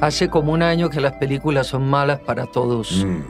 Hace 0.00 0.28
como 0.30 0.52
un 0.52 0.62
año 0.62 0.88
que 0.88 1.00
las 1.00 1.12
películas 1.14 1.66
son 1.66 1.88
malas 1.88 2.20
para 2.20 2.46
todos. 2.46 3.04
Mm, 3.04 3.20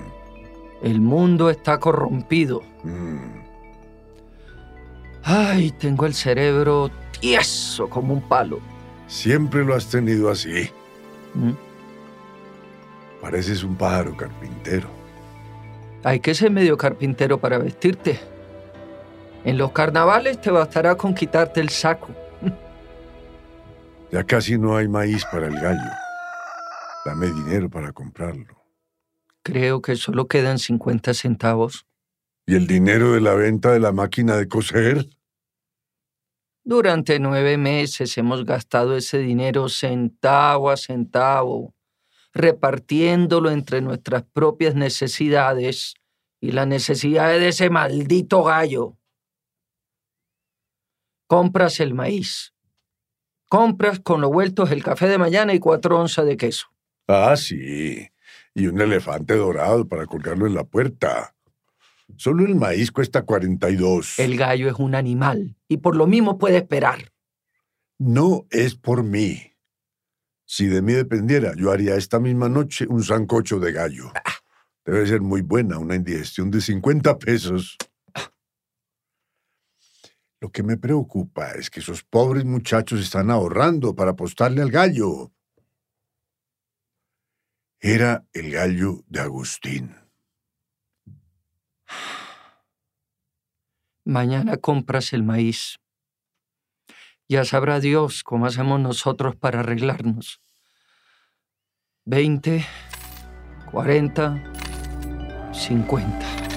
El 0.82 1.00
mundo 1.00 1.50
está 1.50 1.78
corrompido. 1.78 2.62
mm. 2.84 3.40
Ay, 5.22 5.70
tengo 5.72 6.06
el 6.06 6.14
cerebro 6.14 6.90
tieso 7.20 7.88
como 7.90 8.14
un 8.14 8.22
palo. 8.22 8.58
Siempre 9.06 9.64
lo 9.64 9.74
has 9.74 9.86
tenido 9.88 10.30
así. 10.30 10.70
¿Mm? 11.34 11.50
Pareces 13.20 13.62
un 13.62 13.76
pájaro 13.76 14.16
carpintero. 14.16 14.88
Hay 16.04 16.20
que 16.20 16.34
ser 16.34 16.50
medio 16.50 16.78
carpintero 16.78 17.38
para 17.38 17.58
vestirte. 17.58 18.18
En 19.44 19.58
los 19.58 19.72
carnavales 19.72 20.40
te 20.40 20.50
bastará 20.50 20.94
con 20.94 21.12
quitarte 21.14 21.60
el 21.60 21.68
saco. 21.68 22.08
Ya 24.10 24.24
casi 24.24 24.56
no 24.58 24.74
hay 24.76 24.88
maíz 24.88 25.24
para 25.30 25.46
el 25.48 25.54
gallo. 25.60 25.90
Dame 27.04 27.28
dinero 27.28 27.70
para 27.70 27.92
comprarlo. 27.92 28.62
Creo 29.42 29.80
que 29.80 29.96
solo 29.96 30.28
quedan 30.28 30.58
50 30.58 31.14
centavos. 31.14 31.86
¿Y 32.46 32.56
el 32.56 32.66
dinero 32.66 33.12
de 33.12 33.22
la 33.22 33.34
venta 33.34 33.72
de 33.72 33.80
la 33.80 33.92
máquina 33.92 34.36
de 34.36 34.48
coser? 34.48 35.06
Durante 36.62 37.18
nueve 37.18 37.56
meses 37.56 38.18
hemos 38.18 38.44
gastado 38.44 38.96
ese 38.96 39.18
dinero 39.18 39.70
centavo 39.70 40.70
a 40.70 40.76
centavo, 40.76 41.74
repartiéndolo 42.34 43.50
entre 43.50 43.80
nuestras 43.80 44.24
propias 44.24 44.74
necesidades 44.74 45.94
y 46.38 46.52
las 46.52 46.66
necesidades 46.66 47.40
de 47.40 47.48
ese 47.48 47.70
maldito 47.70 48.44
gallo. 48.44 48.98
Compras 51.26 51.80
el 51.80 51.94
maíz. 51.94 52.52
Compras 53.48 54.00
con 54.00 54.20
los 54.20 54.30
vueltos 54.30 54.70
el 54.70 54.82
café 54.82 55.08
de 55.08 55.18
mañana 55.18 55.54
y 55.54 55.60
cuatro 55.60 55.98
onzas 55.98 56.26
de 56.26 56.36
queso. 56.36 56.66
Ah, 57.06 57.36
sí. 57.36 58.08
Y 58.54 58.66
un 58.66 58.80
elefante 58.80 59.36
dorado 59.36 59.86
para 59.86 60.06
colgarlo 60.06 60.46
en 60.46 60.54
la 60.54 60.64
puerta. 60.64 61.34
Solo 62.16 62.44
el 62.44 62.54
maíz 62.54 62.90
cuesta 62.90 63.22
42. 63.22 64.18
El 64.18 64.36
gallo 64.36 64.68
es 64.68 64.74
un 64.78 64.94
animal 64.94 65.56
y 65.68 65.78
por 65.78 65.96
lo 65.96 66.06
mismo 66.06 66.38
puede 66.38 66.58
esperar. 66.58 67.12
No 67.98 68.46
es 68.50 68.74
por 68.74 69.02
mí. 69.02 69.50
Si 70.44 70.66
de 70.66 70.82
mí 70.82 70.92
dependiera, 70.92 71.52
yo 71.56 71.70
haría 71.70 71.94
esta 71.94 72.18
misma 72.18 72.48
noche 72.48 72.86
un 72.88 73.04
sancocho 73.04 73.60
de 73.60 73.72
gallo. 73.72 74.12
Debe 74.84 75.06
ser 75.06 75.20
muy 75.20 75.42
buena, 75.42 75.78
una 75.78 75.94
indigestión 75.94 76.50
de 76.50 76.60
50 76.60 77.18
pesos. 77.18 77.76
Lo 80.40 80.50
que 80.50 80.62
me 80.62 80.76
preocupa 80.76 81.52
es 81.52 81.68
que 81.70 81.80
esos 81.80 82.02
pobres 82.02 82.44
muchachos 82.44 83.00
están 83.00 83.30
ahorrando 83.30 83.94
para 83.94 84.12
apostarle 84.12 84.62
al 84.62 84.70
gallo. 84.70 85.30
Era 87.82 88.26
el 88.34 88.50
gallo 88.50 89.04
de 89.06 89.20
Agustín. 89.20 89.96
Mañana 94.04 94.58
compras 94.58 95.14
el 95.14 95.22
maíz. 95.22 95.78
Ya 97.26 97.46
sabrá 97.46 97.80
Dios 97.80 98.22
cómo 98.22 98.44
hacemos 98.44 98.80
nosotros 98.80 99.34
para 99.34 99.60
arreglarnos. 99.60 100.42
20, 102.04 102.66
40, 103.72 104.52
50. 105.54 106.49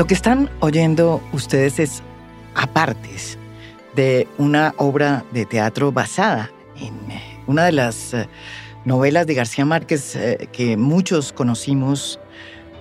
Lo 0.00 0.06
que 0.06 0.14
están 0.14 0.48
oyendo 0.60 1.20
ustedes 1.34 1.78
es 1.78 2.02
apartes 2.54 3.36
de 3.94 4.26
una 4.38 4.72
obra 4.78 5.26
de 5.30 5.44
teatro 5.44 5.92
basada 5.92 6.50
en 6.76 6.94
eh, 7.10 7.20
una 7.46 7.66
de 7.66 7.72
las 7.72 8.14
eh, 8.14 8.26
novelas 8.86 9.26
de 9.26 9.34
García 9.34 9.66
Márquez 9.66 10.16
eh, 10.16 10.48
que 10.52 10.78
muchos 10.78 11.34
conocimos 11.34 12.18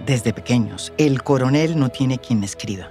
desde 0.05 0.31
pequeños. 0.31 0.93
El 0.97 1.21
coronel 1.21 1.77
no 1.77 1.89
tiene 1.89 2.19
quien 2.19 2.41
escriba. 2.41 2.89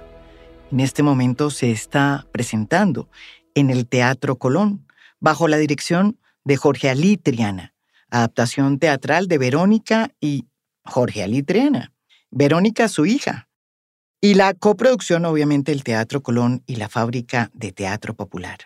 En 0.71 0.81
este 0.81 1.01
momento 1.01 1.49
se 1.49 1.71
está 1.71 2.27
presentando 2.31 3.09
en 3.55 3.71
el 3.71 3.87
Teatro 3.87 4.35
Colón 4.35 4.85
bajo 5.19 5.47
la 5.47 5.57
dirección 5.57 6.19
de 6.43 6.55
Jorge 6.55 6.91
Alí 6.91 7.17
Triana, 7.17 7.73
adaptación 8.11 8.77
teatral 8.77 9.27
de 9.27 9.39
Verónica 9.39 10.11
y 10.21 10.45
Jorge 10.85 11.23
Alí 11.23 11.41
Triana. 11.41 11.93
Verónica, 12.29 12.89
su 12.89 13.07
hija, 13.07 13.48
y 14.21 14.33
la 14.33 14.53
coproducción, 14.53 15.25
obviamente, 15.25 15.71
el 15.71 15.83
Teatro 15.83 16.21
Colón 16.21 16.63
y 16.67 16.75
la 16.75 16.89
Fábrica 16.89 17.49
de 17.53 17.71
Teatro 17.71 18.13
Popular. 18.15 18.57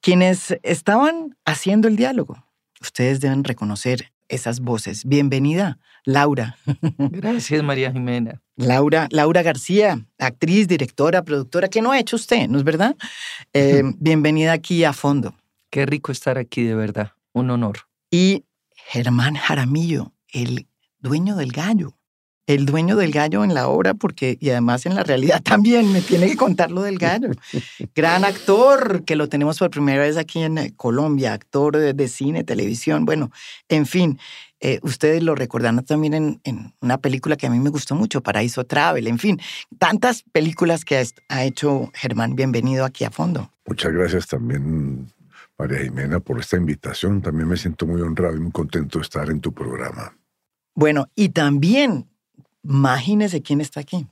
Quienes 0.00 0.58
estaban 0.62 1.36
haciendo 1.44 1.88
el 1.88 1.96
diálogo, 1.96 2.44
ustedes 2.80 3.20
deben 3.20 3.44
reconocer 3.44 4.12
esas 4.28 4.60
voces. 4.60 5.04
Bienvenida, 5.04 5.78
Laura. 6.04 6.56
Gracias, 6.98 7.62
María 7.62 7.90
Jimena. 7.92 8.42
Laura, 8.56 9.08
Laura 9.10 9.42
García, 9.42 10.06
actriz, 10.18 10.68
directora, 10.68 11.22
productora. 11.22 11.68
¿Qué 11.68 11.80
no 11.80 11.92
ha 11.92 11.98
hecho 11.98 12.16
usted? 12.16 12.48
¿No 12.48 12.58
es 12.58 12.64
verdad? 12.64 12.96
Eh, 13.52 13.82
bienvenida 13.98 14.52
aquí 14.52 14.84
a 14.84 14.92
fondo. 14.92 15.34
Qué 15.70 15.86
rico 15.86 16.12
estar 16.12 16.38
aquí, 16.38 16.62
de 16.62 16.74
verdad. 16.74 17.12
Un 17.32 17.50
honor. 17.50 17.80
Y 18.10 18.44
Germán 18.74 19.34
Jaramillo, 19.34 20.12
el 20.32 20.66
dueño 20.98 21.36
del 21.36 21.52
gallo. 21.52 21.97
El 22.48 22.66
dueño 22.66 22.96
del 22.96 23.12
gallo 23.12 23.44
en 23.44 23.52
la 23.54 23.68
obra, 23.68 23.92
porque, 23.94 24.38
y 24.40 24.48
además 24.50 24.86
en 24.86 24.94
la 24.94 25.04
realidad 25.04 25.42
también 25.44 25.92
me 25.92 26.00
tiene 26.00 26.26
que 26.28 26.36
contar 26.36 26.70
lo 26.70 26.82
del 26.82 26.98
gallo. 26.98 27.28
Gran 27.94 28.24
actor, 28.24 29.04
que 29.04 29.16
lo 29.16 29.28
tenemos 29.28 29.58
por 29.58 29.70
primera 29.70 30.02
vez 30.02 30.16
aquí 30.16 30.40
en 30.42 30.58
eh, 30.58 30.72
Colombia, 30.74 31.34
actor 31.34 31.76
de, 31.76 31.92
de 31.92 32.08
cine, 32.08 32.44
televisión, 32.44 33.04
bueno, 33.04 33.30
en 33.68 33.84
fin. 33.86 34.18
eh, 34.60 34.80
ustedes 34.82 35.22
lo 35.22 35.34
recordarán 35.34 35.84
también 35.84 36.14
en, 36.14 36.40
en 36.42 36.74
una 36.80 36.98
película 36.98 37.36
que 37.36 37.46
a 37.46 37.50
mí 37.50 37.60
me 37.60 37.70
gustó 37.70 37.94
mucho, 37.94 38.22
Paraíso 38.22 38.64
Travel, 38.64 39.06
en 39.06 39.18
fin, 39.18 39.38
tantas 39.78 40.24
películas 40.32 40.84
que 40.84 41.04
ha 41.28 41.44
hecho 41.44 41.90
Germán. 41.94 42.34
Bienvenido 42.34 42.84
aquí 42.84 43.04
a 43.04 43.10
fondo. 43.10 43.52
Muchas 43.66 43.92
gracias 43.92 44.26
también, 44.26 45.12
María 45.58 45.80
Jimena, 45.80 46.18
por 46.18 46.40
esta 46.40 46.56
invitación. 46.56 47.20
También 47.20 47.46
me 47.46 47.56
siento 47.58 47.86
muy 47.86 48.00
honrado 48.00 48.34
y 48.36 48.40
muy 48.40 48.52
contento 48.52 48.98
de 48.98 49.02
estar 49.02 49.28
en 49.28 49.40
tu 49.40 49.52
programa. 49.52 50.16
Bueno, 50.74 51.08
y 51.14 51.28
también, 51.28 52.06
imagínese 52.62 53.42
quién 53.42 53.60
está 53.60 53.80
aquí. 53.80 54.06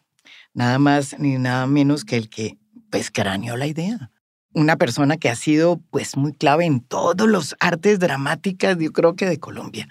Nada 0.54 0.78
más 0.78 1.18
ni 1.18 1.38
nada 1.38 1.66
menos 1.66 2.04
que 2.04 2.16
el 2.16 2.28
que, 2.28 2.58
pues, 2.90 3.10
craneó 3.10 3.56
la 3.56 3.66
idea. 3.66 4.10
Una 4.52 4.76
persona 4.76 5.16
que 5.18 5.28
ha 5.28 5.36
sido, 5.36 5.80
pues, 5.90 6.16
muy 6.16 6.32
clave 6.32 6.64
en 6.64 6.80
todos 6.80 7.28
los 7.28 7.54
artes 7.60 7.98
dramáticas, 7.98 8.78
yo 8.78 8.92
creo 8.92 9.14
que 9.14 9.26
de 9.26 9.38
Colombia. 9.38 9.86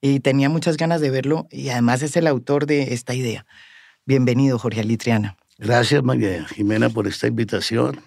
Y 0.00 0.20
tenía 0.20 0.48
muchas 0.48 0.76
ganas 0.76 1.00
de 1.00 1.10
verlo 1.10 1.48
y 1.50 1.70
además 1.70 2.02
es 2.02 2.16
el 2.16 2.26
autor 2.26 2.66
de 2.66 2.94
esta 2.94 3.14
idea. 3.14 3.46
Bienvenido, 4.06 4.58
Jorge 4.58 4.80
Alitriana. 4.80 5.36
Gracias, 5.58 6.02
María 6.02 6.46
Jimena, 6.46 6.90
por 6.90 7.06
esta 7.06 7.26
invitación, 7.26 8.00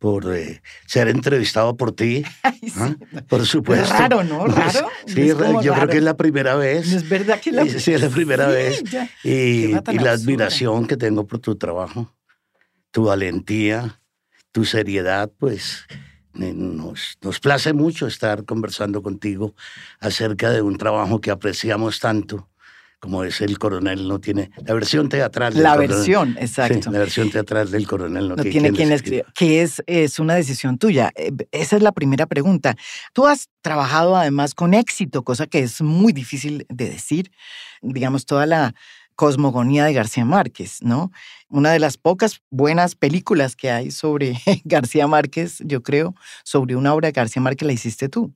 por 0.00 0.34
eh, 0.34 0.62
ser 0.86 1.08
entrevistado 1.08 1.76
por 1.76 1.92
ti, 1.92 2.24
¿ah? 2.76 2.96
por 3.28 3.46
supuesto. 3.46 3.92
Raro, 3.94 4.24
¿no? 4.24 4.46
Raro. 4.48 4.88
Sí, 5.06 5.28
yo 5.28 5.36
creo 5.36 5.88
que 5.88 5.98
es 5.98 6.02
la 6.02 6.16
primera 6.16 6.56
vez. 6.56 6.90
¿No 6.90 6.96
es 6.96 7.08
verdad 7.08 7.38
que 7.40 7.52
la 7.52 7.64
Sí, 7.66 7.92
es 7.92 8.00
la 8.00 8.08
primera 8.08 8.46
Sí, 8.48 8.52
vez. 8.52 8.82
ya. 8.84 9.08
Y, 9.22 9.74
y 9.92 9.98
la 9.98 10.12
admiración 10.12 10.86
que 10.86 10.96
tengo 10.96 11.26
por 11.26 11.38
tu 11.38 11.54
trabajo, 11.56 12.12
tu 12.90 13.04
valentía, 13.04 14.00
tu 14.52 14.64
seriedad, 14.64 15.30
pues 15.38 15.84
nos, 16.32 17.18
nos 17.20 17.38
place 17.38 17.72
mucho 17.74 18.06
estar 18.06 18.44
conversando 18.46 19.02
contigo 19.02 19.54
acerca 20.00 20.50
de 20.50 20.62
un 20.62 20.78
trabajo 20.78 21.20
que 21.20 21.30
apreciamos 21.30 22.00
tanto, 22.00 22.48
como 23.00 23.24
es 23.24 23.40
El 23.40 23.58
Coronel 23.58 24.06
no 24.06 24.20
tiene... 24.20 24.50
La 24.64 24.74
versión 24.74 25.08
teatral. 25.08 25.54
del 25.54 25.62
La 25.62 25.70
Coronel. 25.70 25.88
versión, 25.88 26.28
Sí, 26.34 26.38
exacto. 26.40 26.90
la 26.90 26.98
versión 26.98 27.30
teatral 27.30 27.70
del 27.70 27.86
Coronel 27.86 28.28
no, 28.28 28.36
no 28.36 28.42
tiene 28.42 28.72
quien 28.72 28.92
escriba, 28.92 29.24
que 29.34 29.62
es, 29.62 29.82
es 29.86 30.18
una 30.18 30.34
decisión 30.34 30.76
tuya. 30.78 31.10
Eh, 31.16 31.32
Esa 31.50 31.76
es 31.76 31.82
la 31.82 31.92
primera 31.92 32.26
pregunta. 32.26 32.76
Tú 33.14 33.26
has 33.26 33.48
trabajado 33.62 34.16
además 34.16 34.54
con 34.54 34.74
éxito, 34.74 35.24
cosa 35.24 35.46
que 35.46 35.60
es 35.60 35.80
muy 35.80 36.12
difícil 36.12 36.66
de 36.68 36.90
decir, 36.90 37.30
digamos, 37.80 38.26
toda 38.26 38.44
la 38.44 38.74
cosmogonía 39.16 39.84
de 39.84 39.92
García 39.92 40.24
Márquez, 40.24 40.82
¿no? 40.82 41.10
Una 41.48 41.72
de 41.72 41.78
las 41.78 41.96
pocas 41.96 42.40
buenas 42.50 42.94
películas 42.94 43.56
que 43.56 43.70
hay 43.70 43.90
sobre 43.90 44.38
García 44.64 45.06
Márquez, 45.06 45.58
yo 45.64 45.82
creo, 45.82 46.14
sobre 46.44 46.76
una 46.76 46.94
obra 46.94 47.08
de 47.08 47.12
García 47.12 47.40
Márquez 47.42 47.66
la 47.66 47.72
hiciste 47.72 48.08
tú. 48.08 48.34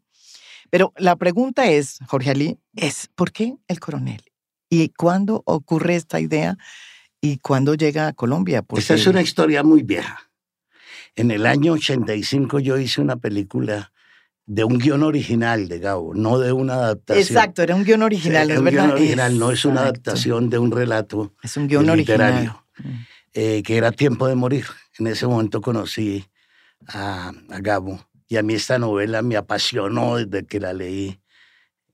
Pero 0.70 0.92
la 0.96 1.16
pregunta 1.16 1.66
es, 1.70 1.98
Jorge 2.06 2.30
Ali, 2.30 2.58
es 2.74 3.08
¿por 3.14 3.30
qué 3.32 3.54
el 3.68 3.78
coronel? 3.80 4.22
¿Y 4.74 4.88
cuándo 4.88 5.42
ocurre 5.46 5.94
esta 5.94 6.18
idea? 6.18 6.56
¿Y 7.20 7.38
cuándo 7.38 7.74
llega 7.74 8.08
a 8.08 8.12
Colombia? 8.12 8.64
Esta 8.76 8.94
es 8.94 9.00
Porque- 9.02 9.10
una 9.10 9.22
historia 9.22 9.62
muy 9.62 9.82
vieja. 9.84 10.18
En 11.14 11.30
el 11.30 11.46
año 11.46 11.74
85 11.74 12.58
yo 12.58 12.76
hice 12.76 13.00
una 13.00 13.14
película 13.16 13.92
de 14.46 14.64
un 14.64 14.78
guion 14.78 15.04
original 15.04 15.68
de 15.68 15.78
Gabo, 15.78 16.12
no 16.14 16.38
de 16.40 16.50
una 16.52 16.74
adaptación. 16.74 17.22
Exacto, 17.24 17.62
era 17.62 17.76
un 17.76 17.84
guion 17.84 18.02
original, 18.02 18.46
Sí, 18.48 18.52
¿es 18.54 18.58
un 18.58 18.64
verdad? 18.64 18.84
guion 18.86 18.96
original, 18.98 19.38
no 19.38 19.50
es 19.52 19.64
una 19.64 19.82
adaptación 19.82 20.50
de 20.50 20.58
un 20.58 20.72
relato 20.72 21.32
Es 21.42 21.56
un 21.56 21.68
guion 21.68 21.86
literario. 21.96 22.64
original. 22.76 23.06
eh, 23.32 23.62
que 23.64 23.76
era 23.76 23.90
Tiempo 23.92 24.26
de 24.28 24.34
Morir. 24.34 24.66
En 24.98 25.06
ese 25.06 25.26
momento 25.26 25.60
conocí 25.60 26.24
a, 26.88 27.28
a 27.50 27.60
Gabo 27.60 28.04
y 28.28 28.36
a 28.36 28.42
mí 28.42 28.54
esta 28.54 28.78
novela 28.78 29.22
me 29.22 29.36
apasionó 29.36 30.16
desde 30.16 30.46
que 30.46 30.58
la 30.60 30.72
leí 30.72 31.20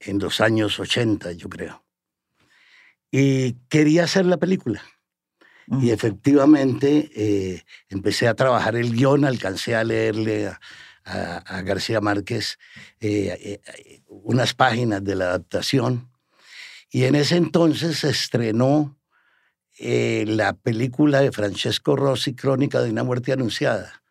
en 0.00 0.19
los 0.19 0.41
años 0.41 0.81
80, 0.81 1.33
yo 1.33 1.49
creo. 1.50 1.85
Y 3.11 3.55
quería 3.69 4.05
hacer 4.05 4.27
la 4.27 4.37
película. 4.37 4.83
Y 5.81 5.91
efectivamente 5.91 7.11
eh, 7.15 7.62
empecé 7.89 8.27
a 8.27 8.35
trabajar 8.35 8.75
el 8.75 8.93
guion, 8.93 9.25
alcancé 9.25 9.77
a 9.77 9.85
leerle 9.85 10.49
a, 10.49 10.59
a, 11.05 11.62
García 11.62 12.01
Márquez 12.01 12.59
eh, 13.01 13.61
eh, 13.65 14.03
unas 14.09 14.55
páginas 14.55 15.05
de 15.05 15.15
la 15.15 15.27
adaptación. 15.27 16.11
Y 16.91 17.05
en 17.05 17.15
ese 17.15 17.37
entonces 17.37 18.01
se 18.01 18.11
estrenó 18.11 18.97
la 19.79 20.53
película 20.53 21.21
de 21.21 21.33
Francesco 21.33 21.97
Rossi, 21.97 22.35
Crónica 22.35 22.83
de 22.83 22.91
una 22.91 23.05
muerte 23.05 23.33
anunciada, 23.33 24.03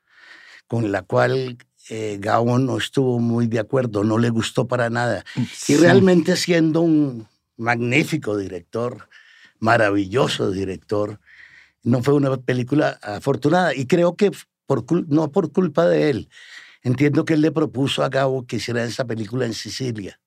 con 0.66 0.92
la 0.92 1.04
cual 1.04 1.58
eh, 1.90 2.20
no 2.24 2.78
estuvo 2.78 3.20
muy 3.20 3.48
de 3.48 3.60
acuerdo, 3.60 4.04
no 4.04 4.18
le 4.18 4.30
gustó 4.30 4.68
para 4.68 4.90
nada. 4.90 5.26
Y 5.68 5.76
realmente 5.76 6.36
siendo 6.38 6.82
un 6.82 7.28
magnífico 7.60 8.38
director, 8.38 9.10
maravilloso 9.60 10.52
director, 10.52 11.20
no 11.84 12.02
fue 12.02 12.14
una 12.14 12.36
película 12.38 13.00
afortunada. 13.02 13.76
Y 13.76 13.86
creo 13.86 14.16
que 14.16 14.32
por, 14.66 14.86
no 15.08 15.32
por 15.32 15.52
culpa 15.52 15.88
de 15.88 16.10
él. 16.10 16.30
Entiendo 16.82 17.26
que 17.26 17.34
él 17.34 17.42
le 17.42 17.52
propuso 17.52 18.04
a 18.04 18.10
Gabo 18.10 18.48
que 18.48 18.56
hiciera 18.56 18.84
esa 18.84 19.06
película 19.06 19.46
en 19.46 19.54
Sicilia. 19.54 20.20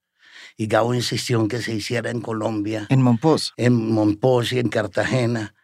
Y 0.56 0.67
Gabo 0.67 0.94
insistió 0.94 1.40
en 1.40 1.49
que 1.49 1.62
se 1.62 1.75
hiciera 1.75 2.11
en 2.11 2.20
Colombia. 2.20 2.87
En 2.90 3.02
Monpós. 3.02 3.55
En 3.56 3.73
Monpós 3.73 4.52
y 4.52 4.58
en 4.58 4.69
Cartagena 4.69 5.55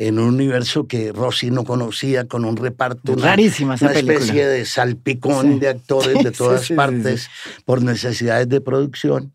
en 0.00 0.18
un 0.18 0.34
universo 0.34 0.86
que 0.86 1.12
Rossi 1.12 1.50
no 1.50 1.64
conocía, 1.64 2.26
con 2.26 2.46
un 2.46 2.56
reparto. 2.56 3.14
Rarísima 3.16 3.74
esa 3.74 3.86
una 3.86 3.98
especie 3.98 4.46
de 4.46 4.64
salpicón 4.64 5.60
de 5.60 5.68
actores 5.68 6.24
de 6.24 6.30
todas 6.30 6.70
partes 6.70 7.28
por 7.66 7.82
necesidades 7.82 8.48
de 8.48 8.62
producción. 8.62 9.34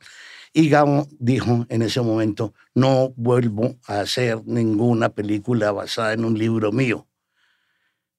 Y 0.57 0.69
Gabo 0.69 1.05
dijo 1.19 1.65
en 1.67 1.81
ese 1.81 1.99
momento, 1.99 2.53
no 2.73 3.11
vuelvo 3.17 3.75
a 3.87 3.99
hacer 3.99 4.41
ninguna 4.45 5.09
película 5.09 5.73
basada 5.73 6.13
en 6.13 6.23
un 6.23 6.39
libro 6.39 6.71
mío. 6.71 7.05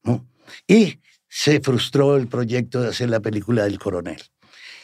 ¿No? 0.03 0.29
Y 0.69 1.01
se 1.31 1.61
frustró 1.61 2.15
el 2.15 2.29
proyecto 2.29 2.83
de 2.83 2.89
hacer 2.89 3.09
la 3.09 3.21
película 3.21 3.65
del 3.65 3.79
coronel. 3.79 4.23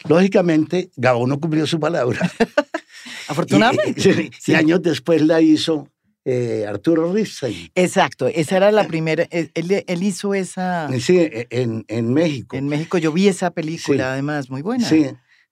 Lógicamente, 0.08 0.90
Gabo 0.96 1.26
no 1.26 1.38
cumplió 1.38 1.66
su 1.66 1.78
palabra. 1.78 2.20
Afortunadamente. 3.28 4.30
y, 4.46 4.54
años 4.54 4.80
después 4.80 5.20
la 5.20 5.42
hizo 5.42 5.90
eh, 6.24 6.64
Arturo 6.66 7.12
Ripstein. 7.12 7.70
Exacto, 7.74 8.28
esa 8.28 8.56
era 8.56 8.72
la 8.72 8.86
primera, 8.86 9.24
él, 9.30 9.50
él 9.54 10.02
hizo 10.02 10.32
esa... 10.32 10.88
Sí, 10.98 11.18
e, 11.18 11.48
en, 11.50 11.84
en, 11.88 12.14
México. 12.14 12.56
En 12.56 12.66
México 12.66 12.96
yo 12.96 13.12
vi 13.12 13.28
esa 13.28 13.50
película, 13.50 14.14
además, 14.14 14.48
muy 14.48 14.62
buena. 14.62 14.88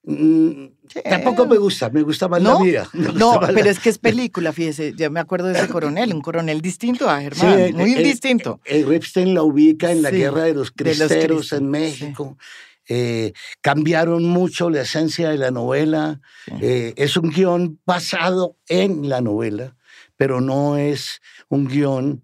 Mm. 0.03 0.65
Tampoco 1.07 1.45
me 1.45 1.57
gusta, 1.57 1.89
me 1.89 2.01
gusta 2.01 2.27
más 2.27 2.41
la 2.41 2.59
mía. 2.59 2.87
No, 2.93 3.39
pero 3.39 3.69
es 3.69 3.79
que 3.79 3.89
es 3.89 3.97
película, 3.97 4.51
fíjese, 4.51 4.93
ya 4.95 5.09
me 5.09 5.19
acuerdo 5.19 5.47
de 5.47 5.59
ese 5.59 5.67
coronel, 5.67 6.13
un 6.13 6.21
coronel 6.21 6.61
distinto 6.61 7.09
a 7.09 7.21
Germán, 7.21 7.73
muy 7.73 7.93
distinto. 7.95 8.59
El, 8.65 8.87
Ripstein 8.87 9.33
la 9.33 9.43
ubica 9.43 9.91
en 9.91 10.01
la 10.01 10.11
guerra 10.11 10.43
de 10.43 10.53
los 10.53 10.71
cristeros 10.71 11.51
en 11.53 11.69
México. 11.69 12.37
Eh, 12.89 13.31
cambiaron 13.61 14.25
mucho 14.25 14.69
la 14.69 14.81
esencia 14.81 15.29
de 15.29 15.37
la 15.37 15.51
novela. 15.51 16.19
Eh, 16.61 16.93
es 16.97 17.15
un 17.15 17.29
guion 17.29 17.79
basado 17.85 18.57
en 18.67 19.07
la 19.07 19.21
novela 19.21 19.75
pero 20.21 20.39
no 20.39 20.77
es 20.77 21.19
un 21.49 21.67
guion, 21.67 22.23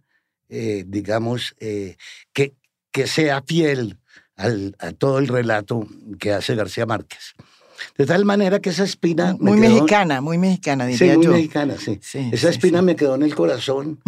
eh, 0.50 0.83
digamos, 0.85 1.56
eh, 1.59 1.97
que, 2.31 2.53
que 2.91 3.07
sea 3.07 3.41
fiel 3.41 3.97
al, 4.35 4.75
a 4.77 4.91
todo 4.91 5.18
el 5.18 5.27
relato 5.27 5.88
que 6.19 6.31
hace 6.31 6.53
García 6.53 6.85
Márquez. 6.85 7.33
De 7.97 8.06
tal 8.06 8.25
manera 8.25 8.59
que 8.59 8.69
esa 8.69 8.83
espina... 8.83 9.35
Muy 9.39 9.57
mexicana, 9.57 10.21
muy 10.21 10.38
mexicana, 10.38 10.85
diría 10.85 11.13
sí, 11.13 11.18
muy 11.18 11.27
mexicana, 11.27 11.75
sí. 11.77 12.00
esa 12.31 12.50
espina 12.50 12.81
me 12.81 12.95
quedó 12.95 13.15
en 13.15 13.24
el 13.24 13.35
corazón. 13.35 14.00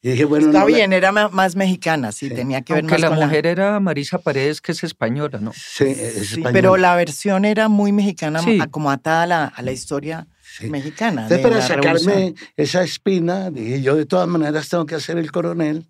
Y 0.00 0.10
dije, 0.10 0.24
bueno, 0.24 0.46
Está 0.46 0.64
bien, 0.64 0.92
era 0.92 1.10
más 1.10 1.56
mexicana, 1.56 2.12
sí, 2.12 2.30
tenía 2.30 2.62
que 2.62 2.72
ver 2.72 2.84
Aunque 2.84 3.00
más 3.02 3.10
la 3.10 3.10
mujer 3.10 3.46
era 3.46 3.80
Marisa 3.80 4.18
Paredes, 4.18 4.60
que 4.60 4.70
es 4.70 4.84
española, 4.84 5.40
¿no? 5.40 5.52
Sí, 5.52 5.86
es 5.86 6.16
española. 6.16 6.52
pero 6.52 6.76
la 6.76 6.94
versión 6.94 7.44
era 7.44 7.68
muy 7.68 7.90
mexicana, 7.90 8.40
como 8.70 8.92
atada 8.92 9.24
a 9.24 9.26
la, 9.26 9.44
a 9.46 9.62
la 9.62 9.72
historia 9.72 10.28
mexicana. 10.62 11.22
Entonces, 11.22 11.46
para 11.46 11.60
sacarme 11.62 12.34
esa 12.56 12.82
espina, 12.82 13.50
dije, 13.50 13.82
yo 13.82 13.96
de 13.96 14.06
todas 14.06 14.28
maneras 14.28 14.68
tengo 14.68 14.86
que 14.86 14.94
hacer 14.94 15.18
el 15.18 15.32
coronel. 15.32 15.86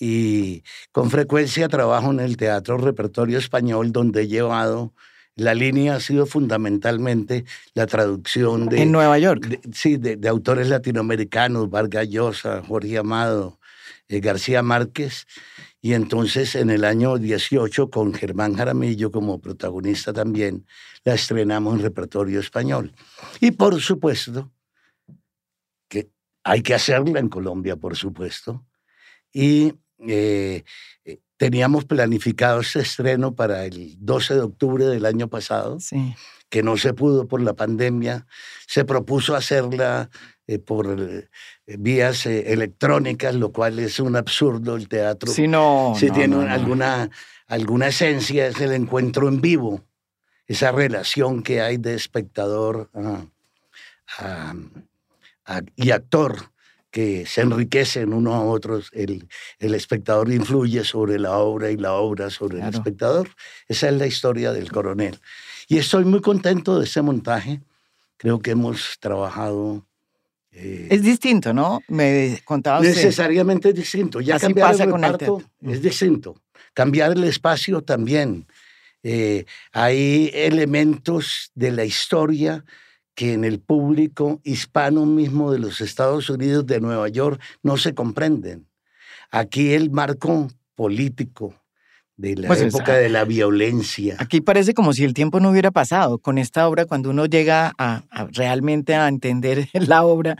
Y 0.00 0.64
con 0.90 1.08
frecuencia 1.08 1.68
trabajo 1.68 2.10
en 2.10 2.18
el 2.18 2.36
teatro 2.36 2.78
repertorio 2.78 3.38
español, 3.38 3.92
donde 3.92 4.22
he 4.22 4.26
llevado 4.26 4.92
la 5.36 5.54
línea 5.54 5.96
ha 5.96 6.00
sido 6.00 6.26
fundamentalmente 6.26 7.44
la 7.74 7.86
traducción 7.86 8.68
de... 8.68 8.82
En 8.82 8.92
Nueva 8.92 9.18
York. 9.18 9.60
sí, 9.72 9.96
de, 9.96 10.28
autores 10.28 10.68
latinoamericanos, 10.68 11.70
Vargas 11.70 12.08
Llosa, 12.08 12.62
Jorge 12.62 12.98
Amado, 12.98 13.58
eh, 14.08 14.20
García 14.20 14.62
Márquez. 14.62 15.26
Y 15.80 15.92
entonces 15.92 16.54
en 16.54 16.70
el 16.70 16.84
año 16.84 17.18
18, 17.18 17.90
con 17.90 18.14
Germán 18.14 18.54
Jaramillo 18.54 19.10
como 19.10 19.40
protagonista 19.40 20.12
también, 20.12 20.66
la 21.04 21.14
estrenamos 21.14 21.74
en 21.74 21.82
repertorio 21.82 22.40
español. 22.40 22.92
Y 23.40 23.50
por 23.50 23.80
supuesto, 23.80 24.50
que 25.88 26.10
hay 26.42 26.62
que 26.62 26.74
hacerla 26.74 27.18
en 27.18 27.28
Colombia, 27.28 27.76
por 27.76 27.96
supuesto. 27.96 28.64
Y 29.32 29.74
eh, 29.98 30.64
teníamos 31.36 31.84
planificado 31.84 32.60
ese 32.60 32.80
estreno 32.80 33.34
para 33.34 33.64
el 33.64 33.96
12 33.98 34.34
de 34.34 34.40
octubre 34.40 34.84
del 34.84 35.06
año 35.06 35.28
pasado, 35.28 35.78
que 36.48 36.62
no 36.62 36.76
se 36.76 36.94
pudo 36.94 37.26
por 37.26 37.40
la 37.40 37.54
pandemia. 37.54 38.26
Se 38.66 38.84
propuso 38.84 39.34
hacerla 39.34 40.10
eh, 40.46 40.58
por 40.58 41.28
vías 41.66 42.26
electrónicas, 42.26 43.34
lo 43.34 43.52
cual 43.52 43.78
es 43.78 43.98
un 43.98 44.16
absurdo. 44.16 44.76
El 44.76 44.88
teatro, 44.88 45.32
si 45.32 45.48
no, 45.48 45.94
si 45.96 46.10
tiene 46.10 46.48
alguna, 46.48 47.10
alguna 47.46 47.88
esencia, 47.88 48.46
es 48.46 48.60
el 48.60 48.72
encuentro 48.72 49.28
en 49.28 49.40
vivo 49.40 49.84
esa 50.46 50.72
relación 50.72 51.42
que 51.42 51.60
hay 51.60 51.78
de 51.78 51.94
espectador 51.94 52.90
ah, 54.18 54.54
y 55.76 55.90
actor 55.90 56.53
que 56.94 57.26
se 57.26 57.40
enriquecen 57.40 58.14
uno 58.14 58.34
a 58.34 58.44
otros, 58.44 58.88
el, 58.92 59.28
el, 59.58 59.74
espectador 59.74 60.32
influye 60.32 60.84
sobre 60.84 61.18
la 61.18 61.38
obra 61.38 61.72
y 61.72 61.76
la 61.76 61.94
obra 61.94 62.30
sobre 62.30 62.60
el 62.60 62.72
espectador. 62.72 63.30
Esa 63.66 63.88
es 63.88 63.94
la 63.94 64.06
historia 64.06 64.52
del 64.52 64.70
coronel. 64.70 65.18
Y 65.66 65.78
estoy 65.78 66.04
muy 66.04 66.20
contento 66.20 66.78
de 66.78 66.84
ese 66.84 67.02
montaje. 67.02 67.62
Creo 68.16 68.38
que 68.38 68.52
hemos 68.52 68.96
trabajado... 69.00 69.84
Eh, 70.52 70.86
es 70.88 71.02
distinto, 71.02 71.52
¿no? 71.52 71.80
Me 71.88 72.40
contaba 72.44 72.78
usted. 72.78 72.94
Necesariamente 72.94 73.70
es 73.70 73.74
distinto. 73.74 74.20
Ya 74.20 74.36
Así 74.36 74.46
cambiar 74.46 74.70
pasa 74.70 74.84
el 74.84 74.90
con 74.90 75.02
el 75.02 75.12
reparto 75.14 75.42
es 75.62 75.82
distinto. 75.82 76.40
Cambiar 76.74 77.10
el 77.10 77.24
espacio 77.24 77.82
también. 77.82 78.46
Eh, 79.02 79.46
hay 79.72 80.30
elementos 80.32 81.50
de 81.56 81.72
la 81.72 81.84
historia 81.84 82.64
que 83.14 83.32
en 83.32 83.44
el 83.44 83.60
público 83.60 84.40
hispano 84.44 85.06
mismo 85.06 85.52
de 85.52 85.58
los 85.58 85.80
Estados 85.80 86.28
Unidos, 86.30 86.66
de 86.66 86.80
Nueva 86.80 87.08
York, 87.08 87.40
no 87.62 87.76
se 87.76 87.94
comprenden. 87.94 88.66
Aquí 89.30 89.72
el 89.72 89.90
marco 89.90 90.48
político 90.74 91.54
de 92.16 92.36
la 92.36 92.48
pues, 92.48 92.62
época 92.62 92.94
de 92.94 93.08
la 93.08 93.24
violencia. 93.24 94.16
Aquí 94.18 94.40
parece 94.40 94.74
como 94.74 94.92
si 94.92 95.04
el 95.04 95.14
tiempo 95.14 95.40
no 95.40 95.50
hubiera 95.50 95.70
pasado. 95.70 96.18
Con 96.18 96.38
esta 96.38 96.68
obra, 96.68 96.86
cuando 96.86 97.10
uno 97.10 97.26
llega 97.26 97.72
a, 97.78 98.04
realmente 98.32 98.94
a 98.94 99.08
entender 99.08 99.68
la 99.72 100.04
obra, 100.04 100.36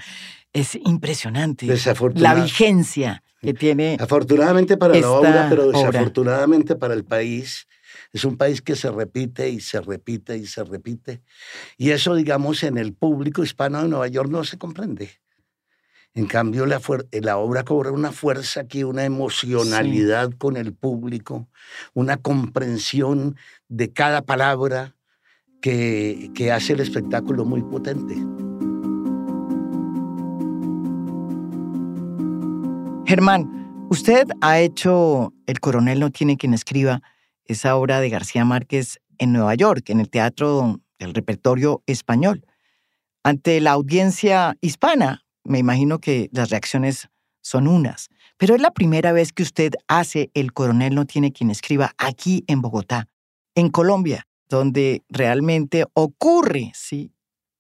es 0.53 0.77
impresionante. 0.77 1.67
La 2.15 2.35
vigencia 2.35 3.23
que 3.41 3.55
tiene. 3.55 3.97
Afortunadamente 4.01 4.77
para 4.77 4.95
la 4.95 5.11
obra, 5.11 5.47
pero 5.51 5.71
desafortunadamente 5.71 6.77
para 6.77 6.95
el 6.95 7.05
país, 7.05 7.67
es 8.15 8.25
un 8.25 8.37
país 8.37 8.63
que 8.63 8.77
se 8.77 8.93
repite 8.93 9.51
y 9.51 9.59
se 9.59 9.81
repite 9.81 10.39
y 10.39 10.47
se 10.47 10.63
repite. 10.63 11.21
Y 11.77 11.91
eso, 11.91 12.15
digamos, 12.15 12.63
en 12.63 12.79
el 12.79 12.95
público 12.95 13.43
hispano 13.43 13.83
de 13.83 13.89
Nueva 13.89 14.07
York 14.07 14.31
no 14.31 14.45
se 14.45 14.57
comprende. 14.57 15.11
En 16.15 16.27
cambio, 16.27 16.65
la, 16.65 16.81
la 17.11 17.37
obra 17.39 17.65
cobra 17.65 17.91
una 17.91 18.13
fuerza 18.13 18.61
aquí, 18.61 18.85
una 18.85 19.05
emocionalidad 19.05 20.31
con 20.39 20.57
el 20.57 20.73
público, 20.73 21.49
una 21.93 22.17
comprensión 22.17 23.37
de 23.69 23.93
cada 23.93 24.23
palabra 24.23 24.95
que, 25.61 26.31
que 26.37 26.53
hace 26.53 26.75
el 26.75 26.81
espectáculo 26.81 27.45
muy 27.45 27.63
potente. 27.63 28.15
Germán, 33.07 33.87
usted 33.91 34.29
ha 34.41 34.61
hecho 34.61 35.33
El 35.47 35.59
coronel 35.59 35.99
no 35.99 36.11
tiene 36.11 36.37
quien 36.37 36.55
escriba 36.55 37.03
esa 37.47 37.77
obra 37.77 38.01
de 38.01 38.11
García 38.11 38.45
Márquez 38.45 39.01
en 39.19 39.33
Nueva 39.33 39.55
York, 39.55 39.91
en 39.91 40.01
el 40.01 40.11
Teatro 40.11 40.81
del 40.99 41.15
Repertorio 41.15 41.83
Español. 41.87 42.47
Ante 43.23 43.61
la 43.61 43.73
audiencia 43.73 44.57
hispana, 44.61 45.25
me 45.45 45.59
imagino 45.59 45.99
que 45.99 46.29
las 46.33 46.51
reacciones 46.51 47.09
son 47.41 47.69
unas, 47.69 48.09
Pero 48.37 48.57
es 48.57 48.61
la 48.61 48.73
primera 48.73 49.13
vez 49.13 49.33
que 49.33 49.43
usted 49.45 49.75
hace 49.87 50.31
El 50.35 50.53
coronel 50.53 50.95
no 50.95 51.05
tiene 51.05 51.33
quien 51.33 51.51
escriba 51.51 51.93
aquí 51.99 52.43
en 52.49 52.63
Bogotá, 52.63 53.07
en 53.55 53.69
Colombia, 53.69 54.27
donde 54.49 55.03
realmente 55.09 55.85
ocurre, 55.95 56.73
sí, 56.75 57.13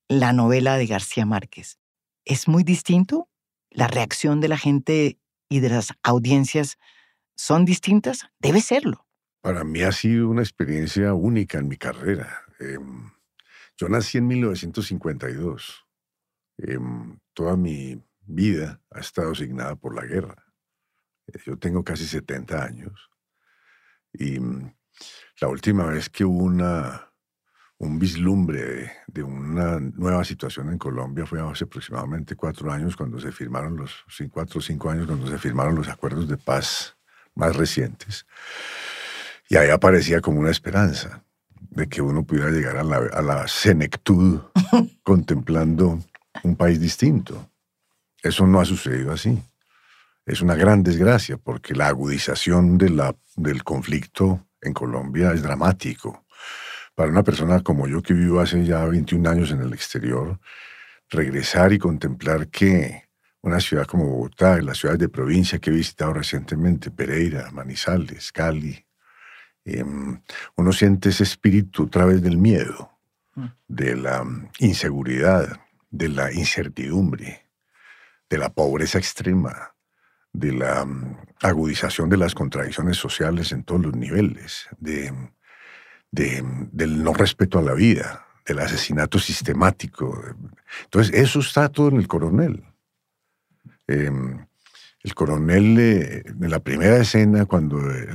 la 0.08 0.32
novela 0.32 0.76
de 0.76 0.86
García 0.86 1.26
Márquez. 1.26 1.78
¿Es 2.24 2.48
muy 2.48 2.64
distinto? 2.64 3.28
¿La 3.70 3.86
reacción 3.86 4.40
de 4.40 4.48
la 4.48 4.58
gente 4.58 5.18
y 5.48 5.60
de 5.60 5.68
las 5.68 5.92
audiencias 6.02 6.76
son 7.36 7.64
distintas? 7.64 8.26
Debe 8.40 8.60
serlo. 8.60 9.03
Para 9.44 9.62
mí 9.62 9.82
ha 9.82 9.92
sido 9.92 10.30
una 10.30 10.40
experiencia 10.40 11.12
única 11.12 11.58
en 11.58 11.68
mi 11.68 11.76
carrera. 11.76 12.46
Em, 12.58 13.10
yo 13.76 13.90
nací 13.90 14.16
en 14.16 14.26
1952. 14.26 15.84
Em, 16.56 17.18
toda 17.34 17.54
mi 17.54 18.02
vida 18.22 18.80
ha 18.90 19.00
estado 19.00 19.32
asignada 19.32 19.76
por 19.76 19.94
la 19.94 20.06
guerra. 20.06 20.34
Eh, 21.26 21.38
yo 21.44 21.58
tengo 21.58 21.84
casi 21.84 22.06
70 22.06 22.64
años. 22.64 23.10
Y 24.14 24.40
mm, 24.40 24.74
la 25.42 25.48
última 25.48 25.84
vez 25.88 26.08
que 26.08 26.24
hubo 26.24 26.42
un 26.42 27.98
vislumbre 27.98 28.92
de, 29.08 29.22
una 29.22 29.78
nueva 29.78 30.24
situación 30.24 30.70
en 30.70 30.78
Colombia 30.78 31.26
fue 31.26 31.42
hace 31.42 31.64
aproximadamente 31.64 32.34
cuatro 32.34 32.72
años 32.72 32.96
cuando 32.96 33.20
se 33.20 33.30
firmaron 33.30 33.76
los, 33.76 34.06
cuatro 34.32 34.60
o 34.60 34.62
cinco 34.62 34.88
años 34.88 35.06
cuando 35.06 35.26
se 35.26 35.36
firmaron 35.36 35.74
los 35.74 35.88
acuerdos 35.88 36.28
de 36.28 36.38
paz 36.38 36.96
más 37.34 37.54
recientes. 37.54 38.24
Y 39.48 39.56
ahí 39.56 39.70
aparecía 39.70 40.20
como 40.20 40.40
una 40.40 40.50
esperanza 40.50 41.22
de 41.70 41.88
que 41.88 42.00
uno 42.00 42.24
pudiera 42.24 42.50
llegar 42.50 42.76
a 42.76 42.84
la, 42.84 42.96
a 42.96 43.22
la 43.22 43.48
senectud 43.48 44.40
contemplando 45.02 46.00
un 46.42 46.56
país 46.56 46.80
distinto. 46.80 47.50
Eso 48.22 48.46
no 48.46 48.60
ha 48.60 48.64
sucedido 48.64 49.12
así. 49.12 49.42
Es 50.26 50.40
una 50.40 50.54
gran 50.54 50.82
desgracia 50.82 51.36
porque 51.36 51.74
la 51.74 51.88
agudización 51.88 52.78
de 52.78 52.90
la, 52.90 53.14
del 53.36 53.62
conflicto 53.62 54.46
en 54.62 54.72
Colombia 54.72 55.32
es 55.32 55.42
dramático. 55.42 56.24
Para 56.94 57.10
una 57.10 57.22
persona 57.22 57.60
como 57.60 57.86
yo 57.86 58.00
que 58.02 58.14
vivo 58.14 58.40
hace 58.40 58.64
ya 58.64 58.84
21 58.84 59.28
años 59.28 59.50
en 59.50 59.60
el 59.60 59.72
exterior, 59.72 60.38
regresar 61.10 61.72
y 61.72 61.78
contemplar 61.78 62.48
que 62.48 63.04
una 63.42 63.60
ciudad 63.60 63.84
como 63.84 64.06
Bogotá, 64.06 64.60
las 64.62 64.78
ciudades 64.78 65.00
de 65.00 65.08
provincia 65.08 65.58
que 65.58 65.70
he 65.70 65.74
visitado 65.74 66.14
recientemente, 66.14 66.90
Pereira, 66.90 67.50
Manizales, 67.50 68.32
Cali, 68.32 68.83
em, 69.64 70.21
uno 70.56 70.73
siente 70.73 71.09
ese 71.09 71.23
espíritu 71.23 71.85
a 71.85 71.90
través 71.90 72.23
del 72.23 72.38
miedo, 72.38 72.90
mm. 73.35 73.47
de 73.68 73.97
la 73.97 74.25
inseguridad, 74.59 75.61
de 75.90 76.09
la 76.09 76.33
incertidumbre, 76.33 77.47
de 78.28 78.38
la 78.38 78.52
pobreza 78.52 78.99
extrema, 78.99 79.75
de 80.33 80.52
la 80.52 80.85
mm, 80.85 81.16
agudización 81.42 82.09
de 82.11 82.16
las 82.16 82.35
contradicciones 82.35 82.97
sociales 82.97 83.52
en 83.52 83.64
todos 83.64 83.83
los 83.83 83.97
niveles, 83.97 84.68
de, 84.78 85.12
del 86.11 87.02
no 87.02 87.14
respeto 87.14 87.59
a 87.59 87.62
la 87.62 87.75
vida, 87.75 88.26
del 88.44 88.59
asesinato 88.59 89.18
sistemático. 89.18 90.23
Entonces, 90.85 91.14
eso 91.14 91.40
está 91.40 91.68
todo 91.68 91.88
en 91.88 91.97
el 91.97 92.09
coronel. 92.09 92.64
Em, 93.87 94.47
el 95.04 95.14
coronel, 95.14 95.78
eh, 95.78 96.23
en 96.26 96.50
la 96.50 96.61
primera 96.61 96.96
escena, 96.96 97.44
cuando, 97.44 97.78
eh, 97.90 98.08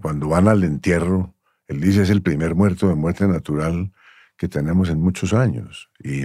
cuando 0.00 0.28
van 0.28 0.48
al 0.48 0.64
entierro, 0.64 1.34
él 1.68 1.80
dice 1.80 2.02
es 2.02 2.10
el 2.10 2.22
primer 2.22 2.54
muerto 2.54 2.88
de 2.88 2.94
muerte 2.94 3.28
natural 3.28 3.92
que 4.36 4.48
tenemos 4.48 4.88
en 4.88 5.00
muchos 5.00 5.34
años. 5.34 5.90
Y 6.02 6.22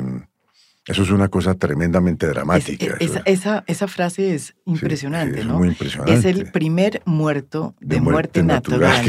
eso 0.85 1.03
es 1.03 1.11
una 1.11 1.27
cosa 1.27 1.55
tremendamente 1.55 2.25
dramática. 2.25 2.97
esa, 3.25 3.63
esa, 3.67 3.87
frase 3.87 4.33
es 4.33 4.55
impresionante, 4.65 5.41
es 5.41 5.45
¿no? 5.45 5.59
Muy 5.59 5.67
impresionante. 5.67 6.13
Es 6.13 6.25
el 6.25 6.51
primer 6.51 7.01
muerto 7.05 7.75
de, 7.81 7.99
muerte, 7.99 8.41
natural. 8.43 9.05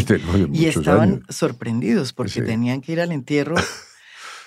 y 0.52 0.66
estaban 0.66 1.22
sorprendidos 1.28 2.12
porque 2.12 2.42
tenían 2.42 2.80
que 2.80 2.92
ir 2.92 3.00
al 3.00 3.12
entierro 3.12 3.54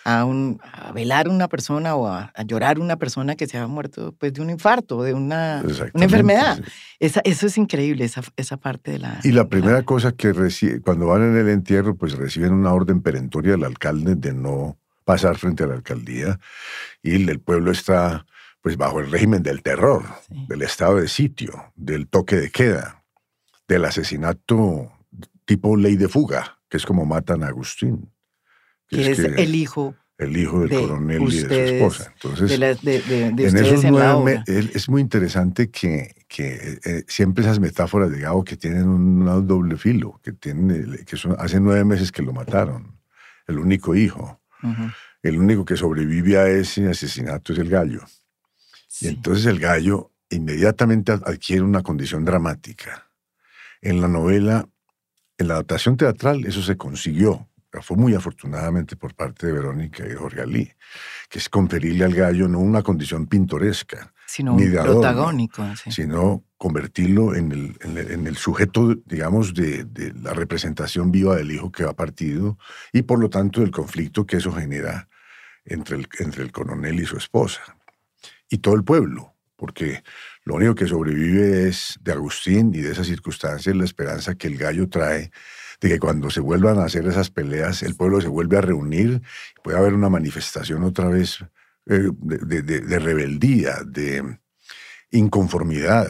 a, 0.04 0.26
un, 0.26 0.60
a 0.64 0.92
velar 0.92 1.28
a 1.28 1.30
una 1.30 1.48
persona 1.48 1.96
o 1.96 2.08
a, 2.08 2.32
llorar 2.46 2.78
a 2.78 2.82
una 2.82 2.98
persona 2.98 3.36
que 3.36 3.48
se 3.48 3.58
había 3.58 3.68
muerto 3.68 4.14
pues, 4.18 4.34
de 4.34 4.42
un 4.42 4.50
infarto, 4.50 5.04
de 5.04 5.14
una, 5.14 5.64
una 5.94 6.04
enfermedad. 6.06 6.62
Esa, 7.00 7.22
eso 7.24 7.48
es 7.48 7.58
increíble, 7.58 8.06
esa, 8.06 8.22
esa 8.38 8.58
parte 8.58 8.92
de 8.92 9.00
la... 9.00 9.20
Y 9.24 9.32
la 9.32 9.48
primera 9.48 9.84
cosa 9.84 10.12
que 10.12 10.34
recibe, 10.34 10.82
cuando 10.82 11.08
van 11.08 11.24
en 11.24 11.38
el 11.38 11.50
entierro, 11.50 11.96
pues 11.96 12.14
reciben 12.14 12.54
una 12.54 12.74
orden 12.74 13.02
perentoria 13.02 13.54
del 13.54 13.64
alcalde 13.64 14.16
de 14.16 14.34
no 14.34 14.78
pasar 15.04 15.38
frente 15.38 15.64
a 15.64 15.68
la 15.68 15.76
alcaldía 15.76 16.40
y 17.02 17.30
el 17.30 17.40
pueblo 17.40 17.72
está 17.72 18.26
pues 18.62 18.78
bajo 18.78 19.02
el 19.02 19.12
régimen 19.12 19.44
del 19.44 19.62
terror, 19.62 20.06
del 20.30 20.62
estado 20.62 20.96
de 20.96 21.10
sitio, 21.10 21.74
del 21.76 22.08
toque 22.08 22.38
de 22.38 22.50
queda, 22.50 23.04
del 23.68 23.84
asesinato 23.84 24.90
tipo 25.44 25.76
ley 25.76 25.98
de 25.98 26.08
fuga, 26.08 26.60
que 26.70 26.78
es 26.78 26.86
como 26.86 27.06
matan 27.06 27.44
a 27.44 27.48
Agustín. 27.48 28.13
Que, 28.94 29.12
es, 29.12 29.20
el 29.20 29.56
hijo 29.56 29.96
el 30.18 30.38
hijo 30.38 30.62
del 30.62 30.70
coronel 30.70 31.22
y 31.24 31.38
de 31.38 31.42
su 31.42 31.54
esposa. 31.54 32.14
Entonces, 32.14 32.52
en 32.52 33.58
esos 33.58 33.84
nueve 33.86 34.44
es 34.48 34.90
muy 34.90 35.02
interesante 35.02 35.70
que, 35.70 36.16
que 36.28 36.80
eh, 36.86 37.04
siempre 37.08 37.44
esas 37.44 37.60
metáforas 37.60 38.12
de 38.12 38.20
Gabo 38.20 38.44
que 38.44 38.56
tienen 38.56 38.88
un, 38.88 39.48
doble 39.48 39.78
filo, 39.78 40.20
que 40.24 40.32
tienen, 40.34 41.04
que 41.06 41.18
son, 41.18 41.36
hace 41.40 41.60
nueve 41.60 41.84
meses 41.84 42.12
que 42.12 42.22
lo 42.22 42.34
mataron, 42.34 43.00
el 43.48 43.60
único 43.60 43.96
hijo. 43.96 44.40
El 45.22 45.38
único 45.38 45.66
que 45.66 45.76
sobrevive 45.76 46.38
a 46.38 46.48
ese 46.48 46.88
asesinato 46.90 47.52
es 47.52 47.60
el 47.60 47.70
gallo. 47.70 48.02
Y 49.02 49.08
entonces 49.08 49.46
el 49.46 49.60
gallo 49.60 50.12
inmediatamente 50.30 51.12
adquiere 51.12 51.64
una 51.64 51.82
condición 51.82 52.24
dramática. 52.24 53.10
En 53.82 54.00
la 54.00 54.08
novela, 54.08 54.70
en 55.38 55.48
la 55.50 55.56
adaptación 55.56 55.98
teatral, 55.98 56.46
eso 56.46 56.62
se 56.62 56.78
consiguió. 56.78 57.50
Fue 57.82 57.98
muy 57.98 58.14
afortunadamente 58.14 58.96
por 58.96 59.16
parte 59.16 59.48
de 59.48 59.54
Verónica 59.54 60.06
y 60.08 60.14
Jorge 60.14 60.42
Alí, 60.42 60.72
que 61.30 61.40
es 61.40 61.50
conferirle 61.50 62.06
al 62.06 62.14
gallo 62.14 62.48
no 62.48 62.60
una 62.60 62.84
condición 62.84 63.26
pintoresca, 63.28 64.14
sino 64.26 64.56
ni 64.56 64.68
protagónico, 64.68 65.66
sino 65.90 66.44
convertirlo 66.58 67.36
en 67.36 67.52
el, 67.52 67.78
en 67.82 68.28
el, 68.28 68.38
sujeto, 68.38 68.96
digamos, 69.06 69.54
de, 69.54 69.84
de, 69.84 70.14
la 70.14 70.34
representación 70.34 71.12
viva 71.12 71.36
del 71.36 71.52
hijo 71.52 71.72
que 71.72 71.84
va 71.84 71.94
partido 71.94 72.58
y 72.94 73.02
por 73.02 73.20
lo 73.20 73.30
tanto 73.30 73.62
del 73.62 73.72
conflicto 73.72 74.26
que 74.26 74.38
eso 74.38 74.52
genera 74.52 75.10
entre 75.66 75.98
el, 75.98 76.08
entre 76.20 76.44
el 76.44 76.52
coronel 76.52 77.00
y 77.00 77.06
su 77.06 77.18
esposa. 77.18 77.62
Y 78.50 78.60
todo 78.60 78.76
el 78.76 78.84
pueblo, 78.84 79.34
porque 79.56 80.04
lo 80.44 80.56
único 80.56 80.76
que 80.76 80.88
sobrevive 80.88 81.68
es 81.68 81.98
de 82.02 82.12
Agustín 82.12 82.72
y 82.74 82.82
de 82.82 82.92
esas 82.92 83.08
circunstancias 83.08 83.76
la 83.76 83.86
esperanza 83.86 84.36
que 84.36 84.48
el 84.48 84.58
gallo 84.58 84.90
trae 84.90 85.32
de 85.84 85.90
que 85.90 86.00
cuando 86.00 86.30
se 86.30 86.40
vuelvan 86.40 86.80
a 86.80 86.86
hacer 86.86 87.06
esas 87.08 87.30
peleas, 87.30 87.84
el 87.84 87.96
pueblo 87.96 88.22
se 88.22 88.30
vuelve 88.30 88.58
a 88.58 88.62
reunir, 88.62 89.22
puede 89.62 89.78
haber 89.78 89.94
una 89.94 90.08
manifestación 90.08 90.82
otra 90.86 91.10
vez 91.10 91.40
eh, 91.88 92.10
de, 92.22 93.00
rebeldía, 93.00 93.82
de 93.86 94.40
inconformidad 95.12 96.08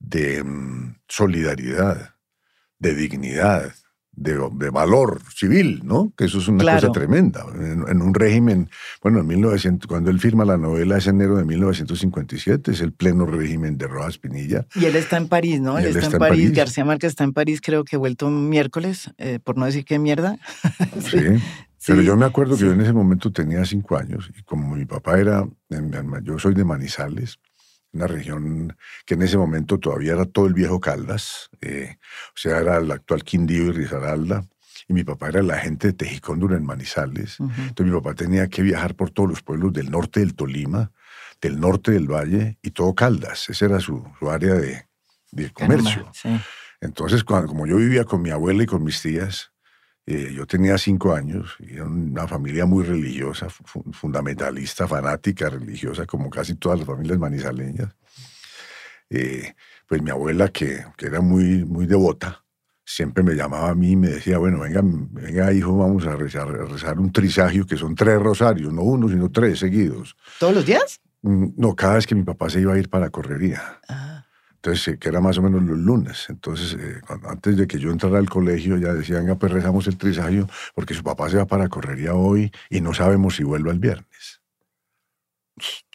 de 0.00 0.42
mm, 0.42 0.96
solidaridad, 1.06 2.16
de 2.80 2.94
dignidad, 2.94 3.72
de, 4.18 4.70
valor 4.70 5.20
civil, 5.34 5.80
¿no? 5.84 6.12
Que 6.16 6.24
eso 6.24 6.38
es 6.38 6.48
una 6.48 6.74
cosa 6.74 6.92
tremenda. 6.92 7.44
En, 7.54 8.02
un 8.02 8.14
régimen, 8.14 8.68
bueno, 9.02 9.20
en 9.20 9.26
1900, 9.26 9.86
cuando 9.88 10.10
él 10.10 10.20
firma 10.20 10.44
la 10.44 10.56
novela 10.56 10.98
es 10.98 11.06
enero 11.06 11.36
de 11.36 11.44
1957, 11.44 12.72
es 12.72 12.80
el 12.80 12.92
pleno 12.92 13.26
régimen 13.26 13.78
de 13.78 13.86
Rojas 13.86 14.18
Pinilla. 14.18 14.66
Y 14.74 14.84
él 14.84 14.96
está 14.96 15.16
en 15.16 15.28
París, 15.28 15.60
¿no? 15.60 15.78
Él, 15.78 15.96
está, 15.96 16.06
en 16.06 16.18
París. 16.18 16.52
García 16.52 16.84
Márquez 16.84 17.10
está 17.10 17.24
en 17.24 17.32
París, 17.32 17.60
creo 17.62 17.84
que 17.84 17.96
vuelto 17.96 18.26
un 18.26 18.48
miércoles, 18.48 19.10
eh, 19.18 19.38
por 19.42 19.56
no 19.56 19.66
decir 19.66 19.84
qué 19.84 19.98
mierda. 19.98 20.38
sí. 21.00 21.18
Pero 21.86 22.02
yo 22.02 22.16
me 22.16 22.26
acuerdo 22.26 22.56
que 22.56 22.64
yo 22.64 22.72
en 22.72 22.80
ese 22.80 22.92
momento 22.92 23.32
tenía 23.32 23.64
cinco 23.64 23.96
años 23.96 24.30
y 24.36 24.42
como 24.42 24.74
mi 24.74 24.84
papá 24.84 25.18
era, 25.18 25.48
yo 26.22 26.38
soy 26.38 26.52
de 26.52 26.64
Manizales, 26.64 27.38
una 27.92 28.06
región 28.06 28.76
que 29.06 29.14
en 29.14 29.22
ese 29.22 29.36
momento 29.36 29.78
todavía 29.78 30.12
era 30.12 30.24
todo 30.24 30.46
el 30.46 30.54
viejo 30.54 30.80
Caldas, 30.80 31.50
eh, 31.60 31.96
o 32.28 32.36
sea, 32.36 32.58
era 32.58 32.78
el 32.78 32.90
actual 32.90 33.24
Quindío 33.24 33.66
y 33.66 33.72
Risaralda, 33.72 34.44
y 34.86 34.92
mi 34.92 35.04
papá 35.04 35.28
era 35.28 35.40
el 35.40 35.50
agente 35.50 35.88
de 35.88 35.92
Tejicóndula 35.92 36.56
en 36.56 36.64
Manizales. 36.64 37.38
Entonces 37.40 37.86
mi 37.86 37.92
papá 37.92 38.14
tenía 38.14 38.48
que 38.48 38.62
viajar 38.62 38.94
por 38.94 39.10
todos 39.10 39.28
los 39.28 39.42
pueblos 39.42 39.72
del 39.72 39.90
norte 39.90 40.20
del 40.20 40.34
Tolima, 40.34 40.92
del 41.40 41.60
norte 41.60 41.92
del 41.92 42.10
valle 42.10 42.58
y 42.62 42.70
todo 42.70 42.94
Caldas. 42.94 43.48
Esa 43.50 43.66
era 43.66 43.80
su, 43.80 44.04
área 44.30 44.54
de, 44.54 44.86
comercio. 45.52 46.10
Entonces, 46.80 47.24
cuando, 47.24 47.48
como 47.48 47.66
yo 47.66 47.76
vivía 47.76 48.04
con 48.04 48.22
mi 48.22 48.30
abuela 48.30 48.62
y 48.62 48.66
con 48.66 48.84
mis 48.84 49.02
tías, 49.02 49.52
eh, 50.10 50.32
yo 50.32 50.46
tenía 50.46 50.78
cinco 50.78 51.12
años 51.12 51.54
y 51.58 51.74
era 51.74 51.84
una 51.84 52.26
familia 52.26 52.64
muy 52.64 52.82
religiosa, 52.82 53.48
fundamentalista, 53.50 54.88
fanática, 54.88 55.50
religiosa, 55.50 56.06
como 56.06 56.30
casi 56.30 56.54
todas 56.54 56.78
las 56.78 56.86
familias 56.86 57.18
manizaleñas. 57.18 57.94
Eh, 59.10 59.52
pues 59.86 60.00
mi 60.00 60.10
abuela, 60.10 60.48
que, 60.48 60.82
que, 60.96 61.06
era 61.08 61.20
muy, 61.20 61.62
muy 61.66 61.84
devota, 61.84 62.42
siempre 62.82 63.22
me 63.22 63.34
llamaba 63.34 63.68
a 63.68 63.74
mí 63.74 63.90
y 63.90 63.96
me 63.96 64.08
decía, 64.08 64.38
bueno, 64.38 64.60
venga, 64.60 64.80
venga 64.82 65.52
hijo, 65.52 65.76
vamos 65.76 66.06
a 66.06 66.16
rezar, 66.16 66.48
a 66.48 66.64
rezar 66.64 66.98
un 66.98 67.12
trisagio, 67.12 67.66
que 67.66 67.76
son 67.76 67.94
tres 67.94 68.18
rosarios, 68.18 68.72
no 68.72 68.84
uno, 68.84 69.10
sino 69.10 69.30
tres 69.30 69.58
seguidos. 69.58 70.16
¿Todos 70.40 70.54
los 70.54 70.64
días? 70.64 71.02
Mm, 71.20 71.48
no, 71.54 71.76
cada 71.76 71.96
vez 71.96 72.06
que 72.06 72.14
mi 72.14 72.22
papá 72.22 72.48
se 72.48 72.62
iba 72.62 72.72
a 72.72 72.78
ir 72.78 72.88
para 72.88 73.04
la 73.04 73.10
correría. 73.10 73.78
Ah. 73.90 74.24
Entonces, 74.58 74.88
eh, 74.88 74.98
que 74.98 75.08
era 75.08 75.20
más 75.20 75.38
o 75.38 75.42
menos 75.42 75.62
los 75.62 75.78
lunes. 75.78 76.26
Entonces, 76.28 76.76
eh, 76.80 77.00
antes 77.28 77.56
de 77.56 77.66
que 77.66 77.78
yo 77.78 77.90
entrara 77.90 78.18
al 78.18 78.28
colegio, 78.28 78.76
ya 78.76 78.92
decían, 78.92 79.20
venga, 79.20 79.38
pues 79.38 79.52
rezamos 79.52 79.86
el 79.86 79.96
trisagio, 79.96 80.48
porque 80.74 80.94
su 80.94 81.04
papá 81.04 81.30
se 81.30 81.36
va 81.36 81.46
para 81.46 81.68
correría 81.68 82.14
hoy 82.14 82.50
y 82.68 82.80
no 82.80 82.92
sabemos 82.92 83.36
si 83.36 83.44
vuelve 83.44 83.70
el 83.70 83.78
viernes. 83.78 84.40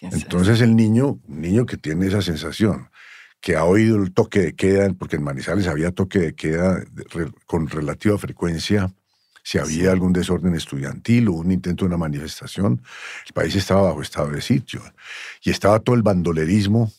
Entonces, 0.01 0.61
el 0.61 0.75
niño, 0.75 1.19
un 1.27 1.41
niño 1.41 1.65
que 1.65 1.77
tiene 1.77 2.07
esa 2.07 2.21
sensación, 2.21 2.89
que 3.41 3.57
ha 3.57 3.65
oído 3.65 4.01
el 4.01 4.13
toque 4.13 4.39
de 4.39 4.55
queda, 4.55 4.89
porque 4.93 5.17
en 5.17 5.23
Manizales 5.23 5.67
había 5.67 5.91
toque 5.91 6.19
de 6.19 6.35
queda 6.35 6.81
con 7.45 7.67
relativa 7.67 8.17
frecuencia, 8.17 8.93
si 9.43 9.57
había 9.57 9.91
algún 9.91 10.13
desorden 10.13 10.55
estudiantil 10.55 11.27
o 11.27 11.33
un 11.33 11.51
intento 11.51 11.83
de 11.83 11.87
una 11.87 11.97
manifestación, 11.97 12.81
el 13.25 13.33
país 13.33 13.53
estaba 13.55 13.81
bajo 13.81 14.01
estado 14.01 14.29
de 14.29 14.41
sitio. 14.41 14.81
Y 15.43 15.49
estaba 15.49 15.79
todo 15.79 15.97
el 15.97 16.01
bandolerismo 16.01 16.89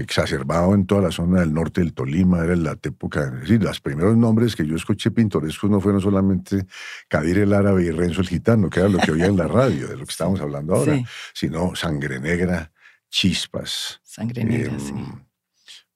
exacerbado 0.00 0.74
en 0.74 0.86
toda 0.86 1.02
la 1.02 1.10
zona 1.10 1.40
del 1.40 1.52
norte 1.52 1.80
del 1.80 1.92
Tolima, 1.92 2.44
era 2.44 2.56
la 2.56 2.78
época, 2.82 3.24
es 3.24 3.40
decir, 3.40 3.62
los 3.62 3.80
primeros 3.80 4.16
nombres 4.16 4.56
que 4.56 4.66
yo 4.66 4.76
escuché 4.76 5.10
pintorescos 5.10 5.70
no 5.70 5.80
fueron 5.80 6.00
solamente 6.00 6.66
Kadir 7.08 7.38
el 7.38 7.52
árabe 7.52 7.84
y 7.84 7.90
Renzo 7.90 8.20
el 8.20 8.28
gitano, 8.28 8.70
que 8.70 8.80
era 8.80 8.88
lo 8.88 8.98
que 8.98 9.12
oía 9.12 9.26
en 9.26 9.36
la 9.36 9.46
radio, 9.48 9.88
de 9.88 9.96
lo 9.96 10.04
que 10.04 10.10
estábamos 10.10 10.40
hablando 10.40 10.74
ahora, 10.74 11.00
sino 11.34 11.74
Sangre 11.74 12.20
Negra, 12.20 12.70
Chispas. 13.10 14.00
Sangre 14.02 14.44
Negra, 14.44 14.78
sí. 14.78 14.94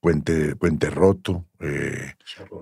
Puente, 0.03 0.57
Puente 0.57 0.91
Roto, 0.91 1.45
eh, 1.61 2.15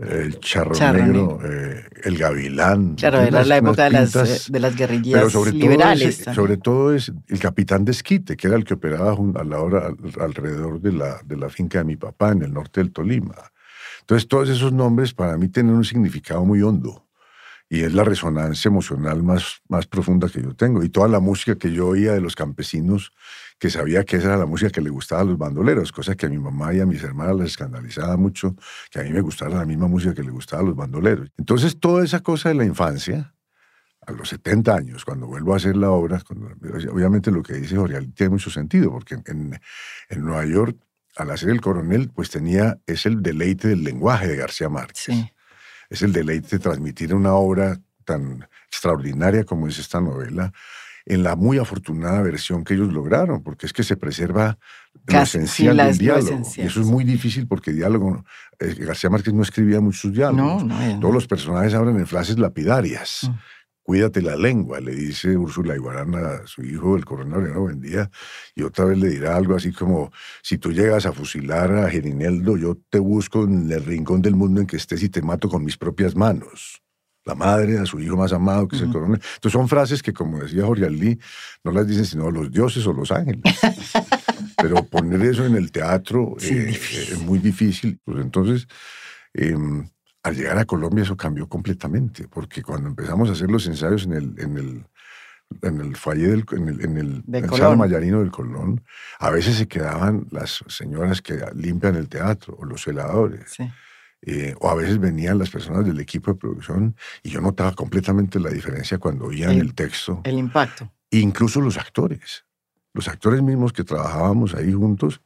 el 0.02 0.38
Charro, 0.40 0.74
Negro, 0.92 1.40
eh, 1.42 1.88
el 2.04 2.18
Gavilán. 2.18 2.96
Claro, 2.96 3.22
era 3.22 3.42
la 3.46 3.56
época 3.56 3.84
de 3.84 3.90
las, 3.92 4.52
de 4.52 4.60
las 4.60 4.76
guerrillas 4.76 5.32
sobre 5.32 5.52
liberales. 5.52 6.22
Todo 6.22 6.34
sobre 6.34 6.58
todo 6.58 6.94
es 6.94 7.10
el 7.28 7.38
capitán 7.38 7.86
de 7.86 7.92
esquite, 7.92 8.36
que 8.36 8.46
era 8.46 8.56
el 8.56 8.64
que 8.64 8.74
operaba 8.74 9.16
a 9.36 9.44
la 9.44 9.58
hora 9.58 9.88
alrededor 10.20 10.82
de 10.82 10.92
la, 10.92 11.18
de 11.24 11.38
la 11.38 11.48
finca 11.48 11.78
de 11.78 11.84
mi 11.84 11.96
papá 11.96 12.32
en 12.32 12.42
el 12.42 12.52
norte 12.52 12.82
del 12.82 12.92
Tolima. 12.92 13.36
Entonces, 14.00 14.28
todos 14.28 14.50
esos 14.50 14.74
nombres 14.74 15.14
para 15.14 15.38
mí 15.38 15.48
tienen 15.48 15.74
un 15.74 15.84
significado 15.84 16.44
muy 16.44 16.60
hondo 16.60 17.06
y 17.70 17.84
es 17.84 17.94
la 17.94 18.04
resonancia 18.04 18.68
emocional 18.68 19.22
más, 19.22 19.62
más 19.66 19.86
profunda 19.86 20.28
que 20.28 20.42
yo 20.42 20.54
tengo. 20.54 20.82
Y 20.82 20.90
toda 20.90 21.08
la 21.08 21.20
música 21.20 21.54
que 21.56 21.72
yo 21.72 21.86
oía 21.88 22.12
de 22.12 22.20
los 22.20 22.36
campesinos, 22.36 23.12
que 23.60 23.70
sabía 23.70 24.04
que 24.04 24.16
esa 24.16 24.28
era 24.28 24.36
la 24.38 24.46
música 24.46 24.70
que 24.70 24.80
le 24.80 24.90
gustaba 24.90 25.20
a 25.20 25.24
los 25.24 25.38
bandoleros, 25.38 25.92
cosa 25.92 26.16
que 26.16 26.26
a 26.26 26.28
mi 26.28 26.38
mamá 26.38 26.74
y 26.74 26.80
a 26.80 26.86
mis 26.86 27.02
hermanas 27.02 27.36
les 27.36 27.46
escandalizaba 27.50 28.16
mucho, 28.16 28.56
que 28.90 28.98
a 28.98 29.02
mí 29.04 29.10
me 29.10 29.20
gustara 29.20 29.58
la 29.58 29.64
misma 29.64 29.86
música 29.86 30.14
que 30.14 30.22
le 30.22 30.30
gustaba 30.30 30.62
a 30.62 30.64
los 30.64 30.74
bandoleros. 30.74 31.28
Entonces, 31.36 31.78
toda 31.78 32.02
esa 32.02 32.20
cosa 32.20 32.48
de 32.48 32.56
la 32.56 32.64
infancia, 32.64 33.34
a 34.06 34.12
los 34.12 34.30
70 34.30 34.74
años, 34.74 35.04
cuando 35.04 35.26
vuelvo 35.26 35.52
a 35.52 35.58
hacer 35.58 35.76
la 35.76 35.90
obra, 35.90 36.20
obviamente 36.90 37.30
lo 37.30 37.42
que 37.42 37.52
dice 37.52 37.76
Jorge 37.76 38.00
tiene 38.14 38.30
mucho 38.30 38.50
sentido, 38.50 38.90
porque 38.90 39.14
en, 39.14 39.60
en 40.08 40.24
Nueva 40.24 40.44
York, 40.46 40.76
al 41.16 41.30
hacer 41.30 41.50
El 41.50 41.60
Coronel, 41.60 42.10
pues 42.12 42.30
tenía, 42.30 42.78
es 42.86 43.06
el 43.06 43.22
deleite 43.22 43.68
del 43.68 43.84
lenguaje 43.84 44.26
de 44.26 44.36
García 44.36 44.68
Márquez. 44.68 45.04
Sí 45.04 45.30
es 45.90 46.02
el 46.02 46.12
deleite 46.12 46.56
de 46.56 46.58
transmitir 46.60 47.12
una 47.14 47.34
obra 47.34 47.78
tan 48.04 48.48
extraordinaria 48.68 49.44
como 49.44 49.66
es 49.66 49.78
esta 49.78 50.00
novela 50.00 50.52
en 51.10 51.24
la 51.24 51.34
muy 51.34 51.58
afortunada 51.58 52.22
versión 52.22 52.62
que 52.62 52.74
ellos 52.74 52.92
lograron, 52.92 53.42
porque 53.42 53.66
es 53.66 53.72
que 53.72 53.82
se 53.82 53.96
preserva 53.96 54.58
lo 55.06 55.20
esencial 55.20 55.76
del 55.76 55.98
diálogo. 55.98 56.42
Y 56.56 56.60
eso 56.60 56.80
es 56.80 56.86
muy 56.86 57.02
difícil 57.02 57.48
porque 57.48 57.72
diálogo, 57.72 58.24
eh, 58.60 58.76
García 58.78 59.10
Márquez 59.10 59.34
no 59.34 59.42
escribía 59.42 59.80
muchos 59.80 60.12
diálogos. 60.12 60.64
Todos 61.00 61.12
los 61.12 61.26
personajes 61.26 61.74
hablan 61.74 61.96
en 61.96 62.06
frases 62.06 62.38
lapidarias. 62.38 63.28
Mm. 63.28 63.34
Cuídate 63.82 64.22
la 64.22 64.36
lengua, 64.36 64.78
le 64.78 64.94
dice 64.94 65.36
Úrsula 65.36 65.74
Iguarán 65.74 66.14
a 66.14 66.46
su 66.46 66.62
hijo, 66.62 66.94
el 66.94 67.04
coronel 67.04 67.52
no 67.52 67.64
vendía, 67.64 68.08
y 68.54 68.62
otra 68.62 68.84
vez 68.84 68.98
le 68.98 69.08
dirá 69.08 69.34
algo 69.34 69.56
así 69.56 69.72
como, 69.72 70.12
si 70.42 70.58
tú 70.58 70.70
llegas 70.70 71.06
a 71.06 71.12
fusilar 71.12 71.74
a 71.74 71.90
Gerineldo, 71.90 72.56
yo 72.56 72.78
te 72.88 73.00
busco 73.00 73.42
en 73.42 73.68
el 73.72 73.84
rincón 73.84 74.22
del 74.22 74.36
mundo 74.36 74.60
en 74.60 74.68
que 74.68 74.76
estés 74.76 75.02
y 75.02 75.08
te 75.08 75.22
mato 75.22 75.48
con 75.48 75.64
mis 75.64 75.76
propias 75.76 76.14
manos. 76.14 76.82
La 77.24 77.34
madre 77.34 77.78
a 77.78 77.86
su 77.86 78.00
hijo 78.00 78.16
más 78.16 78.32
amado, 78.32 78.66
que 78.66 78.76
es 78.76 78.82
el 78.82 78.90
coronel. 78.90 79.20
Entonces 79.22 79.52
son 79.52 79.68
frases 79.68 80.02
que, 80.02 80.12
como 80.12 80.38
decía 80.38 80.64
Jorge 80.64 80.86
Alí, 80.86 81.18
no 81.62 81.72
las 81.72 81.86
dicen 81.86 82.06
sino 82.06 82.30
los 82.30 82.50
dioses 82.50 82.86
o 82.86 82.92
los 82.92 83.10
ángeles. 83.10 83.42
Pero 84.56 84.84
poner 84.84 85.22
eso 85.22 85.44
en 85.44 85.56
el 85.56 85.70
teatro 85.70 86.36
eh, 86.40 86.70
es 86.70 87.20
muy 87.20 87.38
difícil. 87.38 87.98
Pues 88.04 88.18
entonces... 88.20 88.66
Em, 89.32 89.86
al 90.22 90.36
llegar 90.36 90.58
a 90.58 90.64
Colombia 90.64 91.02
eso 91.02 91.16
cambió 91.16 91.48
completamente, 91.48 92.28
porque 92.28 92.62
cuando 92.62 92.88
empezamos 92.88 93.28
a 93.28 93.32
hacer 93.32 93.50
los 93.50 93.66
ensayos 93.66 94.04
en 94.04 94.12
el, 94.12 94.34
en 94.38 94.58
el, 94.58 94.84
en 95.62 95.80
el 95.80 95.96
falle 95.96 96.28
del 96.28 96.44
en 96.52 96.68
el, 96.68 96.84
en 96.84 96.98
el, 96.98 97.76
Mayarino 97.76 98.20
del 98.20 98.30
Colón, 98.30 98.84
a 99.18 99.30
veces 99.30 99.56
se 99.56 99.66
quedaban 99.66 100.26
las 100.30 100.62
señoras 100.68 101.22
que 101.22 101.40
limpian 101.54 101.96
el 101.96 102.08
teatro 102.08 102.56
o 102.58 102.64
los 102.64 102.82
celadores. 102.82 103.56
Eh, 104.22 104.54
o 104.60 104.68
a 104.68 104.74
veces 104.74 104.98
venían 104.98 105.38
las 105.38 105.48
personas 105.48 105.86
del 105.86 105.98
equipo 105.98 106.32
de 106.32 106.38
producción 106.38 106.94
y 107.22 107.30
yo 107.30 107.40
notaba 107.40 107.72
completamente 107.72 108.38
la 108.38 108.50
diferencia 108.50 108.98
cuando 108.98 109.26
oían 109.26 109.52
el, 109.52 109.74
texto. 109.74 110.20
El 110.24 110.38
impacto. 110.38 110.92
Incluso 111.10 111.60
los 111.60 111.78
actores. 111.78 112.44
Los 112.92 113.08
actores 113.08 113.40
mismos 113.40 113.72
que 113.72 113.82
trabajábamos 113.82 114.54
ahí 114.54 114.72
juntos, 114.72 115.22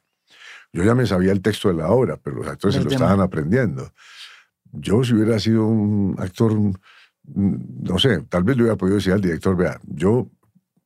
yo 0.73 0.85
ya 0.85 0.95
me 0.95 1.07
sabía 1.07 1.33
el 1.33 1.43
texto 1.43 1.69
de 1.69 1.75
la 1.75 1.89
obra, 1.89 2.19
pero 2.23 2.37
los 2.37 2.47
actores 2.47 2.77
se 2.77 2.85
lo 2.85 2.91
estaban 2.91 3.21
aprendiendo. 3.21 3.93
Yo 4.71 5.03
si 5.03 5.15
hubiera 5.15 5.41
sido 5.41 5.67
un 5.67 6.15
actor, 6.19 6.53
mm, 6.55 6.75
no 7.83 7.99
sé, 7.99 8.21
tal 8.29 8.45
vez 8.45 8.57
le 8.57 8.63
hubiera 8.63 8.77
podido 8.77 8.97
decir 8.97 9.13
al 9.13 9.21
director, 9.21 9.57
vea, 9.57 9.81
yo 9.85 10.31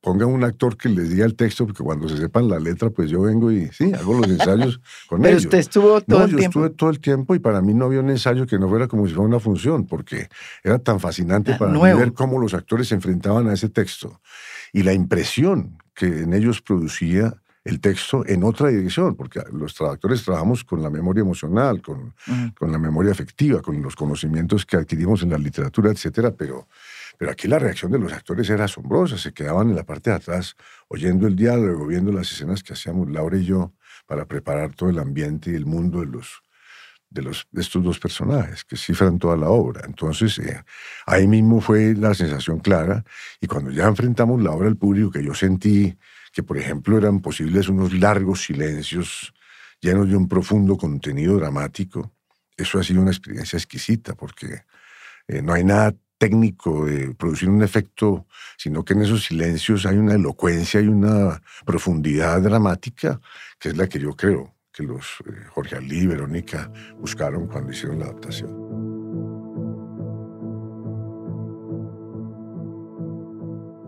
ponga 0.01 0.25
un 0.25 0.43
actor 0.43 0.77
que 0.77 0.89
les 0.89 1.09
diga 1.09 1.25
el 1.25 1.35
texto, 1.35 1.65
porque 1.65 1.83
cuando 1.83 2.07
se 2.07 2.17
sepan 2.17 2.47
la 2.47 2.59
letra, 2.59 2.89
pues 2.89 3.09
yo 3.09 3.21
vengo 3.21 3.51
y 3.51 3.67
sí, 3.67 3.91
hago 3.93 4.13
los 4.13 4.27
ensayos 4.29 4.79
con 5.07 5.21
Pero 5.21 5.33
ellos. 5.33 5.45
usted 5.45 5.57
estuvo 5.57 6.01
todo 6.01 6.19
no, 6.19 6.25
el 6.25 6.31
yo 6.31 6.37
tiempo. 6.37 6.59
estuve 6.65 6.77
todo 6.77 6.89
el 6.89 6.99
tiempo 6.99 7.35
y 7.35 7.39
para 7.39 7.61
mí 7.61 7.73
no 7.73 7.85
había 7.85 7.99
un 7.99 8.09
ensayo 8.09 8.45
que 8.47 8.57
no 8.57 8.69
fuera 8.69 8.87
como 8.87 9.07
si 9.07 9.13
fuera 9.13 9.27
una 9.27 9.39
función, 9.39 9.85
porque 9.85 10.29
era 10.63 10.79
tan 10.79 10.99
fascinante 10.99 11.53
ah, 11.53 11.57
para 11.57 11.71
mí 11.71 11.79
ver 11.79 12.13
cómo 12.13 12.39
los 12.39 12.53
actores 12.53 12.87
se 12.87 12.95
enfrentaban 12.95 13.47
a 13.47 13.53
ese 13.53 13.69
texto 13.69 14.21
y 14.71 14.83
la 14.83 14.93
impresión 14.93 15.77
que 15.93 16.05
en 16.05 16.33
ellos 16.33 16.61
producía 16.61 17.35
el 17.65 17.81
texto 17.81 18.25
en 18.25 18.43
otra 18.43 18.69
dirección, 18.69 19.15
porque 19.15 19.41
los 19.51 19.75
traductores 19.75 20.23
trabajamos 20.23 20.63
con 20.63 20.81
la 20.81 20.89
memoria 20.89 21.21
emocional, 21.21 21.81
con, 21.81 22.15
con, 22.57 22.71
la 22.71 22.79
memoria 22.79 23.11
afectiva, 23.11 23.61
con 23.61 23.81
los 23.81 23.95
conocimientos 23.95 24.65
que 24.65 24.77
adquirimos 24.77 25.23
en 25.23 25.31
la 25.31 25.37
literatura, 25.37 25.91
etcétera, 25.91 26.31
pero, 26.31 26.67
pero 27.19 27.31
aquí 27.31 27.49
la 27.49 27.59
reacción 27.59 27.91
de 27.91 27.99
los 27.99 28.13
actores 28.13 28.49
era 28.49 28.63
asombrosa, 28.63 29.17
se 29.17 29.33
quedaban 29.33 29.69
en 29.69 29.75
la 29.75 29.83
parte 29.83 30.09
de 30.09 30.15
atrás 30.15 30.55
oyendo 30.87 31.27
el 31.27 31.35
diálogo, 31.35 31.85
viendo 31.85 32.13
las 32.13 32.31
escenas 32.31 32.63
que 32.63 32.71
hacíamos 32.71 33.11
Laura 33.11 33.37
y 33.37 33.43
yo 33.43 33.73
para 34.07 34.25
preparar 34.25 34.73
todo 34.73 34.89
el 34.89 34.99
ambiente 34.99 35.51
y 35.51 35.55
el 35.55 35.65
mundo 35.65 35.99
de 35.99 36.05
los 36.05 36.41
de, 37.09 37.23
los, 37.23 37.45
estos 37.57 37.83
dos 37.83 37.99
personajes 37.99 38.63
que 38.63 38.77
cifran 38.77 39.19
toda 39.19 39.35
la 39.35 39.49
obra. 39.49 39.81
Entonces, 39.85 40.39
eh, 40.39 40.63
ahí 41.05 41.27
mismo 41.27 41.59
fue 41.59 41.93
la 41.93 42.13
sensación 42.13 42.59
clara 42.59 43.03
y 43.41 43.47
cuando 43.47 43.71
ya 43.71 43.87
enfrentamos 43.87 44.41
la 44.41 44.51
obra 44.51 44.69
al 44.69 44.77
público, 44.77 45.11
que 45.11 45.23
yo 45.23 45.33
sentí 45.33 45.97
que 46.31 46.41
por 46.41 46.57
ejemplo 46.57 46.97
eran 46.97 47.19
posibles 47.19 47.67
unos 47.67 47.93
largos 47.93 48.43
silencios 48.43 49.33
llenos 49.81 50.07
de 50.07 50.15
un 50.15 50.29
profundo 50.29 50.77
contenido 50.77 51.35
dramático. 51.35 52.13
Eso 52.55 52.79
ha 52.79 52.83
sido 52.83 53.01
una 53.01 53.11
experiencia 53.11 53.57
exquisita 53.57 54.15
porque 54.15 54.63
eh, 55.27 55.41
no 55.41 55.51
hay 55.51 55.65
nada 55.65 55.93
técnico 56.19 56.85
de 56.85 57.15
producir 57.15 57.49
un 57.49 57.63
efecto, 57.63 58.27
sino 58.57 58.83
que 58.83 58.93
en 58.93 59.01
esos 59.01 59.23
silencios 59.23 59.85
hay 59.85 59.97
una 59.97 60.13
elocuencia 60.13 60.81
y 60.81 60.87
una 60.87 61.41
profundidad 61.65 62.41
dramática 62.41 63.19
que 63.57 63.69
es 63.69 63.77
la 63.77 63.87
que 63.87 63.99
yo 63.99 64.15
creo 64.15 64.53
que 64.71 64.83
los 64.83 65.05
eh, 65.25 65.31
Jorge 65.49 65.77
Alí 65.77 66.01
y 66.01 66.07
Verónica 66.07 66.71
buscaron 66.99 67.47
cuando 67.47 67.71
hicieron 67.71 67.99
la 67.99 68.05
adaptación. 68.05 68.69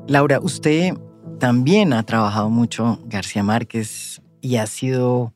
Laura, 0.08 0.39
usted 0.41 0.94
también 1.39 1.94
ha 1.94 2.04
trabajado 2.04 2.50
mucho 2.50 3.00
García 3.06 3.44
Márquez 3.44 4.22
y 4.41 4.56
ha 4.56 4.67
sido 4.67 5.34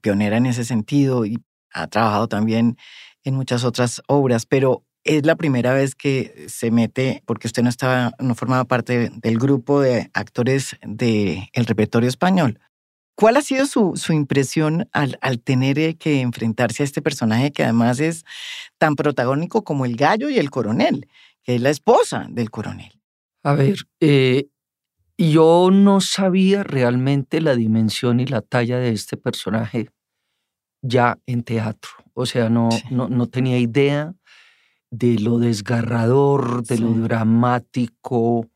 pionera 0.00 0.36
en 0.36 0.46
ese 0.46 0.64
sentido 0.64 1.26
y 1.26 1.38
ha 1.72 1.86
trabajado 1.88 2.28
también 2.28 2.76
en 3.24 3.34
muchas 3.34 3.64
otras 3.64 4.02
obras, 4.06 4.46
pero 4.46 4.85
es 5.06 5.24
la 5.24 5.36
primera 5.36 5.72
vez 5.72 5.94
que 5.94 6.46
se 6.48 6.70
mete, 6.70 7.22
porque 7.26 7.46
usted 7.46 7.62
no 7.62 7.68
estaba, 7.68 8.12
no 8.18 8.34
formaba 8.34 8.64
parte 8.64 9.10
del 9.14 9.38
grupo 9.38 9.80
de 9.80 10.10
actores 10.14 10.76
del 10.82 11.46
repertorio 11.54 12.08
español. 12.08 12.60
¿Cuál 13.14 13.38
ha 13.38 13.42
sido 13.42 13.64
su, 13.64 13.96
su 13.96 14.12
impresión 14.12 14.88
al, 14.92 15.18
al, 15.22 15.40
tener 15.40 15.96
que 15.96 16.20
enfrentarse 16.20 16.82
a 16.82 16.84
este 16.84 17.00
personaje 17.00 17.50
que 17.50 17.64
además 17.64 17.98
es 17.98 18.24
tan 18.76 18.94
protagónico 18.94 19.64
como 19.64 19.86
el 19.86 19.96
gallo 19.96 20.28
y 20.28 20.38
el 20.38 20.50
coronel, 20.50 21.08
que 21.42 21.54
es 21.54 21.62
la 21.62 21.70
esposa 21.70 22.26
del 22.28 22.50
coronel? 22.50 23.00
A 23.42 23.54
ver, 23.54 23.78
eh, 24.00 24.48
yo 25.16 25.70
no 25.72 26.00
sabía 26.00 26.62
realmente 26.62 27.40
la 27.40 27.54
dimensión 27.54 28.20
y 28.20 28.26
la 28.26 28.42
talla 28.42 28.78
de 28.78 28.90
este 28.90 29.16
personaje 29.16 29.88
ya 30.82 31.18
en 31.26 31.42
teatro. 31.42 31.90
O 32.12 32.26
sea, 32.26 32.48
no, 32.48 32.68
no, 32.90 33.26
tenía 33.28 33.58
idea 33.58 34.14
de 34.98 35.18
lo 35.18 35.38
desgarrador, 35.38 36.62
de 36.64 36.78
lo 36.78 36.92
dramático, 36.92 38.48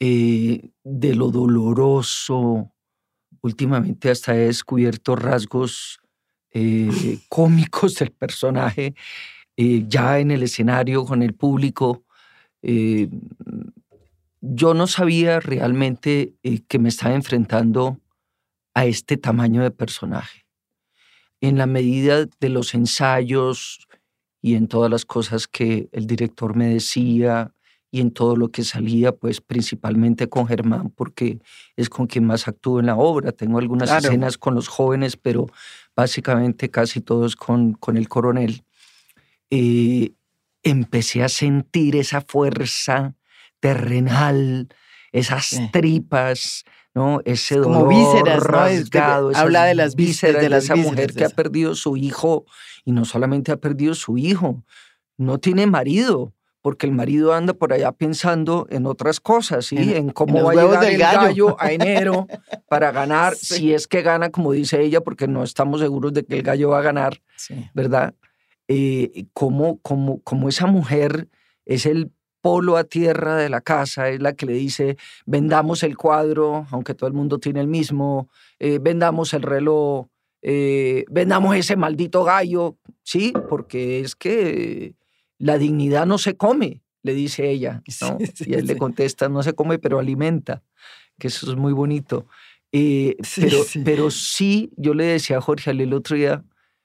eh, 0.00 0.70
de 0.82 1.14
lo 1.14 1.30
doloroso. 1.30 2.72
Últimamente 3.42 4.10
hasta 4.10 4.34
he 4.34 4.46
descubierto 4.46 5.14
rasgos 5.14 6.00
eh, 6.50 7.18
cómicos 7.28 7.94
del 7.96 8.10
personaje, 8.10 8.94
eh, 9.56 9.84
ya 9.86 10.18
en 10.18 10.32
el 10.32 10.42
escenario 10.42 11.04
con 11.04 11.22
el 11.22 11.34
público. 11.34 12.04
Yo 14.40 14.74
no 14.74 14.86
sabía 14.88 15.38
realmente 15.38 16.34
que 16.66 16.78
me 16.80 16.88
estaba 16.88 17.14
enfrentando 17.14 18.00
a 18.74 18.84
este 18.84 19.16
tamaño 19.16 19.62
de 19.62 19.70
personaje. 19.70 20.44
En 21.40 21.56
la 21.56 21.66
medida 21.66 22.26
de 22.40 22.48
los 22.48 22.74
ensayos 22.74 23.87
y 24.40 24.54
en 24.54 24.68
todas 24.68 24.90
las 24.90 25.04
cosas 25.04 25.46
que 25.46 25.88
el 25.92 26.06
director 26.06 26.56
me 26.56 26.68
decía, 26.68 27.52
y 27.90 28.00
en 28.00 28.10
todo 28.10 28.36
lo 28.36 28.50
que 28.50 28.64
salía, 28.64 29.12
pues 29.12 29.40
principalmente 29.40 30.28
con 30.28 30.46
Germán, 30.46 30.90
porque 30.90 31.38
es 31.76 31.88
con 31.88 32.06
quien 32.06 32.24
más 32.24 32.46
actúo 32.46 32.80
en 32.80 32.86
la 32.86 32.96
obra. 32.96 33.32
Tengo 33.32 33.58
algunas 33.58 33.90
escenas 33.90 34.36
con 34.36 34.54
los 34.54 34.68
jóvenes, 34.68 35.16
pero 35.16 35.46
básicamente 35.96 36.70
casi 36.70 37.00
todos 37.00 37.34
con, 37.34 37.72
con 37.72 37.96
el 37.96 38.08
coronel. 38.08 38.62
Eh, 39.50 40.12
empecé 40.62 41.22
a 41.22 41.30
sentir 41.30 41.96
esa 41.96 42.20
fuerza 42.20 43.14
terrenal, 43.60 44.68
esas 45.12 45.58
tripas, 45.72 46.64
¿no? 46.98 47.20
Ese 47.24 47.58
dolor 47.58 47.88
vísceras, 47.88 48.42
rasgado, 48.42 49.30
habla 49.36 49.64
de 49.66 49.76
las 49.76 49.94
vísceras 49.94 50.42
de, 50.42 50.56
esa 50.56 50.74
mujer 50.74 51.14
que 51.14 51.24
ha 51.24 51.28
perdido 51.28 51.76
su 51.76 51.96
hijo 51.96 52.44
y 52.84 52.90
no 52.90 53.04
solamente 53.04 53.52
ha 53.52 53.56
perdido 53.56 53.94
su 53.94 54.18
hijo, 54.18 54.64
no 55.16 55.38
tiene 55.38 55.68
marido, 55.68 56.32
porque 56.60 56.86
el 56.86 56.92
marido 56.92 57.34
anda 57.34 57.54
por 57.54 57.72
allá 57.72 57.92
pensando 57.92 58.66
en 58.68 58.84
otras 58.86 59.20
cosas, 59.20 59.66
¿sí? 59.66 59.76
En, 59.94 60.10
cómo 60.10 60.42
va 60.42 60.50
a 60.50 60.54
llegar 60.56 60.84
el 60.84 60.98
gallo. 60.98 61.56
a 61.60 61.70
enero 61.70 62.26
para 62.68 62.90
ganar, 62.90 63.36
si 63.36 63.72
es 63.72 63.86
que 63.86 64.02
gana, 64.02 64.30
como 64.30 64.50
dice 64.50 64.82
ella, 64.82 65.00
porque 65.00 65.28
no 65.28 65.44
estamos 65.44 65.80
seguros 65.80 66.12
de 66.12 66.24
que 66.24 66.38
el 66.38 66.42
gallo 66.42 66.70
va 66.70 66.80
a 66.80 66.82
ganar, 66.82 67.22
¿verdad? 67.74 68.12
Eh, 68.66 69.26
como, 69.32 69.78
como, 69.82 70.20
como 70.22 70.48
esa 70.48 70.66
mujer 70.66 71.28
es 71.64 71.86
el 71.86 72.10
polo 72.48 72.78
a 72.78 72.84
tierra 72.84 73.36
de 73.36 73.50
la 73.50 73.60
casa, 73.60 74.08
es 74.08 74.22
la 74.22 74.32
que 74.32 74.46
le 74.46 74.54
dice, 74.54 74.96
vendamos 75.26 75.82
el 75.82 75.98
cuadro, 75.98 76.66
aunque 76.70 76.94
todo 76.94 77.06
el 77.06 77.12
mundo 77.12 77.38
tiene 77.38 77.60
el 77.60 77.68
mismo, 77.68 78.30
eh, 78.58 78.78
vendamos 78.80 79.34
el 79.34 79.42
reloj, 79.42 80.06
eh, 80.40 81.04
vendamos 81.10 81.54
ese 81.56 81.76
maldito 81.76 82.24
gallo, 82.24 82.78
¿sí? 83.02 83.34
Porque 83.50 84.00
es 84.00 84.16
que 84.16 84.94
la 85.36 85.58
dignidad 85.58 86.06
no 86.06 86.16
se 86.16 86.38
come, 86.38 86.80
le 87.02 87.12
dice 87.12 87.50
ella. 87.50 87.82
y 88.40 88.54
él 88.54 88.66
le 88.66 88.78
contesta, 88.78 89.28
no 89.28 89.42
se 89.42 89.52
come, 89.52 89.78
pero 89.78 89.98
alimenta, 89.98 90.62
que 91.18 91.28
eso 91.28 91.50
es 91.50 91.56
muy 91.58 91.74
bonito. 91.74 92.24
Eh, 92.72 93.14
pero, 93.36 93.58
pero 93.84 94.10
sí, 94.10 94.70
yo 94.78 94.94
le 94.94 95.04
decía 95.04 95.36
a 95.36 95.42
Jorge 95.42 95.68
Ali 95.68 95.82
el 95.82 95.92
otro 95.92 96.16
día, 96.16 96.42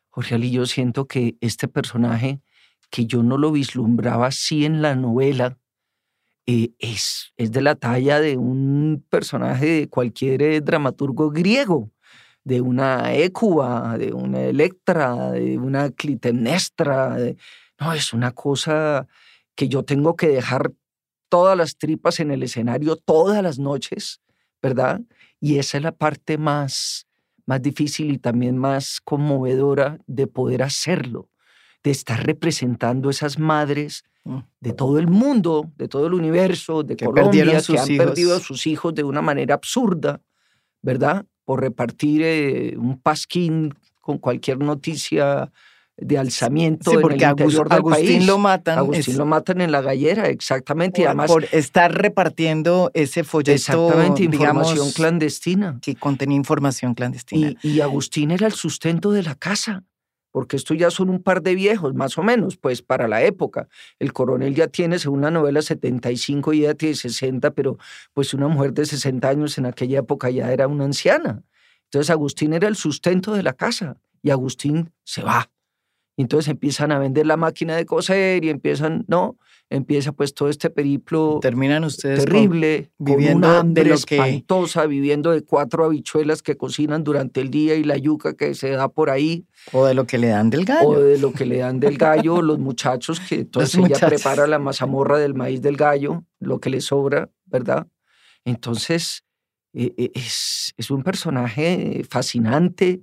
Jorge 0.10 0.36
Ali, 0.36 0.52
yo 0.52 0.66
siento 0.66 1.08
que 1.08 1.38
este 1.40 1.70
personaje, 1.70 2.42
que 2.94 3.08
yo 3.08 3.24
no 3.24 3.40
lo 3.40 3.52
vislumbraba 3.52 4.28
así 4.28 4.66
en 4.66 4.84
la 4.84 4.96
novela, 4.96 5.58
eh, 6.46 6.74
es, 6.78 7.34
es 7.38 7.52
de 7.52 7.64
la 7.64 7.74
talla 7.74 8.20
de 8.20 8.38
un 8.38 9.04
personaje 9.10 9.66
de 9.66 9.90
cualquier 9.90 10.44
eh, 10.44 10.62
dramaturgo 10.62 11.32
griego, 11.32 11.90
de 12.44 12.62
una 12.62 13.16
Écuba, 13.16 13.98
de 13.98 14.14
una 14.14 14.42
Electra, 14.42 15.32
de 15.32 15.58
una 15.58 15.90
Clitemnestra, 15.90 17.18
no, 17.80 17.94
es 17.94 18.14
una 18.14 18.30
cosa 18.30 19.08
que 19.56 19.68
yo 19.68 19.82
tengo 19.82 20.16
que 20.16 20.28
dejar 20.28 20.72
todas 21.30 21.58
las 21.58 21.78
tripas 21.78 22.20
en 22.20 22.30
el 22.30 22.44
escenario 22.44 22.96
todas 22.96 23.42
las 23.42 23.58
noches, 23.58 24.22
¿verdad? 24.62 25.02
Y 25.40 25.58
esa 25.58 25.78
es 25.78 25.84
la 25.84 25.94
parte 25.94 26.38
más, 26.38 27.08
más 27.48 27.60
difícil 27.60 28.12
y 28.12 28.20
también 28.20 28.56
más 28.60 29.02
conmovedora 29.02 29.98
de 30.06 30.28
poder 30.28 30.62
hacerlo, 30.62 31.28
de 31.84 31.92
estar 31.92 32.26
representando 32.26 33.10
esas 33.10 33.38
madres 33.38 34.04
mm. 34.24 34.40
de 34.62 34.74
todo 34.74 35.00
el 35.00 35.08
mundo, 35.08 35.72
de 35.78 35.88
todo 35.88 36.08
el 36.08 36.14
universo, 36.14 36.84
de 36.84 36.96
Colombia, 36.96 37.62
que 37.62 37.78
han 37.78 37.98
perdido 37.98 38.36
a 38.36 38.40
sus 38.40 38.66
hijos 38.68 38.96
de 38.96 39.04
una 39.04 39.22
manera 39.22 39.56
absurda, 39.56 40.22
¿verdad? 40.82 41.26
Por 41.46 41.62
repartir 41.62 42.22
eh, 42.24 42.76
un 42.78 43.00
pasquín 43.00 43.74
con 44.00 44.18
cualquier 44.18 44.60
noticia 44.60 45.52
de 45.96 46.18
alzamiento 46.18 46.92
sí, 46.92 46.98
porque 47.00 47.24
en 47.24 47.24
el 47.24 47.30
interior 47.30 47.68
Agustín 47.70 48.26
lo 48.26 48.38
matan. 48.38 48.80
Agustín 48.80 49.18
lo 49.18 49.26
matan 49.26 49.62
en 49.62 49.72
la 49.72 49.82
gallera, 49.82 50.28
exactamente. 50.28 51.02
Por, 51.02 51.04
y 51.04 51.06
además, 51.06 51.32
por 51.32 51.46
estar 51.52 51.94
repartiendo 51.94 52.90
ese 52.94 53.24
folleto. 53.24 53.52
Exactamente, 53.52 54.24
información 54.24 54.92
clandestina. 54.92 55.80
Que 55.82 55.96
contenía 55.96 56.36
información 56.36 56.96
clandestina. 56.96 57.54
Y, 57.62 57.70
y, 57.70 57.82
Agustín 57.82 58.32
era 58.32 58.48
el 58.48 58.54
sustento 58.54 59.12
de 59.12 59.24
la 59.24 59.36
casa, 59.36 59.84
porque 60.34 60.58
estos 60.58 60.76
ya 60.80 60.90
son 60.90 61.12
un 61.12 61.22
par 61.22 61.44
de 61.44 61.54
viejos, 61.54 61.94
más 61.94 62.18
o 62.18 62.24
menos, 62.24 62.58
pues 62.58 62.82
para 62.82 63.08
la 63.08 63.22
época. 63.22 63.70
El 64.00 64.14
coronel 64.14 64.56
ya 64.56 64.68
tiene, 64.68 64.98
según 64.98 65.22
la 65.22 65.30
novela, 65.30 65.62
75 65.62 66.54
y 66.54 66.62
ella 66.62 66.74
tiene 66.74 66.96
60, 66.96 67.52
pero 67.52 67.78
pues 68.14 68.34
una 68.34 68.48
mujer 68.48 68.74
de 68.74 68.88
60 68.88 69.30
años 69.30 69.60
en 69.60 69.68
aquella 69.68 70.00
época 70.00 70.32
ya 70.32 70.52
era 70.52 70.68
una 70.68 70.86
anciana. 70.86 71.44
Entonces 71.84 72.10
Agustín 72.10 72.54
era 72.54 72.68
el 72.68 72.76
sustento 72.76 73.34
de 73.34 73.44
la 73.44 73.54
casa 73.54 73.98
y 74.24 74.32
Agustín 74.32 74.92
se 75.04 75.22
va 75.22 75.52
entonces 76.22 76.50
empiezan 76.50 76.92
a 76.92 77.00
vender 77.00 77.26
la 77.26 77.38
máquina 77.38 77.76
de 77.76 77.86
coser 77.86 78.44
y 78.46 78.50
empiezan, 78.50 79.04
no, 79.08 79.38
empieza 79.70 80.12
pues 80.12 80.34
todo 80.34 80.50
este 80.50 80.70
periplo 80.70 81.40
terminan 81.42 81.84
ustedes 81.84 82.26
terrible, 82.26 82.92
viviendo 83.00 83.48
con 83.48 83.50
una 83.50 83.60
hambre 83.60 83.94
espantosa, 83.94 84.86
viviendo 84.86 85.32
de 85.32 85.42
cuatro 85.42 85.86
habichuelas 85.86 86.44
que 86.44 86.56
cocinan 86.56 87.04
durante 87.04 87.42
el 87.42 87.50
día 87.50 87.76
y 87.76 87.84
la 87.84 87.98
yuca 87.98 88.36
que 88.36 88.54
se 88.54 88.70
da 88.70 88.90
por 88.90 89.10
ahí. 89.10 89.46
O 89.72 89.86
de 89.86 89.96
lo 89.96 90.06
que 90.06 90.20
le 90.20 90.28
dan 90.28 90.52
del 90.52 90.66
gallo. 90.66 90.90
O 90.90 91.00
de 91.00 91.18
lo 91.18 91.34
que 91.34 91.46
le 91.46 91.58
dan 91.58 91.80
del 91.80 91.98
gallo 91.98 92.42
los 92.42 92.60
muchachos, 92.60 93.20
que 93.20 93.36
entonces 93.42 93.84
ella 93.84 94.08
prepara 94.08 94.46
la 94.46 94.60
mazamorra 94.60 95.18
del 95.18 95.34
maíz 95.34 95.62
del 95.62 95.78
gallo, 95.78 96.24
lo 96.40 96.60
que 96.60 96.70
le 96.70 96.82
sobra, 96.82 97.32
¿verdad? 97.46 97.88
Entonces, 98.46 99.24
e, 99.74 99.94
e, 99.98 100.12
es, 100.14 100.74
es 100.78 100.92
un 100.92 101.02
personaje 101.02 102.04
fascinante, 102.08 103.02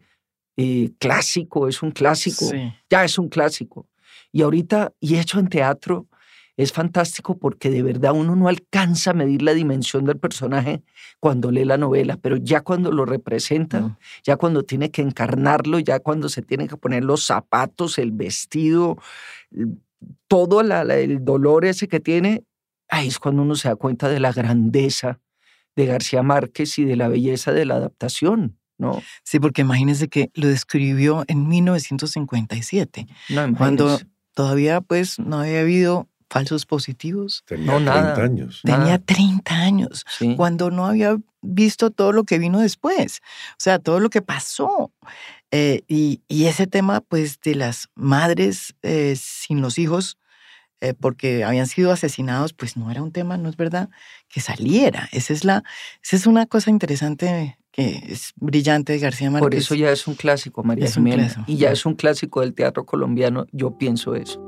eh, 0.62 0.90
clásico, 0.98 1.68
es 1.68 1.82
un 1.82 1.90
clásico, 1.90 2.44
ya 2.90 3.02
es 3.02 3.18
un 3.18 3.30
clásico. 3.30 3.86
Y 4.30 4.42
ahorita, 4.42 4.92
y 5.00 5.16
hecho 5.16 5.38
en 5.38 5.48
teatro, 5.48 6.06
es 6.58 6.74
fantástico 6.74 7.38
porque 7.38 7.70
de 7.70 7.82
verdad 7.82 8.12
uno 8.12 8.36
no 8.36 8.46
alcanza 8.46 9.12
a 9.12 9.14
medir 9.14 9.40
la 9.40 9.54
dimensión 9.54 10.04
del 10.04 10.18
personaje 10.18 10.82
cuando 11.18 11.50
lee 11.50 11.64
la 11.64 11.78
novela, 11.78 12.18
pero 12.18 12.36
ya 12.36 12.60
cuando 12.60 12.92
lo 12.92 13.06
representa, 13.06 13.96
ya 14.22 14.36
cuando 14.36 14.62
tiene 14.64 14.90
que 14.90 15.00
encarnarlo, 15.00 15.78
ya 15.78 16.00
cuando 16.00 16.28
se 16.28 16.42
tiene 16.42 16.68
que 16.68 16.76
poner 16.76 17.04
los 17.04 17.24
zapatos, 17.24 17.96
el 17.96 18.12
vestido, 18.12 18.98
todo 20.28 20.60
el 20.60 21.24
dolor 21.24 21.64
ese 21.64 21.88
que 21.88 22.00
tiene, 22.00 22.44
ahí 22.90 23.08
es 23.08 23.18
cuando 23.18 23.40
uno 23.40 23.54
se 23.54 23.68
da 23.68 23.76
cuenta 23.76 24.10
de 24.10 24.20
la 24.20 24.32
grandeza 24.32 25.20
de 25.74 25.86
García 25.86 26.22
Márquez 26.22 26.78
y 26.78 26.84
de 26.84 26.96
la 26.96 27.08
belleza 27.08 27.52
de 27.52 27.64
la 27.64 27.76
adaptación. 27.76 28.59
¿No? 28.80 29.02
Sí, 29.22 29.38
porque 29.38 29.60
imagínense 29.60 30.08
que 30.08 30.30
lo 30.34 30.48
describió 30.48 31.24
en 31.28 31.46
1957, 31.46 33.06
cuando 33.56 34.00
todavía 34.34 34.80
pues 34.80 35.18
no 35.18 35.40
había 35.40 35.60
habido 35.60 36.08
falsos 36.28 36.64
positivos. 36.64 37.44
Tenía 37.46 37.76
30 37.76 38.14
años. 38.22 38.60
Tenía 38.64 38.98
30 38.98 39.54
años, 39.54 40.06
cuando 40.36 40.70
no 40.70 40.86
había 40.86 41.16
visto 41.42 41.90
todo 41.90 42.12
lo 42.12 42.24
que 42.24 42.38
vino 42.38 42.58
después, 42.60 43.20
o 43.52 43.56
sea, 43.58 43.78
todo 43.78 44.00
lo 44.00 44.10
que 44.10 44.22
pasó. 44.22 44.92
Eh, 45.52 45.82
y, 45.88 46.20
ese 46.28 46.68
tema 46.68 47.00
pues 47.00 47.40
de 47.40 47.56
las 47.56 47.88
madres 47.96 48.76
eh, 48.82 49.16
sin 49.16 49.60
los 49.60 49.78
hijos, 49.78 50.16
eh, 50.80 50.94
porque 50.94 51.44
habían 51.44 51.66
sido 51.66 51.92
asesinados, 51.92 52.52
pues 52.52 52.76
no 52.76 52.90
era 52.90 53.02
un 53.02 53.12
tema, 53.12 53.36
¿no 53.36 53.48
es 53.48 53.56
verdad? 53.56 53.90
Que 54.28 54.40
saliera. 54.40 55.08
Esa 55.12 55.32
es, 55.32 55.44
la, 55.44 55.62
esa 56.02 56.16
es 56.16 56.26
una 56.26 56.46
cosa 56.46 56.70
interesante 56.70 57.58
que 57.70 58.02
es 58.08 58.32
brillante 58.36 58.94
de 58.94 58.98
García 58.98 59.30
Márquez. 59.30 59.46
Por 59.46 59.54
eso 59.54 59.74
ya 59.74 59.90
es 59.90 60.06
un 60.06 60.14
clásico, 60.14 60.62
María 60.64 60.90
Jimena. 60.90 61.44
Y 61.46 61.56
ya 61.56 61.70
es 61.70 61.86
un 61.86 61.94
clásico 61.94 62.40
del 62.40 62.54
teatro 62.54 62.84
colombiano, 62.86 63.46
yo 63.52 63.76
pienso 63.78 64.14
eso. 64.14 64.40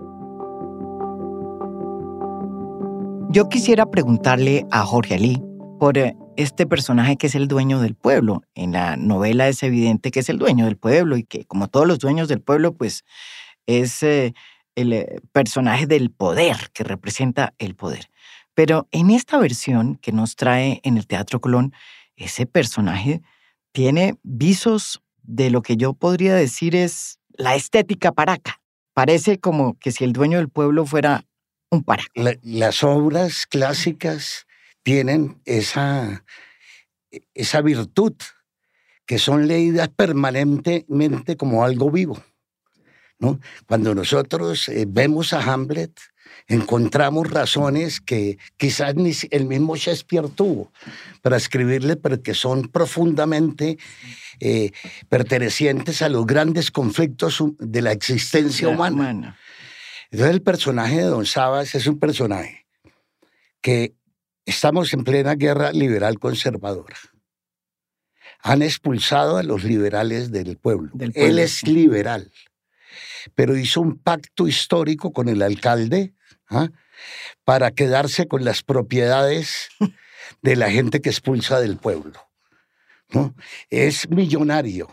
Yo 3.30 3.48
quisiera 3.48 3.86
preguntarle 3.86 4.66
a 4.70 4.84
Jorge 4.84 5.14
Alí 5.14 5.42
por 5.78 5.96
eh, 5.96 6.14
este 6.36 6.66
personaje 6.66 7.16
que 7.16 7.28
es 7.28 7.34
el 7.34 7.48
dueño 7.48 7.80
del 7.80 7.94
pueblo. 7.94 8.42
En 8.54 8.72
la 8.72 8.96
novela 8.96 9.48
es 9.48 9.62
evidente 9.62 10.10
que 10.10 10.20
es 10.20 10.28
el 10.28 10.38
dueño 10.38 10.66
del 10.66 10.76
pueblo 10.76 11.16
y 11.16 11.24
que 11.24 11.44
como 11.44 11.68
todos 11.68 11.86
los 11.86 11.98
dueños 11.98 12.28
del 12.28 12.40
pueblo, 12.40 12.74
pues 12.74 13.04
es 13.66 14.02
eh, 14.02 14.34
el 14.74 14.92
eh, 14.92 15.20
personaje 15.32 15.86
del 15.86 16.10
poder, 16.10 16.70
que 16.72 16.84
representa 16.84 17.54
el 17.58 17.74
poder. 17.74 18.10
Pero 18.54 18.88
en 18.90 19.10
esta 19.10 19.38
versión 19.38 19.96
que 19.96 20.12
nos 20.12 20.36
trae 20.36 20.80
en 20.84 20.96
el 20.96 21.06
Teatro 21.06 21.40
Colón, 21.40 21.72
ese 22.16 22.46
personaje 22.46 23.22
tiene 23.72 24.16
visos 24.22 25.02
de 25.22 25.50
lo 25.50 25.62
que 25.62 25.76
yo 25.76 25.94
podría 25.94 26.34
decir 26.34 26.76
es 26.76 27.18
la 27.30 27.54
estética 27.54 28.12
paraca. 28.12 28.60
Parece 28.92 29.38
como 29.38 29.78
que 29.78 29.92
si 29.92 30.04
el 30.04 30.12
dueño 30.12 30.38
del 30.38 30.50
pueblo 30.50 30.84
fuera 30.84 31.24
un 31.70 31.82
paraca. 31.82 32.10
las 32.42 32.84
obras 32.84 33.46
clásicas 33.46 34.46
tienen 34.82 35.40
esa, 35.46 36.24
esa 37.32 37.62
virtud 37.62 38.14
que 39.06 39.18
son 39.18 39.48
leídas 39.48 39.88
permanentemente 39.88 41.36
como 41.36 41.64
algo 41.64 41.90
vivo. 41.90 42.22
¿No? 43.22 43.40
Cuando 43.66 43.94
nosotros 43.94 44.68
eh, 44.68 44.84
vemos 44.86 45.32
a 45.32 45.40
Hamlet, 45.40 45.92
encontramos 46.48 47.30
razones 47.30 48.00
que 48.00 48.36
quizás 48.56 48.96
ni 48.96 49.12
el 49.30 49.46
mismo 49.46 49.76
Shakespeare 49.76 50.28
tuvo 50.28 50.72
para 51.22 51.36
escribirle, 51.36 51.94
pero 51.96 52.20
que 52.20 52.34
son 52.34 52.68
profundamente 52.68 53.78
eh, 54.40 54.72
pertenecientes 55.08 56.02
a 56.02 56.08
los 56.08 56.26
grandes 56.26 56.72
conflictos 56.72 57.42
de 57.60 57.80
la 57.80 57.92
existencia 57.92 58.68
humana. 58.68 59.38
Entonces 60.10 60.34
el 60.34 60.42
personaje 60.42 60.96
de 60.96 61.04
Don 61.04 61.24
Sabas 61.24 61.76
es 61.76 61.86
un 61.86 62.00
personaje 62.00 62.66
que 63.60 63.94
estamos 64.44 64.92
en 64.92 65.04
plena 65.04 65.36
guerra 65.36 65.70
liberal 65.70 66.18
conservadora 66.18 66.96
han 68.42 68.62
expulsado 68.62 69.36
a 69.36 69.42
los 69.44 69.62
liberales 69.62 70.32
del 70.32 70.56
pueblo. 70.56 70.90
Él 71.14 71.38
es 71.38 71.62
liberal, 71.62 72.30
pero 73.34 73.56
hizo 73.56 73.80
un 73.80 73.98
pacto 73.98 74.46
histórico 74.46 75.12
con 75.12 75.28
el 75.28 75.42
alcalde 75.42 76.14
¿ah? 76.48 76.68
para 77.44 77.70
quedarse 77.70 78.28
con 78.28 78.44
las 78.44 78.62
propiedades 78.62 79.68
de 80.42 80.56
la 80.56 80.70
gente 80.70 81.00
que 81.00 81.10
expulsa 81.10 81.60
del 81.60 81.76
pueblo. 81.76 82.28
¿no? 83.10 83.34
Es 83.70 84.08
millonario 84.08 84.92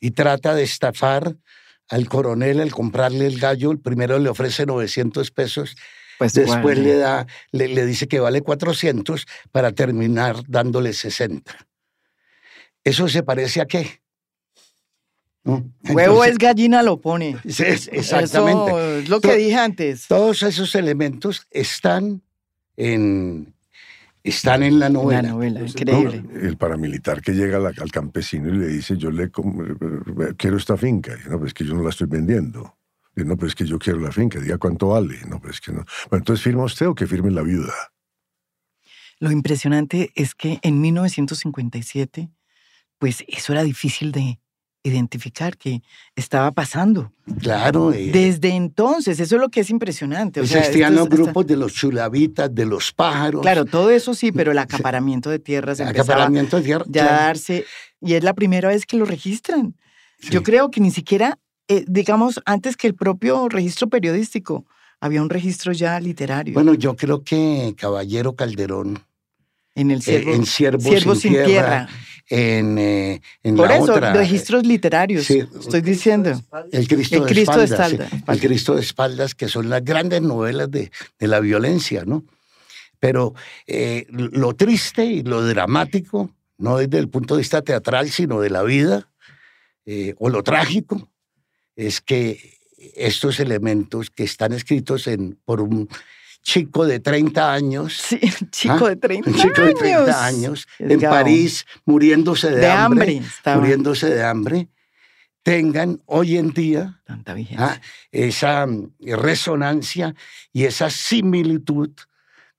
y 0.00 0.12
trata 0.12 0.54
de 0.54 0.62
estafar 0.62 1.36
al 1.88 2.08
coronel 2.08 2.60
al 2.60 2.72
comprarle 2.72 3.26
el 3.26 3.38
gallo. 3.38 3.70
El 3.70 3.80
primero 3.80 4.18
le 4.18 4.28
ofrece 4.28 4.66
900 4.66 5.30
pesos 5.30 5.76
pues 6.18 6.34
Después 6.34 6.78
le, 6.78 6.98
da, 6.98 7.26
le, 7.50 7.66
le, 7.66 7.84
dice 7.84 8.06
que 8.06 8.20
vale 8.20 8.42
400 8.42 9.26
para 9.50 9.72
terminar 9.72 10.36
dándole 10.46 10.92
60. 10.92 11.66
¿Eso 12.84 13.08
se 13.08 13.24
parece 13.24 13.60
a 13.60 13.66
qué? 13.66 14.01
Huevo 15.44 16.24
es 16.24 16.38
gallina, 16.38 16.82
lo 16.82 17.00
pone. 17.00 17.36
exactamente. 17.44 19.00
es 19.00 19.08
lo 19.08 19.20
que 19.20 19.36
dije 19.36 19.56
antes. 19.56 20.06
Todos 20.06 20.42
esos 20.42 20.74
elementos 20.74 21.46
están 21.50 22.22
en, 22.76 23.52
están 24.22 24.62
en 24.62 24.78
la 24.78 24.88
novela. 24.88 25.22
La 25.22 25.28
novela, 25.30 25.60
increíble. 25.60 26.22
el 26.40 26.56
paramilitar 26.56 27.20
que 27.22 27.32
llega 27.32 27.56
al, 27.56 27.90
campesino 27.90 28.48
y 28.48 28.58
le 28.58 28.68
dice, 28.68 28.96
yo 28.96 29.10
le 29.10 29.30
quiero 30.36 30.56
esta 30.56 30.76
finca. 30.76 31.12
Y, 31.14 31.28
no, 31.28 31.38
pues 31.38 31.48
es 31.48 31.54
que 31.54 31.64
yo 31.64 31.74
no 31.74 31.82
la 31.82 31.90
estoy 31.90 32.06
vendiendo. 32.06 32.76
Y, 33.16 33.24
no, 33.24 33.36
pues 33.36 33.50
es 33.50 33.54
que 33.56 33.66
yo 33.66 33.78
quiero 33.78 33.98
la 33.98 34.12
finca. 34.12 34.38
Diga 34.38 34.58
cuánto 34.58 34.88
vale. 34.88 35.16
No, 35.28 35.40
pues 35.40 35.56
es 35.56 35.60
que 35.60 35.72
no. 35.72 35.84
Bueno, 36.08 36.20
entonces 36.20 36.42
firma 36.42 36.64
usted 36.64 36.86
o 36.86 36.94
que 36.94 37.06
firme 37.06 37.30
la 37.30 37.42
viuda. 37.42 37.74
Lo 39.18 39.30
impresionante 39.30 40.10
es 40.14 40.34
que 40.34 40.58
en 40.62 40.80
1957 40.80 42.30
pues 43.02 43.24
eso 43.26 43.52
era 43.52 43.64
difícil 43.64 44.12
de 44.12 44.38
identificar 44.82 45.56
que 45.56 45.82
estaba 46.16 46.50
pasando. 46.52 47.12
Claro. 47.40 47.92
Eh. 47.92 48.10
Desde 48.12 48.50
entonces, 48.50 49.20
eso 49.20 49.36
es 49.36 49.40
lo 49.40 49.48
que 49.48 49.60
es 49.60 49.70
impresionante. 49.70 50.40
Existían 50.40 50.94
los 50.94 51.08
grupos 51.08 51.46
de 51.46 51.56
los 51.56 51.72
chulavitas, 51.72 52.52
de 52.54 52.66
los 52.66 52.92
pájaros. 52.92 53.42
Claro, 53.42 53.64
todo 53.64 53.90
eso 53.90 54.14
sí, 54.14 54.32
pero 54.32 54.52
el 54.52 54.58
acaparamiento 54.58 55.30
de 55.30 55.38
tierras 55.38 55.80
el 55.80 55.88
acaparamiento 55.88 56.60
de 56.60 56.82
ya 56.88 57.04
darse, 57.04 57.64
y 58.00 58.14
es 58.14 58.24
la 58.24 58.34
primera 58.34 58.68
vez 58.68 58.86
que 58.86 58.96
lo 58.96 59.04
registran. 59.04 59.76
Yo 60.30 60.42
creo 60.42 60.70
que 60.70 60.80
ni 60.80 60.90
siquiera, 60.90 61.38
eh, 61.68 61.84
digamos, 61.88 62.40
antes 62.44 62.76
que 62.76 62.86
el 62.86 62.94
propio 62.94 63.48
registro 63.48 63.88
periodístico, 63.88 64.64
había 65.00 65.20
un 65.20 65.30
registro 65.30 65.72
ya 65.72 65.98
literario. 65.98 66.54
Bueno, 66.54 66.74
yo 66.74 66.94
creo 66.94 67.24
que 67.24 67.74
Caballero 67.76 68.36
Calderón 68.36 69.00
en 69.74 69.90
el 69.90 70.02
ciervo, 70.02 70.32
en 70.32 70.46
Ciervo, 70.46 71.14
sin, 71.14 71.32
tierra, 71.44 71.88
En, 72.34 72.78
eh, 72.78 73.20
en 73.42 73.56
Por 73.56 73.70
eso, 73.70 73.92
otra, 73.92 74.14
registros 74.14 74.64
literarios, 74.64 75.28
estoy 75.28 75.82
diciendo. 75.82 76.30
El 76.72 76.88
Cristo, 76.88 77.22
de, 77.26 77.42
espaldas, 77.42 77.92
El 78.26 78.40
Cristo 78.40 78.74
de 78.74 78.80
espaldas, 78.80 79.34
que 79.34 79.48
son 79.48 79.68
las 79.68 79.84
grandes 79.84 80.22
novelas 80.22 80.70
de, 80.70 80.90
de 81.18 81.26
la 81.28 81.40
violencia, 81.40 82.04
¿no? 82.06 82.24
Pero 82.98 83.34
eh, 83.66 84.06
lo 84.08 84.56
triste 84.56 85.04
y 85.04 85.22
lo 85.22 85.46
dramático, 85.46 86.30
no 86.56 86.78
desde 86.78 86.96
el 87.00 87.10
punto 87.10 87.34
de 87.34 87.40
vista 87.40 87.60
teatral, 87.60 88.08
sino 88.08 88.40
de 88.40 88.48
la 88.48 88.62
vida, 88.62 89.10
eh, 89.84 90.14
o 90.16 90.30
lo 90.30 90.42
trágico, 90.42 91.10
es 91.76 92.00
que 92.00 92.58
estos 92.96 93.40
elementos 93.40 94.08
que 94.08 94.24
están 94.24 94.54
escritos 94.54 95.06
en, 95.06 95.38
por 95.44 95.60
un 95.60 95.86
chico 96.42 96.86
de 96.86 97.00
30 97.00 97.52
años. 97.52 97.96
Sí, 97.96 98.20
chico 98.50 98.88
de 98.88 98.96
30 98.96 99.30
años. 99.30 99.42
chico 99.42 99.62
de 99.62 99.74
30 99.74 100.26
años 100.26 100.68
en 100.78 101.00
París, 101.00 101.66
muriéndose 101.84 102.50
de, 102.50 102.70
hambre, 102.70 103.22
muriéndose 103.54 104.10
de 104.10 104.24
hambre, 104.24 104.68
tengan 105.42 106.00
hoy 106.06 106.36
en 106.36 106.50
día 106.50 107.00
¿ah? 107.58 107.80
esa 108.10 108.66
mm, 108.66 108.92
resonancia 109.00 110.14
y 110.52 110.64
esa 110.64 110.90
similitud 110.90 111.90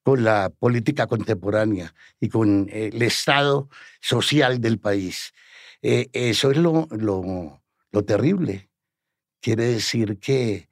con 0.03 0.23
la 0.23 0.49
política 0.49 1.07
contemporánea 1.07 1.93
y 2.19 2.27
con 2.27 2.67
el 2.71 3.01
estado 3.01 3.69
social 4.01 4.59
del 4.59 4.79
país. 4.79 5.33
Eh, 5.81 6.09
eso 6.11 6.51
es 6.51 6.57
lo, 6.57 6.87
lo, 6.91 7.61
lo 7.91 8.03
terrible. 8.03 8.69
Quiere 9.41 9.65
decir 9.65 10.19
que 10.19 10.67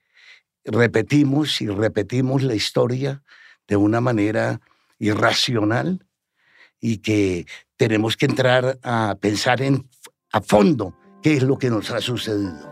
repetimos 0.65 1.61
y 1.61 1.67
repetimos 1.67 2.43
la 2.43 2.55
historia 2.55 3.23
de 3.67 3.75
una 3.75 4.01
manera 4.01 4.61
irracional 4.99 6.05
y 6.79 6.97
que 6.97 7.45
tenemos 7.77 8.17
que 8.17 8.25
entrar 8.25 8.79
a 8.83 9.15
pensar 9.19 9.61
en, 9.61 9.87
a 10.31 10.41
fondo 10.41 10.95
qué 11.21 11.37
es 11.37 11.43
lo 11.43 11.57
que 11.57 11.69
nos 11.69 11.91
ha 11.91 12.01
sucedido. 12.01 12.71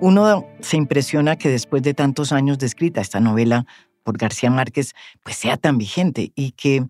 Uno 0.00 0.46
se 0.60 0.76
impresiona 0.76 1.36
que 1.36 1.48
después 1.48 1.82
de 1.82 1.94
tantos 1.94 2.30
años 2.32 2.58
de 2.58 2.66
escrita 2.66 3.00
esta 3.00 3.18
novela 3.18 3.66
por 4.02 4.18
García 4.18 4.50
Márquez, 4.50 4.94
pues 5.22 5.36
sea 5.36 5.56
tan 5.56 5.78
vigente 5.78 6.32
y 6.34 6.52
que 6.52 6.86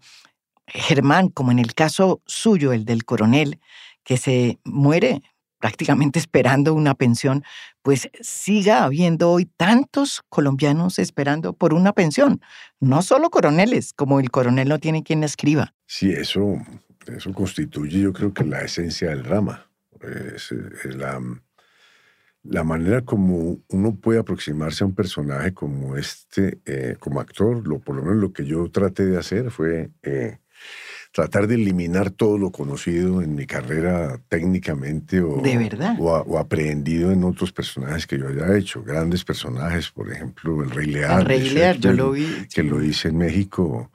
Germán, 0.67 1.29
como 1.29 1.53
en 1.53 1.61
el 1.61 1.75
caso 1.75 2.21
suyo, 2.27 2.73
el 2.73 2.85
del 2.85 3.05
coronel, 3.05 3.61
que 4.03 4.17
se 4.17 4.59
muere 4.65 5.23
prácticamente 5.59 6.19
esperando 6.19 6.75
una 6.75 6.95
pensión, 6.95 7.45
pues 7.83 8.11
siga 8.21 8.85
habiendo 8.85 9.31
hoy 9.31 9.47
tantos 9.57 10.23
colombianos 10.29 10.99
esperando 10.99 11.53
por 11.53 11.75
una 11.75 11.93
pensión, 11.93 12.41
no 12.81 13.03
solo 13.03 13.31
coroneles, 13.31 13.93
como 13.93 14.21
el 14.21 14.31
coronel 14.31 14.69
no 14.69 14.79
tiene 14.79 15.03
quien 15.03 15.25
escriba. 15.25 15.75
Sí, 15.87 16.11
eso, 16.11 16.57
eso 17.07 17.33
constituye 17.33 18.01
yo 18.01 18.13
creo 18.13 18.33
que 18.33 18.45
la 18.45 18.63
esencia 18.63 19.11
del 19.11 19.23
drama. 19.23 19.67
Es, 20.01 20.53
la, 20.85 21.21
la, 22.43 22.65
manera 22.65 23.01
como 23.01 23.59
uno 23.69 23.97
puede 23.97 24.21
aproximarse 24.21 24.85
a 24.85 24.87
un 24.87 24.95
personaje 24.95 25.55
como 25.55 25.97
este, 25.97 26.61
eh, 26.67 26.97
como 27.01 27.21
actor, 27.21 27.67
lo, 27.67 27.79
por 27.79 27.97
lo 27.97 28.03
menos 28.03 28.19
lo 28.19 28.33
que 28.33 28.45
yo 28.45 28.71
traté 28.71 29.07
de 29.07 29.19
hacer 29.19 29.51
fue... 29.51 29.91
Eh, 30.03 30.39
tratar 31.17 31.47
de 31.47 31.55
eliminar 31.55 32.11
todo 32.11 32.37
lo 32.37 32.53
conocido 32.53 33.23
en 33.23 33.35
mi 33.35 33.47
carrera 33.47 34.21
técnicamente 34.29 35.23
o, 35.23 35.41
¿De 35.41 35.57
verdad? 35.57 35.97
o, 35.99 36.39
aprendido 36.39 37.11
en 37.11 37.25
otros 37.25 37.53
personajes 37.53 38.07
que 38.07 38.19
yo 38.19 38.29
haya 38.29 38.55
hecho. 38.55 38.83
Grandes 38.83 39.25
personajes, 39.25 39.91
por 39.91 40.13
ejemplo, 40.13 40.63
El 40.63 40.71
Rey 40.71 40.89
Lear. 40.89 41.21
El 41.21 41.25
Rey 41.25 41.49
Lear, 41.49 41.79
yo 41.79 41.95
lo 41.95 42.11
vi. 42.11 42.29
Que 42.53 42.63
lo 42.63 42.83
hice 42.83 43.09
en 43.09 43.17
México. 43.17 43.91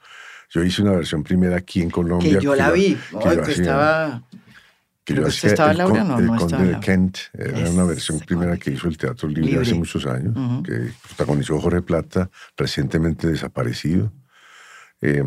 Yo 0.49 0.63
hice 0.63 0.81
una 0.81 0.93
versión 0.93 1.21
primera 1.21 1.57
aquí 1.57 1.83
en 1.83 1.91
Colombia. 1.91 2.39
Que 2.39 2.43
yo 2.43 2.55
la 2.55 2.71
vi, 2.71 2.97
que, 3.21 3.51
estaba... 3.51 4.23
Que 5.03 5.13
yo 5.13 5.27
hacía 5.27 5.51
estaba 5.51 5.73
el, 5.73 5.77
Laura, 5.77 6.03
no, 6.03 6.17
el 6.17 6.25
Conde 6.25 6.73
de 6.73 6.79
Kent, 6.79 7.17
era 7.35 7.69
una 7.69 7.83
versión 7.83 8.19
primera 8.21 8.57
que 8.57 8.71
hizo 8.71 8.87
el 8.87 8.97
Teatro 8.97 9.29
Libre, 9.29 9.61
hace 9.61 9.75
muchos 9.75 10.07
años, 10.07 10.33
que 10.65 10.89
protagonizó 11.03 11.61
Jorge 11.61 11.83
Plata, 11.83 12.31
recientemente 12.57 13.27
desaparecido. 13.27 14.11
Eh, 15.01 15.23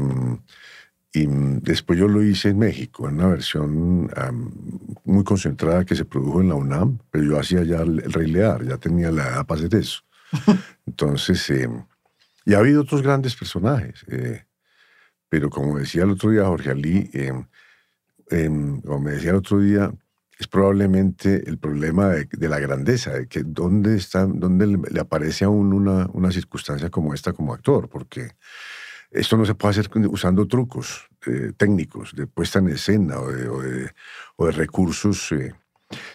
y 1.14 1.29
mm, 1.29 1.61
después 1.61 1.98
yo 1.98 2.09
lo 2.09 2.22
hice 2.22 2.50
en 2.50 2.59
México, 2.59 3.09
en 3.09 3.14
una 3.14 3.29
versión 3.29 4.11
muy 5.05 5.24
concentrada 5.24 5.85
que 5.85 5.94
se 5.94 6.05
produjo 6.05 6.40
en 6.40 6.48
la 6.48 6.57
UNAM, 6.57 6.98
pero 7.11 7.24
yo 7.24 7.38
hacía 7.38 7.62
ya 7.62 7.83
el, 7.83 8.03
Rey 8.12 8.31
Lear, 8.31 8.64
ya 8.64 8.77
tenía 8.77 9.11
la 9.12 9.29
edad 9.29 9.46
para 9.46 9.61
hacer 9.61 9.79
eso. 9.79 10.03
Entonces, 10.87 11.48
eh, 11.50 11.68
y 12.44 12.55
ha 12.55 12.59
habido 12.59 12.83
otros 12.83 13.00
grandes 13.00 13.37
personajes, 13.37 14.05
eh, 14.09 14.44
pero 15.29 15.48
como 15.48 15.79
decía 15.79 16.03
el 16.03 16.11
otro 16.11 16.31
día 16.31 16.44
Jorge 16.46 16.70
Ali, 16.70 17.11
eh, 17.14 17.33
como 18.85 19.00
me 19.00 19.12
decía 19.12 19.31
el 19.31 19.37
otro 19.37 19.61
día, 19.61 19.92
es 20.37 20.48
probablemente 20.48 21.48
el 21.48 21.59
problema 21.59 22.09
de, 22.09 22.48
la 22.48 22.59
grandeza, 22.59 23.12
de 23.12 23.29
que 23.29 23.44
dónde, 23.44 23.96
está, 23.96 24.27
dónde 24.27 24.66
le, 24.66 25.00
aparece 25.00 25.44
a 25.44 25.48
uno 25.48 25.77
una, 25.77 26.09
una 26.12 26.33
circunstancia 26.33 26.90
como 26.90 27.14
esta 27.14 27.33
como 27.33 27.55
actor, 27.55 27.88
porque 27.88 28.33
esto 29.14 29.37
no 29.37 29.46
se 29.46 29.55
puede 29.55 29.70
hacer 29.70 29.90
usando 30.09 30.46
trucos 30.46 31.09
eh, 31.27 31.53
técnicos 31.57 32.14
de 32.14 32.27
puesta 32.27 32.59
en 32.59 32.68
escena 32.68 33.18
o 33.20 33.31
de, 33.31 34.53
recursos. 34.53 35.33
Eh. 35.33 35.55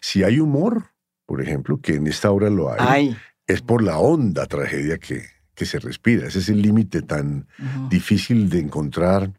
Si 0.01 0.23
hay 0.23 0.39
humor, 0.39 0.83
por 1.25 1.41
ejemplo, 1.41 1.79
que 1.81 1.95
en 1.95 2.07
esta 2.07 2.29
obra 2.29 2.49
lo 2.49 2.71
hay, 2.71 3.17
es 3.47 3.61
por 3.61 3.81
la 3.81 3.97
honda 3.97 4.45
tragedia 4.45 4.97
que, 4.97 5.23
que 5.55 5.65
se 5.65 5.79
respira. 5.79 6.27
Ese 6.27 6.39
es 6.39 6.49
el 6.49 6.61
límite 6.61 7.01
tan 7.01 7.47
difícil 7.89 8.49
de 8.49 8.59
encontrar 8.59 9.31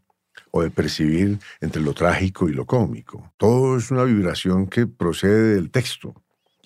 o 0.51 0.63
de 0.63 0.71
percibir 0.71 1.39
entre 1.61 1.83
lo 1.83 1.93
trágico 1.93 2.49
y 2.49 2.53
lo 2.53 2.67
cómico. 2.67 3.33
Todo 3.37 3.77
es 3.77 3.91
una 3.91 4.05
vibración 4.05 4.67
que 4.67 4.87
procede 4.87 5.55
del 5.55 5.71
texto 5.71 6.15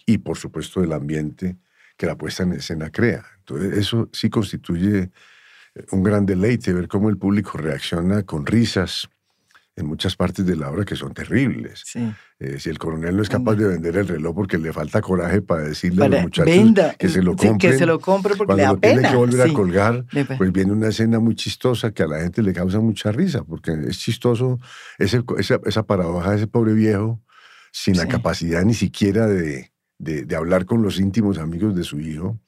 y 0.06 0.18
por 0.18 0.38
supuesto 0.38 0.80
del 0.80 0.92
ambiente 0.92 1.56
que 1.96 2.06
la 2.06 2.16
puesta 2.16 2.44
en 2.44 2.52
escena 2.52 2.90
crea. 2.90 3.24
Entonces 3.38 3.78
eso 3.78 4.08
sí 4.12 4.30
constituye 4.30 5.10
un 5.90 6.02
gran 6.02 6.26
deleite 6.26 6.72
ver 6.72 6.88
cómo 6.88 7.08
el 7.08 7.18
público 7.18 7.58
reacciona 7.58 8.22
con 8.22 8.46
risas, 8.46 9.08
en 9.76 9.86
muchas 9.86 10.14
partes 10.14 10.46
de 10.46 10.54
la 10.54 10.70
obra 10.70 10.84
que 10.84 10.94
son 10.94 11.12
terribles. 11.12 11.82
Eh, 12.38 12.58
si 12.58 12.70
el 12.70 12.78
coronel 12.78 13.16
no 13.16 13.22
es 13.22 13.28
capaz 13.28 13.56
de 13.56 13.66
vender 13.66 13.96
el 13.96 14.06
reloj 14.06 14.34
porque 14.34 14.56
le 14.56 14.72
falta 14.72 15.00
coraje 15.00 15.42
para 15.42 15.62
decirle 15.62 16.04
a 16.04 16.08
los 16.08 16.22
muchachos 16.22 16.96
que 16.98 17.08
se 17.08 17.22
lo 17.22 17.34
compren, 17.34 17.58
que 17.58 17.76
se 17.76 17.86
lo 17.86 17.98
compre 17.98 18.36
porque 18.36 18.54
le 18.54 18.62
da 18.62 18.72
lo 18.72 18.78
tiene 18.78 19.02
que 19.02 19.16
volver 19.16 19.50
a 19.50 19.52
colgar, 19.52 20.04
pues 20.38 20.52
viene 20.52 20.72
una 20.72 20.88
escena 20.88 21.18
muy 21.18 21.34
chistosa 21.34 21.90
que 21.90 22.04
a 22.04 22.06
la 22.06 22.20
gente 22.20 22.42
le 22.42 22.52
causa 22.52 22.78
mucha 22.78 23.10
risa, 23.10 23.42
porque 23.42 23.72
es 23.88 23.98
chistoso 23.98 24.60
ese, 24.98 25.24
esa, 25.38 25.60
esa 25.64 25.82
paradoja 25.84 26.30
de 26.30 26.36
ese 26.36 26.46
pobre 26.46 26.72
viejo 26.72 27.20
sin 27.72 27.96
la 27.96 28.06
capacidad 28.06 28.62
ni 28.64 28.74
siquiera 28.74 29.26
de, 29.26 29.72
de, 29.98 30.24
de 30.24 30.36
hablar 30.36 30.66
con 30.66 30.82
los 30.82 31.00
íntimos 31.00 31.38
amigos 31.38 31.74
de 31.74 31.82
su 31.82 31.98
hijo 31.98 32.38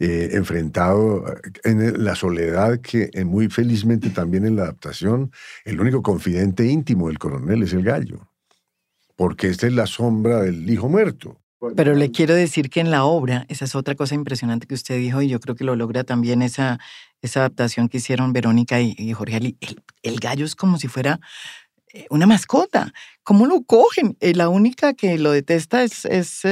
eh, 0.00 0.30
enfrentado 0.32 1.24
eh, 1.28 1.40
en 1.62 2.02
la 2.02 2.16
soledad 2.16 2.80
que 2.80 3.10
eh, 3.12 3.24
muy 3.24 3.48
felizmente 3.48 4.10
también 4.10 4.44
en 4.44 4.56
la 4.56 4.62
adaptación, 4.62 5.30
el 5.64 5.80
único 5.80 6.02
confidente 6.02 6.66
íntimo 6.66 7.06
del 7.06 7.20
coronel 7.20 7.62
es 7.62 7.74
el 7.74 7.84
gallo, 7.84 8.28
porque 9.14 9.46
esta 9.46 9.68
es 9.68 9.72
la 9.72 9.86
sombra 9.86 10.42
del 10.42 10.68
hijo 10.68 10.88
muerto. 10.88 11.40
Pero 11.76 11.94
le 11.94 12.10
quiero 12.10 12.34
decir 12.34 12.70
que 12.70 12.80
en 12.80 12.90
la 12.90 13.04
obra, 13.04 13.46
esa 13.48 13.66
es 13.66 13.76
otra 13.76 13.94
cosa 13.94 14.16
impresionante 14.16 14.66
que 14.66 14.74
usted 14.74 14.98
dijo 14.98 15.22
y 15.22 15.28
yo 15.28 15.38
creo 15.38 15.54
que 15.54 15.62
lo 15.62 15.76
logra 15.76 16.02
también 16.02 16.42
esa, 16.42 16.80
esa 17.22 17.40
adaptación 17.40 17.88
que 17.88 17.98
hicieron 17.98 18.32
Verónica 18.32 18.80
y, 18.80 19.12
Jorge 19.12 19.36
Ali. 19.36 19.56
El, 20.02 20.18
gallo 20.18 20.44
es 20.44 20.56
como 20.56 20.76
si 20.76 20.88
fuera 20.88 21.20
una 22.10 22.26
mascota. 22.26 22.92
¿Cómo 23.22 23.46
lo 23.46 23.62
cogen? 23.62 24.16
la 24.20 24.48
única 24.48 24.92
que 24.94 25.16
lo 25.18 25.30
detesta 25.30 25.84
es, 25.84 26.04
es 26.04 26.44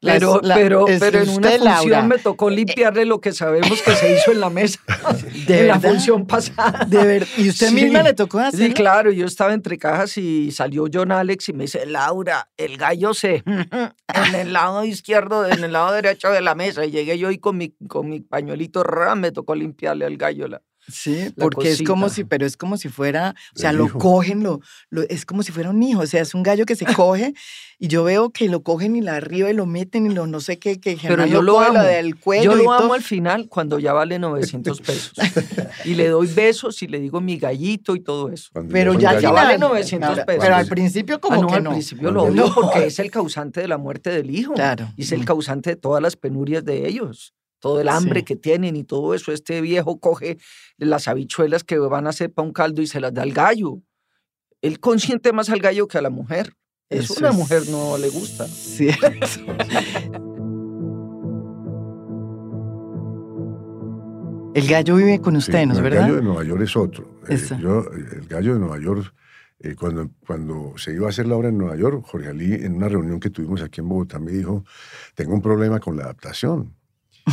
pero, 0.00 0.40
pero, 0.42 0.86
pero 0.98 1.20
en 1.20 1.28
una 1.28 1.50
función 1.50 2.08
me 2.08 2.18
tocó 2.18 2.48
eh, 2.48 2.54
limpiarle 2.54 3.04
lo 3.04 3.20
que 3.20 3.32
sabemos 3.32 3.82
que 3.82 3.94
se 3.94 4.14
hizo 4.14 4.32
en 4.32 4.40
la 4.40 4.48
mesa. 4.48 4.80
De 5.46 5.66
la 5.66 5.78
función 5.78 6.26
pasada. 6.26 6.86
De 6.86 7.04
ver, 7.04 7.26
¿Y 7.36 7.50
usted 7.50 7.70
misma 7.70 8.02
le 8.02 8.14
tocó 8.14 8.38
hacer? 8.38 8.68
Sí, 8.68 8.72
claro. 8.72 9.10
Yo 9.10 9.26
estaba 9.26 9.52
entre 9.52 9.78
cajas 9.78 10.16
y 10.16 10.52
salió 10.52 10.86
John 10.92 11.12
Alex 11.12 11.50
y 11.50 11.52
me 11.52 11.64
dice, 11.64 11.84
Laura, 11.86 12.48
el 12.56 12.78
gallo 12.78 13.12
se... 13.12 13.42
en 13.46 14.34
el 14.34 14.52
lado 14.52 14.84
izquierdo, 14.84 15.46
en 15.46 15.64
el 15.64 15.72
lado 15.72 15.92
derecho 15.92 16.30
de 16.30 16.40
la 16.40 16.54
mesa. 16.54 16.84
Y 16.86 16.90
llegué 16.90 17.18
yo 17.18 17.30
y 17.30 17.38
con 17.38 17.58
mi, 17.58 17.74
con 17.88 18.08
mi 18.08 18.20
pañuelito 18.20 18.82
ram 18.82 19.20
me 19.20 19.32
tocó 19.32 19.54
limpiarle 19.54 20.06
al 20.06 20.16
gallo 20.16 20.48
la, 20.48 20.62
Sí, 20.90 21.32
porque 21.36 21.70
es 21.70 21.82
como 21.82 22.08
si, 22.08 22.24
pero 22.24 22.46
es 22.46 22.56
como 22.56 22.76
si 22.76 22.88
fuera, 22.88 23.34
o 23.54 23.58
sea, 23.58 23.72
lo 23.72 23.88
cogen, 23.88 24.42
lo, 24.42 24.60
es 25.08 25.24
como 25.24 25.42
si 25.42 25.52
fuera 25.52 25.70
un 25.70 25.82
hijo, 25.82 26.00
o 26.00 26.06
sea, 26.06 26.22
es 26.22 26.34
un 26.34 26.42
gallo 26.42 26.66
que 26.66 26.76
se 26.76 26.84
coge 26.94 27.34
y 27.78 27.88
yo 27.88 28.04
veo 28.04 28.30
que 28.30 28.48
lo 28.48 28.62
cogen 28.62 28.96
y 28.96 29.00
la 29.00 29.16
arriba 29.16 29.50
y 29.50 29.54
lo 29.54 29.66
meten 29.66 30.06
y 30.06 30.10
lo 30.10 30.26
no 30.26 30.40
sé 30.40 30.58
qué, 30.58 30.80
que 30.80 30.98
pero 31.02 31.24
yo 31.26 31.42
lo 31.42 31.60
amo, 31.60 31.82
del 31.82 32.16
cuello. 32.16 32.52
Yo 32.52 32.54
lo 32.54 32.72
amo 32.72 32.94
al 32.94 33.02
final 33.02 33.48
cuando 33.48 33.78
ya 33.78 33.92
vale 33.92 34.18
900 34.18 34.80
pesos 34.80 35.12
y 35.84 35.94
le 35.94 36.08
doy 36.08 36.26
besos 36.26 36.82
y 36.82 36.88
le 36.88 37.00
digo 37.00 37.20
mi 37.20 37.38
gallito 37.38 37.96
y 37.96 38.00
todo 38.00 38.30
eso. 38.30 38.50
pero 38.70 38.94
ya, 38.94 39.18
ya 39.18 39.30
vale 39.30 39.58
900 39.58 40.20
pesos. 40.20 40.44
Pero 40.44 40.54
al 40.54 40.66
principio 40.66 41.20
como 41.20 41.44
ah, 41.44 41.54
que 41.54 41.60
no. 41.60 41.70
Al 41.70 41.76
principio 41.76 42.10
lo 42.10 42.24
odio 42.24 42.52
porque 42.54 42.86
es 42.86 42.98
el 42.98 43.10
causante 43.10 43.60
de 43.60 43.68
la 43.68 43.78
muerte 43.78 44.10
del 44.10 44.30
hijo. 44.30 44.54
Claro. 44.54 44.92
Y 44.96 45.02
es 45.02 45.12
el 45.12 45.24
causante 45.24 45.70
de 45.70 45.76
todas 45.76 46.02
las 46.02 46.16
penurias 46.16 46.64
de 46.64 46.86
ellos 46.86 47.34
todo 47.60 47.80
el 47.80 47.88
hambre 47.88 48.24
que 48.24 48.34
tienen 48.34 48.74
y 48.74 48.84
todo 48.84 49.14
eso. 49.14 49.32
Este 49.32 49.60
viejo 49.60 50.00
coge 50.00 50.38
las 50.78 51.06
habichuelas 51.06 51.62
que 51.62 51.78
van 51.78 52.06
a 52.06 52.10
hacer 52.10 52.32
para 52.32 52.46
un 52.46 52.52
caldo 52.52 52.82
y 52.82 52.86
se 52.86 53.00
las 53.00 53.14
da 53.14 53.22
al 53.22 53.32
gallo. 53.32 53.80
Él 54.62 54.80
consiente 54.80 55.32
más 55.32 55.48
al 55.50 55.60
gallo 55.60 55.86
que 55.86 55.98
a 55.98 56.02
la 56.02 56.10
mujer. 56.10 56.54
Eso, 56.88 57.14
a 57.14 57.18
una 57.18 57.32
mujer 57.32 57.68
no 57.68 57.96
le 57.98 58.08
gusta. 58.08 58.46
El 64.52 64.66
gallo 64.66 64.96
vive 64.96 65.20
con 65.20 65.36
usted, 65.36 65.64
¿no 65.64 65.74
es 65.74 65.80
verdad? 65.80 66.00
El 66.00 66.06
gallo 66.06 66.16
de 66.16 66.22
Nueva 66.22 66.42
York 66.42 66.62
es 66.62 66.76
otro. 66.76 67.20
Eh, 67.28 67.38
el 68.16 68.26
gallo 68.26 68.54
de 68.54 68.58
Nueva 68.58 68.80
York, 68.80 69.14
eh, 69.60 69.76
cuando, 69.78 70.10
cuando 70.26 70.72
se 70.76 70.92
iba 70.92 71.06
a 71.06 71.10
hacer 71.10 71.28
la 71.28 71.36
obra 71.36 71.50
en 71.50 71.58
Nueva 71.58 71.76
York, 71.76 72.04
Jorge 72.04 72.30
Ali, 72.30 72.54
en 72.54 72.74
una 72.74 72.88
reunión 72.88 73.20
que 73.20 73.30
tuvimos 73.30 73.62
aquí 73.62 73.80
en 73.80 73.88
Bogotá, 73.88 74.18
me 74.18 74.32
dijo, 74.32 74.64
tengo 75.14 75.34
un 75.34 75.40
problema 75.40 75.78
con 75.78 75.96
la 75.96 76.02
adaptación 76.02 76.74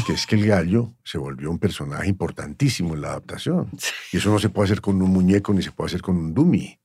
que 0.06 0.14
es 0.14 0.26
que 0.26 0.36
el 0.36 0.46
gallo 0.46 0.94
se 1.04 1.18
volvió 1.18 1.50
un 1.50 1.60
personaje 1.60 2.08
importantísimo 2.08 2.94
en 2.94 3.02
la 3.02 3.10
adaptación. 3.10 3.70
Y 4.12 4.18
eso 4.18 4.30
no 4.30 4.40
se 4.40 4.50
puede 4.50 4.66
hacer 4.66 4.82
con 4.82 5.02
un 5.02 5.10
muñeco 5.12 5.54
ni 5.54 5.62
se 5.62 5.72
puede 5.72 5.88
hacer 5.88 6.02
con 6.02 6.18
un 6.18 6.34
dummy. 6.34 6.80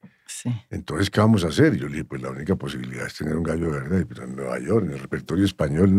Entonces, 0.71 1.11
¿qué 1.11 1.21
vamos 1.21 1.45
a 1.45 1.49
hacer? 1.49 1.77
yo 1.77 1.87
le 1.87 1.93
dije, 1.93 2.05
pues 2.05 2.23
la 2.23 2.31
única 2.31 2.57
posibilidad 2.57 3.07
es 3.07 3.15
tener 3.15 3.37
un 3.37 3.43
gallo 3.43 3.67
de 3.67 3.81
verdad. 3.81 4.07
Pero 4.09 4.25
en 4.25 4.37
Nueva 4.37 4.59
York, 4.59 4.87
en 4.87 4.93
el 4.93 4.99
repertorio 4.99 5.45
español, 5.45 5.91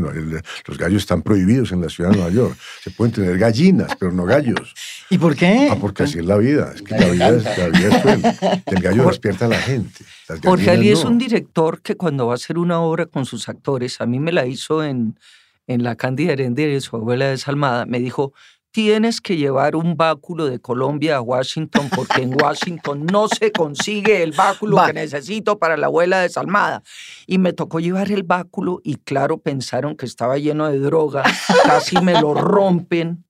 los 0.67 0.77
gallos 0.77 1.01
están 1.01 1.21
prohibidos 1.21 1.71
en 1.71 1.81
la 1.81 1.89
ciudad 1.89 2.11
de 2.11 2.17
Nueva 2.17 2.31
York. 2.31 2.57
Se 2.81 2.91
pueden 2.91 3.13
tener 3.13 3.37
gallinas, 3.37 3.95
pero 3.97 4.11
no 4.11 4.25
gallos. 4.25 4.73
¿Y 5.09 5.17
por 5.17 5.35
qué? 5.35 5.69
Ah, 5.71 5.77
porque 5.79 6.03
así 6.03 6.19
es 6.19 6.25
la 6.25 6.37
vida. 6.37 6.71
Es 6.75 6.81
que 6.81 6.97
la 6.97 7.09
vida 7.09 7.29
es, 7.29 7.43
la 7.57 7.69
vida 7.69 8.61
El 8.65 8.81
gallo 8.81 9.07
despierta 9.07 9.45
a 9.45 9.49
la 9.49 9.59
gente. 9.59 10.03
Jorge 10.43 10.71
Ali 10.71 10.89
es 10.89 11.03
un 11.03 11.17
director 11.17 11.81
que 11.81 11.95
cuando 11.95 12.27
va 12.27 12.33
a 12.33 12.35
hacer 12.35 12.57
una 12.57 12.81
obra 12.81 13.05
con 13.05 13.25
sus 13.25 13.47
actores, 13.49 14.01
a 14.01 14.05
mí 14.05 14.19
me 14.19 14.31
la 14.31 14.45
hizo 14.45 14.83
en 14.83 15.17
en 15.67 15.83
la 15.83 15.95
Cándida 15.95 16.33
Herendia 16.33 16.79
su 16.81 16.95
abuela 16.95 17.27
desalmada, 17.27 17.85
me 17.85 17.99
dijo, 17.99 18.33
tienes 18.73 19.21
que 19.21 19.37
llevar 19.37 19.75
un 19.75 19.95
báculo 19.95 20.47
de 20.47 20.59
Colombia 20.59 21.17
a 21.17 21.21
Washington 21.21 21.89
porque 21.95 22.23
en 22.23 22.33
Washington 22.41 23.05
no 23.05 23.27
se 23.27 23.51
consigue 23.51 24.23
el 24.23 24.31
báculo 24.31 24.83
que 24.85 24.93
necesito 24.93 25.59
para 25.59 25.77
la 25.77 25.85
abuela 25.85 26.19
desalmada. 26.19 26.81
Y 27.27 27.37
me 27.37 27.53
tocó 27.53 27.79
llevar 27.79 28.11
el 28.11 28.23
báculo 28.23 28.81
y 28.83 28.95
claro, 28.95 29.37
pensaron 29.37 29.95
que 29.95 30.07
estaba 30.07 30.39
lleno 30.39 30.67
de 30.69 30.79
droga, 30.79 31.23
casi 31.63 32.01
me 32.01 32.19
lo 32.19 32.33
rompen. 32.33 33.23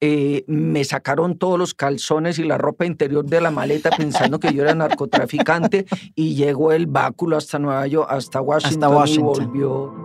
Eh, 0.00 0.44
me 0.48 0.84
sacaron 0.84 1.38
todos 1.38 1.58
los 1.58 1.72
calzones 1.72 2.38
y 2.38 2.44
la 2.44 2.58
ropa 2.58 2.84
interior 2.84 3.24
de 3.24 3.40
la 3.40 3.50
maleta 3.50 3.90
pensando 3.90 4.38
que 4.38 4.52
yo 4.52 4.62
era 4.62 4.74
narcotraficante 4.74 5.86
y 6.14 6.34
llegó 6.34 6.72
el 6.72 6.86
báculo 6.86 7.38
hasta 7.38 7.58
Nueva 7.58 7.86
York, 7.86 8.08
hasta 8.10 8.40
Washington, 8.40 8.84
hasta 8.84 8.96
Washington. 8.96 9.44
y 9.44 9.46
volvió. 9.46 10.03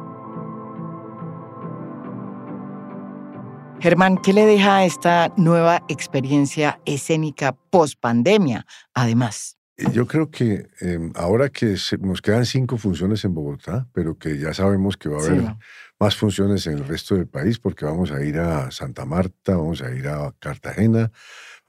Germán, 3.81 4.17
¿qué 4.17 4.33
le 4.33 4.45
deja 4.45 4.83
esta 4.83 5.31
nueva 5.37 5.83
experiencia 5.87 6.81
escénica 6.85 7.53
post 7.53 7.97
pandemia, 7.99 8.65
además? 8.93 9.57
Yo 9.93 10.05
creo 10.05 10.29
que 10.29 10.67
em, 10.81 11.13
ahora 11.15 11.47
que 11.47 11.77
nos 12.01 12.21
quedan 12.21 12.45
cinco 12.45 12.77
funciones 12.77 13.23
en 13.23 13.33
Bogotá, 13.33 13.87
pero 13.93 14.17
que 14.17 14.37
ya 14.37 14.53
sabemos 14.53 14.97
que 14.97 15.07
va 15.07 15.21
a 15.21 15.25
haber 15.25 15.55
más 15.97 16.17
funciones 16.17 16.67
en 16.67 16.73
el 16.73 16.87
resto 16.87 17.15
del 17.15 17.27
país, 17.27 17.57
porque 17.57 17.85
vamos 17.85 18.11
a 18.11 18.21
ir 18.21 18.37
a 18.39 18.69
Santa 18.71 19.05
Marta, 19.05 19.55
vamos 19.55 19.81
a 19.81 19.89
ir 19.91 20.09
a 20.09 20.33
Cartagena, 20.39 21.11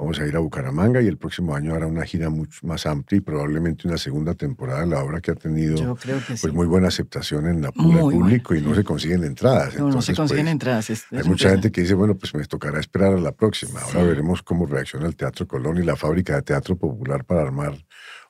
Vamos 0.00 0.18
a 0.18 0.26
ir 0.26 0.34
a 0.34 0.38
Bucaramanga 0.38 1.02
y 1.02 1.08
el 1.08 1.18
próximo 1.18 1.54
año 1.54 1.74
hará 1.74 1.86
una 1.86 2.06
gira 2.06 2.30
mucho 2.30 2.66
más 2.66 2.86
amplia 2.86 3.18
y 3.18 3.20
probablemente 3.20 3.86
una 3.86 3.98
segunda 3.98 4.32
temporada, 4.32 4.86
la 4.86 5.04
obra 5.04 5.20
que 5.20 5.30
ha 5.30 5.34
tenido 5.34 5.94
pues, 5.94 6.54
muy 6.54 6.66
buena 6.66 6.88
aceptación 6.88 7.46
en 7.46 7.60
la 7.60 7.70
público 7.70 8.54
y 8.54 8.62
no 8.62 8.74
se 8.74 8.82
consiguen 8.82 9.24
entradas. 9.24 9.76
No, 9.76 9.90
no 9.90 10.00
se 10.00 10.14
consiguen 10.14 10.46
pues, 10.46 10.52
entradas. 10.52 10.90
hay 11.10 11.24
mucha 11.24 11.50
gente 11.50 11.70
que 11.70 11.82
dice, 11.82 11.92
bueno, 11.92 12.14
pues 12.14 12.34
me 12.34 12.42
tocará 12.46 12.80
esperar 12.80 13.12
a 13.12 13.20
la 13.20 13.32
próxima. 13.32 13.78
Ahora 13.80 14.04
veremos 14.04 14.42
cómo 14.42 14.64
reacciona 14.64 15.06
el 15.06 15.16
Teatro 15.16 15.46
Colón 15.46 15.76
y 15.76 15.82
la 15.82 15.96
Fábrica 15.96 16.34
de 16.36 16.42
Teatro 16.42 16.76
Popular 16.76 17.26
para 17.26 17.42
armar 17.42 17.74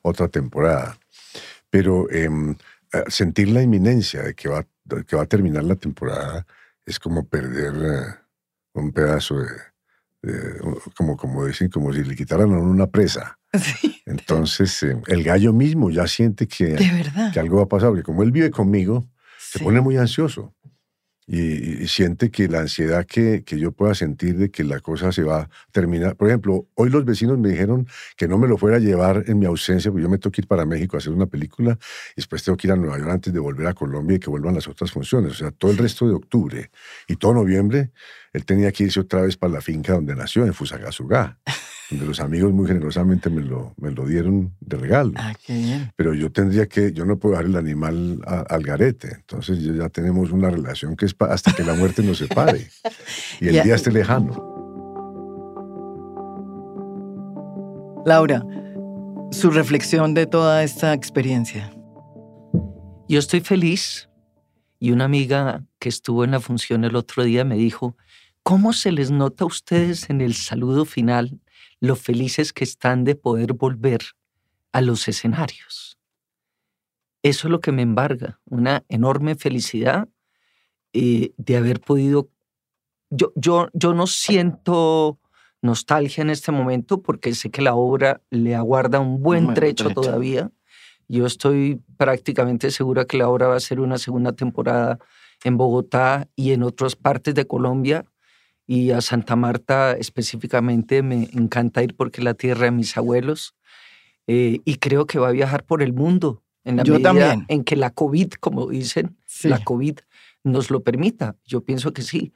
otra 0.03 0.27
temporada. 0.27 0.99
Pero 1.71 2.11
em, 2.11 2.57
eh, 2.93 3.05
sentir 3.07 3.49
la 3.49 3.63
inminencia 3.63 4.23
de 4.25 4.35
que 4.35 4.49
va, 4.49 4.67
que 5.07 5.15
va 5.15 5.23
a 5.23 5.27
terminar 5.27 5.63
la 5.63 5.77
temporada 5.77 6.45
es 6.85 6.99
como 6.99 7.29
perder 7.29 7.75
eh, 7.77 8.15
un 8.73 8.91
pedazo 8.91 9.39
de 9.39 9.70
eh, 10.23 10.59
como, 10.97 11.17
como 11.17 11.47
dicen, 11.47 11.69
como 11.71 11.93
si 11.93 12.05
le 12.05 12.15
quitaran 12.15 12.53
a 12.53 12.59
una 12.59 12.87
presa. 12.87 13.39
Entonces, 14.07 14.83
eh, 14.83 15.01
el 15.07 15.23
gallo 15.23 15.53
mismo 15.53 15.91
ya 15.91 16.07
siente 16.07 16.47
que, 16.47 16.77
que 17.33 17.41
algo 17.41 17.59
va 17.59 17.65
a 17.65 17.69
pasar, 17.69 17.89
porque 17.89 18.03
como 18.03 18.23
él 18.23 18.33
vive 18.33 18.51
conmigo, 18.51 19.07
se 19.39 19.59
pone 19.59 19.81
muy 19.81 19.97
ansioso 19.97 20.55
y, 21.33 21.87
siente 21.87 22.31
que 22.33 22.49
la 22.49 22.61
ansiedad 22.61 23.07
que, 23.07 23.45
que, 23.45 23.57
yo 23.57 23.71
pueda 23.71 23.95
sentir 23.95 24.37
de 24.37 24.51
que 24.51 24.65
la 24.65 24.81
cosa 24.81 25.13
se 25.13 25.23
va 25.23 25.43
a 25.43 25.51
terminar. 25.71 26.17
Por 26.17 26.27
ejemplo, 26.27 26.67
hoy 26.75 26.91
los 26.91 27.05
vecinos 27.05 27.39
me 27.39 27.51
dijeron 27.51 27.87
que 28.17 28.27
no 28.27 28.37
me 28.37 28.49
lo 28.49 28.59
fuera 28.59 28.79
a 28.79 28.81
llevar 28.81 29.25
en 29.29 29.39
mi 29.39 29.47
ausencia, 29.47 29.93
porque 29.93 30.03
yo 30.03 30.09
me 30.09 30.19
tengo 30.19 30.33
que 30.33 30.41
ir 30.41 30.49
para 30.49 30.67
México 30.67 30.97
a 30.97 30.99
hacer 30.99 31.13
una 31.13 31.27
película 31.27 31.79
y 32.13 32.17
después 32.17 32.43
tengo 32.43 32.57
que 32.57 32.67
ir 32.67 32.73
a 32.73 32.77
Nueva 32.77 32.99
York 32.99 33.11
antes 33.11 33.33
de 33.33 33.39
volver 33.39 33.69
a 33.69 33.75
Colombia 33.75 34.17
y 34.17 34.19
que 34.19 34.29
vuelvan 34.29 34.57
las 34.57 34.67
otras 34.67 34.91
funciones. 34.91 35.33
O 35.33 35.37
sea, 35.37 35.53
todo 35.53 35.71
el 35.71 35.79
resto 35.79 36.09
de 36.09 36.15
octubre 36.15 36.71
y 37.07 37.15
todo 37.15 37.35
noviembre, 37.35 37.93
él 38.33 38.45
tenía 38.45 38.73
que 38.73 38.85
irse 38.85 38.99
otra 38.99 39.23
vez 39.23 39.37
para 39.37 39.53
la 39.53 39.61
finca 39.61 39.93
donde 39.93 40.17
nació, 40.17 40.45
en 40.45 40.53
Fusagasugá 40.53 41.39
donde 41.91 42.07
los 42.07 42.21
amigos 42.21 42.53
muy 42.53 42.67
generosamente 42.67 43.31
me 43.31 43.43
lo, 43.43 43.75
me 43.77 43.91
lo 43.91 44.07
dieron 44.07 44.55
de 44.61 44.77
regalo. 44.77 45.13
Ah, 45.17 45.35
qué 45.45 45.55
bien. 45.55 45.93
Pero 45.97 46.15
yo 46.15 46.31
tendría 46.31 46.67
que, 46.67 46.93
yo 46.93 47.05
no 47.05 47.19
puedo 47.19 47.33
dejar 47.33 47.47
el 47.47 47.57
animal 47.57 48.21
al 48.25 48.63
garete. 48.63 49.13
Entonces 49.17 49.61
ya 49.63 49.89
tenemos 49.89 50.31
una 50.31 50.51
relación 50.51 50.97
que 50.97 51.07
es 51.07 51.17
hasta 51.19 51.53
que 51.53 51.65
la 51.65 51.75
muerte 51.75 52.03
nos 52.03 52.19
separe 52.19 52.69
y 53.41 53.49
el 53.49 53.63
día 53.63 53.75
esté 53.75 53.91
lejano. 53.91 54.51
Laura, 58.07 58.45
su 59.33 59.51
reflexión 59.51 60.15
de 60.15 60.27
toda 60.27 60.63
esta 60.63 60.95
experiencia? 60.95 61.73
Yo 63.09 63.19
estoy 63.19 63.41
feliz 63.41 64.09
y 64.79 64.93
una 64.93 65.05
amiga 65.05 65.65
que 65.79 65.89
estuvo 65.89 66.25
en 66.25 66.31
la 66.31 66.41
función 66.41 66.85
el 66.85 66.97
otro 66.97 67.25
día 67.25 67.45
me 67.45 67.57
dijo, 67.57 67.97
¿cómo 68.43 68.73
se 68.73 68.93
les 68.93 69.11
nota 69.11 69.45
a 69.45 69.49
ustedes 69.49 70.09
en 70.09 70.21
el 70.21 70.35
saludo 70.35 70.85
final 70.85 71.41
lo 71.81 71.97
felices 71.97 72.53
que 72.53 72.65
están 72.65 73.05
de 73.05 73.15
poder 73.15 73.55
volver 73.55 74.01
a 74.73 74.81
los 74.81 75.09
escenarios? 75.09 75.99
Eso 77.23 77.49
es 77.49 77.51
lo 77.51 77.61
que 77.61 77.73
me 77.73 77.83
embarga, 77.83 78.41
una 78.47 78.85
enorme 78.89 79.35
felicidad 79.35 80.09
eh, 80.93 81.33
de 81.37 81.57
haber 81.57 81.81
podido... 81.81 82.31
Yo, 83.11 83.33
yo, 83.35 83.69
yo 83.73 83.93
no 83.93 84.07
siento 84.07 85.19
nostalgia 85.63 86.23
en 86.23 86.31
este 86.31 86.53
momento 86.53 87.03
porque 87.03 87.35
sé 87.35 87.51
que 87.51 87.63
la 87.63 87.75
obra 87.75 88.23
le 88.31 88.55
aguarda 88.55 89.01
un 89.01 89.23
buen, 89.23 89.53
trecho, 89.55 89.91
todavía. 89.91 90.51
Yo 91.09 91.27
estoy 91.27 91.81
prácticamente 91.97 92.71
segura 92.71 93.05
que 93.05 93.19
la 93.19 93.29
obra 93.29 93.49
va 93.49 93.57
a 93.57 93.61
ser 93.61 93.81
una 93.81 93.99
segunda 93.99 94.33
temporada 94.33 94.99
en 95.45 95.57
Bogotá 95.57 96.29
y 96.37 96.53
en 96.53 96.63
otras 96.63 96.97
partes 96.97 97.35
de 97.35 97.47
Colombia. 97.47 98.05
Y 98.71 98.93
a 98.93 99.01
Santa 99.01 99.35
Marta 99.35 99.97
específicamente 99.99 101.03
me 101.03 101.29
encanta 101.33 101.83
ir 101.83 101.97
porque 101.97 102.21
es 102.21 102.25
la 102.25 102.35
tierra 102.35 102.67
de 102.67 102.71
mis 102.71 102.97
abuelos. 102.97 103.57
Eh, 104.29 104.61
y 104.65 104.77
creo 104.77 105.07
que 105.07 105.19
va 105.19 105.27
a 105.27 105.33
viajar 105.33 105.65
por 105.65 105.83
el 105.83 105.93
mundo 105.93 106.45
en 106.63 106.77
la 106.77 106.85
medida 106.85 107.45
en 107.49 107.65
que 107.65 107.75
la 107.75 107.91
COVID, 107.91 108.35
como 108.35 108.69
dicen, 108.69 109.17
la 109.43 109.65
COVID 109.65 109.99
nos 110.45 110.71
lo 110.71 110.85
permita. 110.85 111.35
Yo 111.45 111.63
pienso 111.63 111.93
que 111.93 112.03
sí. 112.03 112.33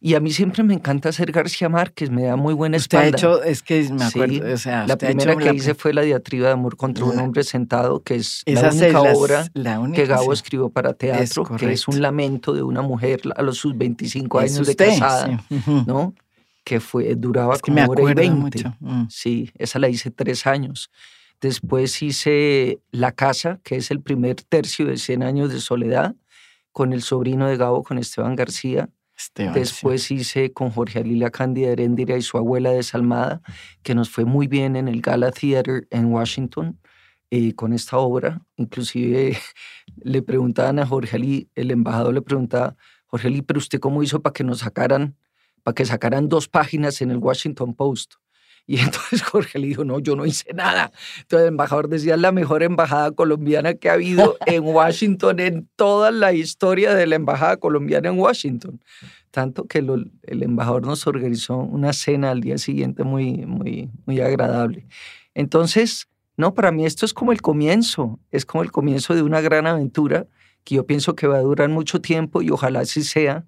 Y 0.00 0.14
a 0.14 0.20
mí 0.20 0.30
siempre 0.30 0.62
me 0.62 0.74
encanta 0.74 1.08
hacer 1.08 1.32
García 1.32 1.68
Márquez, 1.68 2.10
me 2.10 2.24
da 2.24 2.36
muy 2.36 2.54
buena 2.54 2.76
espalda. 2.76 3.16
Usted 3.16 3.28
ha 3.28 3.30
hecho, 3.30 3.42
es 3.42 3.62
que 3.62 3.88
me 3.90 4.04
acuerdo, 4.04 4.52
o 4.52 4.56
sea, 4.58 4.86
la 4.86 4.96
primera 4.96 5.36
que 5.36 5.54
hice 5.54 5.74
fue 5.74 5.94
la 5.94 6.02
diatriba 6.02 6.48
de 6.48 6.52
amor 6.52 6.76
contra 6.76 7.04
un 7.04 7.18
hombre 7.18 7.44
sentado, 7.44 8.00
que 8.02 8.16
es 8.16 8.42
la 8.46 8.70
única 8.70 9.00
obra 9.00 9.48
que 9.94 10.06
Gabo 10.06 10.32
escribió 10.32 10.68
para 10.68 10.92
teatro, 10.92 11.44
que 11.56 11.72
es 11.72 11.88
un 11.88 12.02
lamento 12.02 12.52
de 12.52 12.62
una 12.62 12.82
mujer 12.82 13.22
a 13.36 13.42
los 13.42 13.56
sus 13.56 13.76
25 13.76 14.38
años 14.38 14.66
de 14.66 14.76
casada, 14.76 15.44
¿no? 15.86 16.14
Que 16.62 16.80
fue, 16.80 17.14
duraba 17.14 17.58
como 17.58 17.84
hora 17.84 18.10
y 18.10 18.14
20. 18.14 18.64
Mm. 18.80 19.06
Sí, 19.08 19.52
esa 19.56 19.78
la 19.78 19.88
hice 19.88 20.10
tres 20.10 20.46
años. 20.46 20.90
Después 21.40 22.02
hice 22.02 22.80
La 22.90 23.12
Casa, 23.12 23.60
que 23.62 23.76
es 23.76 23.90
el 23.90 24.00
primer 24.00 24.36
tercio 24.42 24.86
de 24.86 24.96
100 24.96 25.22
años 25.22 25.52
de 25.52 25.60
soledad, 25.60 26.16
con 26.72 26.92
el 26.92 27.02
sobrino 27.02 27.46
de 27.46 27.56
Gabo, 27.56 27.84
con 27.84 27.98
Esteban 27.98 28.34
García 28.34 28.90
Después 29.54 30.10
hice 30.10 30.52
con 30.52 30.70
Jorge 30.70 30.98
Alilia 30.98 31.30
Cándida 31.30 31.70
Heréndira 31.70 32.16
y 32.16 32.22
su 32.22 32.36
abuela 32.36 32.70
desalmada, 32.70 33.40
que 33.82 33.94
nos 33.94 34.10
fue 34.10 34.24
muy 34.24 34.46
bien 34.46 34.76
en 34.76 34.88
el 34.88 35.00
Gala 35.00 35.30
Theater 35.30 35.86
en 35.90 36.06
Washington 36.06 36.78
eh, 37.30 37.54
con 37.54 37.72
esta 37.72 37.96
obra. 37.96 38.42
Inclusive 38.56 39.36
le 39.96 40.22
preguntaban 40.22 40.78
a 40.78 40.86
Jorge 40.86 41.16
Ali, 41.16 41.50
el 41.54 41.70
embajador 41.70 42.14
le 42.14 42.22
preguntaba, 42.22 42.76
Jorge 43.06 43.28
Ali, 43.28 43.42
pero 43.42 43.58
usted 43.58 43.80
cómo 43.80 44.02
hizo 44.02 44.20
para 44.20 44.34
que 44.34 44.44
nos 44.44 44.58
sacaran, 44.58 45.16
para 45.62 45.74
que 45.74 45.84
sacaran 45.84 46.28
dos 46.28 46.48
páginas 46.48 47.00
en 47.00 47.10
el 47.10 47.18
Washington 47.18 47.74
Post? 47.74 48.14
Y 48.68 48.80
entonces 48.80 49.22
Jorge 49.22 49.60
le 49.60 49.68
dijo, 49.68 49.84
no, 49.84 50.00
yo 50.00 50.16
no 50.16 50.26
hice 50.26 50.52
nada. 50.52 50.90
Entonces 51.20 51.44
el 51.44 51.48
embajador 51.48 51.88
decía, 51.88 52.14
es 52.14 52.20
la 52.20 52.32
mejor 52.32 52.64
embajada 52.64 53.12
colombiana 53.12 53.74
que 53.74 53.88
ha 53.88 53.92
habido 53.92 54.36
en 54.46 54.64
Washington 54.64 55.38
en 55.38 55.68
toda 55.76 56.10
la 56.10 56.32
historia 56.32 56.94
de 56.94 57.06
la 57.06 57.14
embajada 57.14 57.58
colombiana 57.58 58.08
en 58.08 58.18
Washington. 58.18 58.80
Tanto 59.30 59.66
que 59.66 59.78
el 59.78 60.42
embajador 60.42 60.84
nos 60.84 61.06
organizó 61.06 61.58
una 61.58 61.92
cena 61.92 62.30
al 62.30 62.40
día 62.40 62.58
siguiente 62.58 63.04
muy, 63.04 63.46
muy, 63.46 63.90
muy 64.06 64.20
agradable. 64.20 64.86
Entonces, 65.34 66.08
no, 66.36 66.54
para 66.54 66.72
mí 66.72 66.86
esto 66.86 67.06
es 67.06 67.12
como 67.12 67.32
el 67.32 67.42
comienzo, 67.42 68.18
es 68.30 68.46
como 68.46 68.62
el 68.64 68.72
comienzo 68.72 69.14
de 69.14 69.22
una 69.22 69.40
gran 69.40 69.66
aventura 69.66 70.26
que 70.64 70.74
yo 70.74 70.86
pienso 70.86 71.14
que 71.14 71.26
va 71.26 71.36
a 71.36 71.42
durar 71.42 71.68
mucho 71.68 72.00
tiempo 72.00 72.42
y 72.42 72.50
ojalá 72.50 72.80
así 72.80 73.02
sea, 73.02 73.46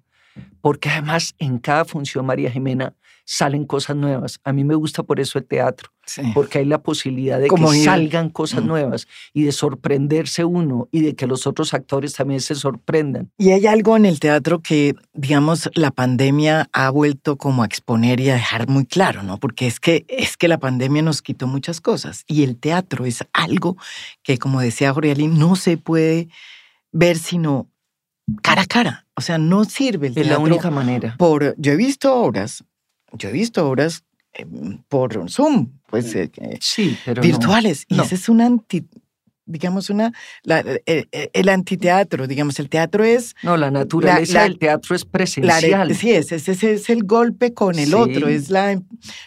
porque 0.61 0.89
además 0.89 1.35
en 1.39 1.59
cada 1.59 1.85
función, 1.85 2.25
María 2.25 2.51
Jimena, 2.51 2.93
salen 3.31 3.65
cosas 3.65 3.95
nuevas. 3.95 4.39
A 4.43 4.51
mí 4.53 4.63
me 4.63 4.73
gusta 4.73 5.03
por 5.03 5.19
eso 5.19 5.37
el 5.37 5.45
teatro, 5.45 5.91
porque 6.33 6.57
hay 6.57 6.65
la 6.65 6.81
posibilidad 6.81 7.39
de 7.39 7.47
que 7.47 7.83
salgan 7.83 8.31
cosas 8.31 8.63
mm. 8.63 8.67
nuevas 8.67 9.07
y 9.33 9.43
de 9.43 9.51
sorprenderse 9.51 10.43
uno 10.45 10.89
y 10.91 11.01
de 11.01 11.15
que 11.15 11.27
los 11.27 11.45
otros 11.45 11.75
actores 11.75 12.15
también 12.15 12.41
se 12.41 12.55
sorprendan. 12.55 13.29
Y 13.37 13.51
hay 13.51 13.67
algo 13.67 13.95
en 13.95 14.07
el 14.07 14.19
teatro 14.19 14.61
que, 14.63 14.95
digamos, 15.13 15.69
la 15.75 15.91
pandemia 15.91 16.69
ha 16.73 16.89
vuelto 16.89 17.37
como 17.37 17.61
a 17.61 17.67
exponer 17.67 18.19
y 18.19 18.31
a 18.31 18.33
dejar 18.33 18.67
muy 18.67 18.87
claro, 18.87 19.21
¿no? 19.21 19.37
Porque 19.37 19.67
es 19.67 19.79
que, 19.79 20.05
es 20.07 20.35
que 20.35 20.47
la 20.47 20.57
pandemia 20.57 21.03
nos 21.03 21.21
quitó 21.21 21.45
muchas 21.45 21.81
cosas 21.81 22.23
y 22.25 22.41
el 22.41 22.57
teatro 22.57 23.05
es 23.05 23.23
algo 23.31 23.77
que, 24.23 24.39
como 24.39 24.59
decía 24.59 24.91
Jorge 24.91 25.13
no 25.27 25.55
se 25.55 25.77
puede 25.77 26.29
ver 26.91 27.19
sino 27.19 27.67
cara 28.41 28.63
a 28.63 28.65
cara. 28.65 29.07
O 29.15 29.21
sea, 29.21 29.37
no 29.37 29.65
sirve 29.65 30.07
el 30.07 30.13
teatro. 30.13 30.31
Es 30.31 30.37
la 30.37 30.43
única 30.43 30.71
manera. 30.71 31.15
Por, 31.17 31.55
yo 31.57 31.73
he 31.73 31.75
visto 31.75 32.13
obras 32.13 32.63
yo 33.13 33.29
he 33.29 33.31
visto 33.31 33.67
obras 33.67 34.03
em, 34.33 34.79
por 34.87 35.29
Zoom, 35.29 35.69
pues 35.87 36.13
eh, 36.15 36.31
sí, 36.59 36.97
pero 37.05 37.21
virtuales. 37.21 37.85
Y 37.87 37.99
ese 37.99 38.15
es 38.15 38.29
un 38.29 38.41
anti, 38.41 38.87
digamos, 39.49 39.89
una, 39.89 40.13
el, 40.45 41.49
antiteatro, 41.49 42.27
digamos, 42.27 42.59
el 42.59 42.69
teatro 42.69 43.03
es... 43.03 43.35
No, 43.43 43.57
la 43.57 43.71
naturaleza 43.71 44.43
del 44.43 44.57
teatro 44.57 44.95
es 44.95 45.05
presencial. 45.05 45.95
sí, 45.95 46.11
ese, 46.11 46.35
ese, 46.35 46.73
es 46.73 46.89
el 46.89 47.03
golpe 47.03 47.53
con 47.53 47.77
el 47.77 47.93
otro, 47.93 48.27
es 48.27 48.49
la, 48.49 48.79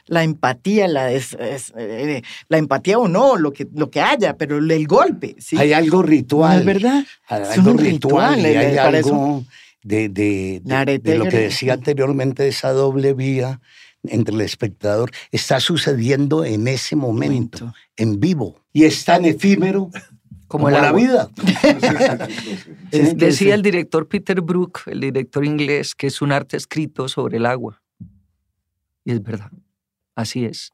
la 0.06 0.22
empatía, 0.22 0.88
la, 0.88 1.10
es, 1.12 1.36
eh, 1.76 2.22
la 2.48 2.58
empatía 2.58 2.98
o 2.98 3.08
no, 3.08 3.36
lo 3.36 3.52
que, 3.52 3.66
lo 3.74 3.90
que 3.90 4.00
haya, 4.00 4.36
pero 4.36 4.58
el 4.58 4.86
golpe. 4.86 5.36
¿sí? 5.38 5.56
Hay 5.58 5.72
algo 5.72 6.02
ritual. 6.02 6.60
¿Es 6.60 6.64
verdad? 6.64 7.04
Hay 7.26 7.42
algo 7.42 7.72
ritual, 7.74 8.44
hay 8.44 8.76
algo 8.78 9.44
de, 9.82 10.08
de, 10.08 10.62
de, 11.02 11.18
lo 11.18 11.24
que 11.24 11.38
decía 11.38 11.74
anteriormente, 11.74 12.46
esa 12.46 12.72
doble 12.72 13.14
vía 13.14 13.60
entre 14.04 14.34
el 14.34 14.40
espectador, 14.40 15.10
está 15.30 15.60
sucediendo 15.60 16.44
en 16.44 16.66
ese 16.66 16.96
momento, 16.96 17.72
en 17.96 18.18
vivo. 18.18 18.60
Y 18.72 18.84
es 18.84 19.04
tan 19.04 19.24
efímero 19.24 19.90
como, 20.53 20.70
la 20.70 20.92
vida. 20.92 21.30
Decía 22.90 23.55
el 23.55 23.62
director 23.62 24.07
Peter 24.07 24.42
Brook, 24.42 24.80
el 24.86 25.00
director 25.00 25.44
inglés, 25.46 25.94
que 25.94 26.09
es 26.09 26.20
un 26.20 26.30
arte 26.30 26.59
escrito 26.59 27.09
sobre 27.09 27.38
el 27.38 27.46
agua. 27.46 27.82
Y 29.05 29.12
es 29.12 29.22
verdad, 29.22 29.50
así 30.14 30.44
es. 30.44 30.72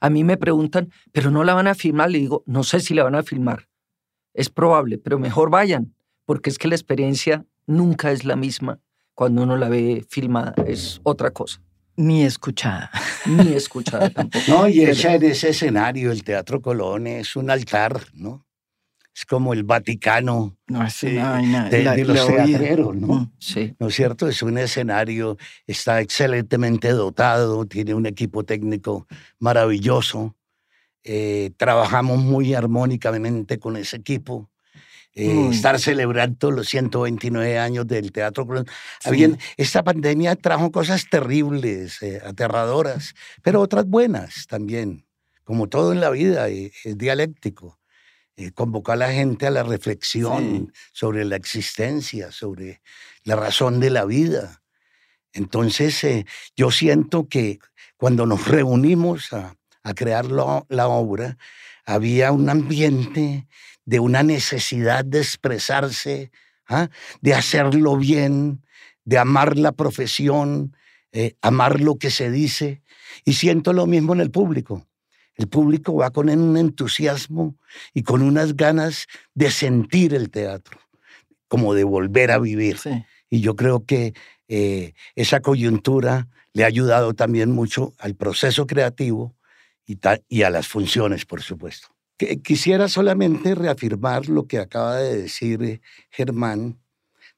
A 0.00 0.10
mí 0.10 0.24
me 0.24 0.36
preguntan, 0.36 0.90
pero 1.12 1.30
no 1.30 1.44
la 1.44 1.54
van 1.54 1.68
a 1.68 1.76
filmar. 1.76 2.10
Le 2.10 2.18
digo, 2.18 2.42
no 2.46 2.64
sé 2.64 2.80
si 2.80 2.94
la 2.94 3.04
van 3.04 3.14
a 3.14 3.22
filmar. 3.22 3.68
Es 4.34 4.50
probable, 4.50 4.98
pero 4.98 5.20
mejor 5.20 5.50
vayan, 5.50 5.94
porque 6.24 6.50
es 6.50 6.58
que 6.58 6.66
la 6.66 6.74
experiencia 6.74 7.46
nunca 7.66 8.10
es 8.10 8.24
la 8.24 8.34
misma 8.34 8.80
cuando 9.14 9.44
uno 9.44 9.56
la 9.56 9.68
ve 9.68 10.04
filmada, 10.08 10.52
es 10.66 11.00
otra 11.04 11.30
cosa. 11.30 11.60
Ni 11.94 12.24
escuchada. 12.24 12.90
Ni 13.26 13.52
escuchada 13.52 14.10
tampoco. 14.10 14.44
No, 14.48 14.68
y 14.68 14.80
ese, 14.80 15.14
ese 15.14 15.50
escenario, 15.50 16.10
el 16.10 16.24
Teatro 16.24 16.60
Colón, 16.60 17.06
es 17.06 17.36
un 17.36 17.50
altar, 17.50 18.00
¿no? 18.14 18.44
Es 19.14 19.26
como 19.26 19.52
el 19.52 19.62
Vaticano 19.62 20.56
no, 20.68 20.86
es 20.86 21.02
una 21.02 21.68
de, 21.68 21.84
de, 21.84 22.04
los 22.04 22.26
teatreros, 22.26 22.96
¿no? 22.96 23.14
Mm, 23.14 23.32
sí. 23.38 23.74
¿No 23.78 23.88
es 23.88 23.94
cierto? 23.94 24.26
Es 24.26 24.42
un 24.42 24.56
escenario, 24.56 25.36
está 25.66 26.00
excelentemente 26.00 26.90
dotado, 26.92 27.66
tiene 27.66 27.92
un 27.92 28.06
equipo 28.06 28.42
técnico 28.44 29.06
maravilloso. 29.38 30.34
Eh, 31.04 31.50
trabajamos 31.58 32.18
muy 32.18 32.54
armónicamente 32.54 33.58
con 33.58 33.76
ese 33.76 33.96
equipo. 33.96 34.48
Eh, 35.14 35.48
estar 35.50 35.78
celebrando 35.78 36.50
los 36.50 36.68
129 36.68 37.58
años 37.58 37.86
del 37.86 38.12
Teatro 38.12 38.46
Colón. 38.46 38.66
esta 39.58 39.82
pandemia 39.82 40.36
trajo 40.36 40.72
cosas 40.72 41.06
terribles, 41.10 42.00
eh, 42.02 42.22
aterradoras, 42.24 43.14
pero 43.42 43.60
otras 43.60 43.84
buenas 43.84 44.46
también. 44.46 45.04
Como 45.44 45.68
todo 45.68 45.92
en 45.92 46.00
la 46.00 46.08
vida, 46.08 46.48
es 46.48 46.96
dialéctico. 46.96 47.81
Convocó 48.54 48.92
a 48.92 48.96
la 48.96 49.12
gente 49.12 49.46
a 49.46 49.50
la 49.50 49.62
reflexión 49.62 50.72
sobre 50.92 51.24
la 51.24 51.36
existencia, 51.36 52.32
sobre 52.32 52.82
la 53.24 53.36
razón 53.36 53.80
de 53.80 53.90
la 53.90 54.04
vida. 54.04 54.62
Entonces, 55.32 56.04
yo 56.56 56.70
siento 56.70 57.28
que 57.28 57.58
cuando 57.96 58.26
nos 58.26 58.48
reunimos 58.48 59.32
a, 59.32 59.56
a 59.82 59.94
crear 59.94 60.26
la 60.26 60.88
obra, 60.88 61.36
había 61.84 62.32
un 62.32 62.48
ambiente 62.48 63.46
de 63.84 64.00
una 64.00 64.22
necesidad 64.22 65.04
de 65.04 65.18
expresarse, 65.18 66.30
¿ah? 66.68 66.88
de 67.20 67.34
hacerlo 67.34 67.96
bien, 67.96 68.64
de 69.04 69.18
amar 69.18 69.58
la 69.58 69.72
profesión, 69.72 70.76
eh, 71.12 71.36
amar 71.42 71.80
lo 71.80 71.96
que 71.96 72.10
se 72.10 72.30
dice. 72.30 72.82
Y 73.24 73.34
siento 73.34 73.72
lo 73.72 73.86
mismo 73.86 74.14
en 74.14 74.20
el 74.20 74.30
público. 74.30 74.86
El 75.42 75.48
público 75.48 75.92
va 75.96 76.12
con 76.12 76.30
un 76.30 76.56
entusiasmo 76.56 77.56
y 77.92 78.04
con 78.04 78.22
unas 78.22 78.56
ganas 78.56 79.08
de 79.34 79.50
sentir 79.50 80.14
el 80.14 80.30
teatro, 80.30 80.78
como 81.48 81.74
de 81.74 81.82
volver 81.82 82.30
a 82.30 82.38
vivir. 82.38 82.78
Y 83.28 83.40
yo 83.40 83.56
creo 83.56 83.84
que 83.84 84.14
eh, 84.46 84.92
esa 85.16 85.40
coyuntura 85.40 86.28
le 86.52 86.62
ha 86.62 86.68
ayudado 86.68 87.14
también 87.14 87.50
mucho 87.50 87.92
al 87.98 88.14
proceso 88.14 88.68
creativo 88.68 89.34
y, 89.84 89.98
y 90.28 90.44
a 90.44 90.50
las 90.50 90.68
funciones, 90.68 91.24
por 91.24 91.42
supuesto. 91.42 91.88
quisiera 92.44 92.86
solamente 92.86 93.56
reafirmar 93.56 94.28
lo 94.28 94.46
que 94.46 94.60
acaba 94.60 94.98
de 94.98 95.22
decir 95.22 95.60
eh, 95.64 95.80
Germán 96.10 96.78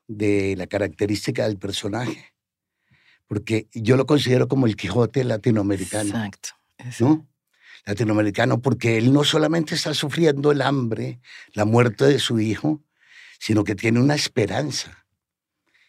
de 0.09 0.57
la 0.59 0.67
característica 0.67 1.45
del 1.45 1.57
personaje, 1.57 2.35
porque 3.27 3.67
yo 3.73 3.97
lo 3.97 4.05
considero 4.05 4.47
como 4.47 4.67
el 4.67 4.77
Quijote 4.77 5.25
latinoamericano. 5.25 6.11
Exacto. 6.11 6.51
¿no? 7.01 7.27
Latinoamericano, 7.87 8.61
porque 8.61 8.97
él 8.97 9.13
no 9.13 9.25
solamente 9.25 9.75
está 9.75 9.93
sufriendo 9.95 10.53
el 10.53 10.63
hambre, 10.63 11.21
la 11.53 11.65
muerte 11.65 12.07
de 12.07 12.19
su 12.19 12.41
hijo, 12.41 12.83
sino 13.39 13.65
que 13.65 13.75
tiene 13.75 14.01
una 14.01 14.15
esperanza. 14.15 15.07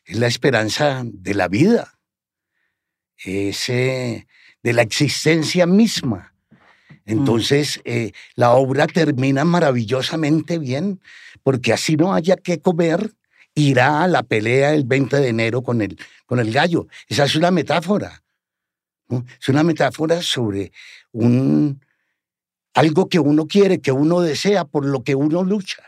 Es 0.05 0.17
la 0.17 0.27
esperanza 0.27 1.03
de 1.05 1.33
la 1.33 1.47
vida, 1.47 1.99
es 3.17 3.67
de 3.67 4.25
la 4.73 4.81
existencia 4.81 5.65
misma. 5.65 6.33
Entonces, 7.05 7.81
eh, 7.85 8.11
la 8.35 8.51
obra 8.51 8.87
termina 8.87 9.45
maravillosamente 9.45 10.57
bien, 10.57 10.99
porque 11.43 11.71
así 11.71 11.95
no 11.95 12.13
haya 12.13 12.35
que 12.35 12.59
comer, 12.59 13.13
irá 13.53 14.03
a 14.03 14.07
la 14.07 14.23
pelea 14.23 14.73
el 14.73 14.83
20 14.83 15.17
de 15.17 15.29
enero 15.29 15.61
con 15.61 15.81
el, 15.81 15.97
con 16.25 16.39
el 16.39 16.51
gallo. 16.51 16.87
Esa 17.07 17.25
es 17.25 17.35
una 17.35 17.51
metáfora. 17.51 18.23
Es 19.39 19.49
una 19.49 19.63
metáfora 19.63 20.21
sobre 20.21 20.71
un, 21.11 21.79
algo 22.75 23.07
que 23.07 23.19
uno 23.19 23.47
quiere, 23.47 23.79
que 23.79 23.91
uno 23.91 24.21
desea, 24.21 24.65
por 24.65 24.85
lo 24.85 25.03
que 25.03 25.15
uno 25.15 25.43
lucha. 25.43 25.83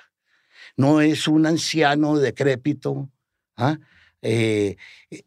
No 0.77 1.01
es 1.01 1.27
un 1.27 1.45
anciano 1.45 2.17
decrépito, 2.17 3.09
¿ah? 3.57 3.77
Eh, 4.23 4.77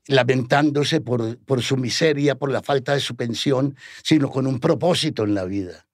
lamentándose 0.06 1.00
por, 1.00 1.38
por 1.44 1.62
su 1.62 1.76
miseria, 1.76 2.34
por 2.34 2.50
la 2.50 2.62
falta 2.62 2.94
de 2.94 3.00
su 3.00 3.14
pensión, 3.14 3.76
sino 4.02 4.28
con 4.28 4.46
un 4.46 4.58
propósito 4.58 5.22
en 5.22 5.34
la 5.34 5.44
vida. 5.44 5.86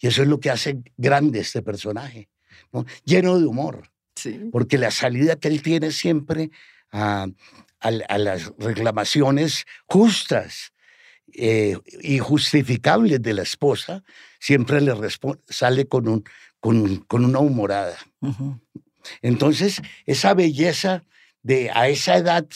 Y 0.00 0.06
eso 0.06 0.22
es 0.22 0.28
lo 0.28 0.40
que 0.40 0.50
hace 0.50 0.78
grande 0.96 1.40
este 1.40 1.60
personaje, 1.60 2.28
¿no? 2.72 2.86
lleno 3.04 3.38
de 3.38 3.46
humor. 3.46 3.90
Porque 4.52 4.78
la 4.78 4.90
salida 4.90 5.36
que 5.36 5.48
él 5.48 5.62
tiene 5.62 5.92
siempre 5.92 6.50
a, 6.92 7.26
a, 7.80 8.18
las 8.18 8.52
reclamaciones 8.58 9.64
justas 9.86 10.72
eh, 11.32 11.78
y 12.02 12.18
justificables 12.18 13.22
de 13.22 13.34
la 13.34 13.42
esposa, 13.42 14.02
siempre 14.40 14.80
le 14.80 14.92
sale 15.48 15.86
con, 15.86 16.08
un, 16.08 16.24
con, 16.58 16.96
con 17.06 17.24
una 17.24 17.38
humorada. 17.38 17.96
Entonces, 19.22 19.80
esa 20.06 20.34
belleza 20.34 21.04
de 21.42 21.70
a 21.70 21.88
esa 21.88 22.16
edad 22.16 22.46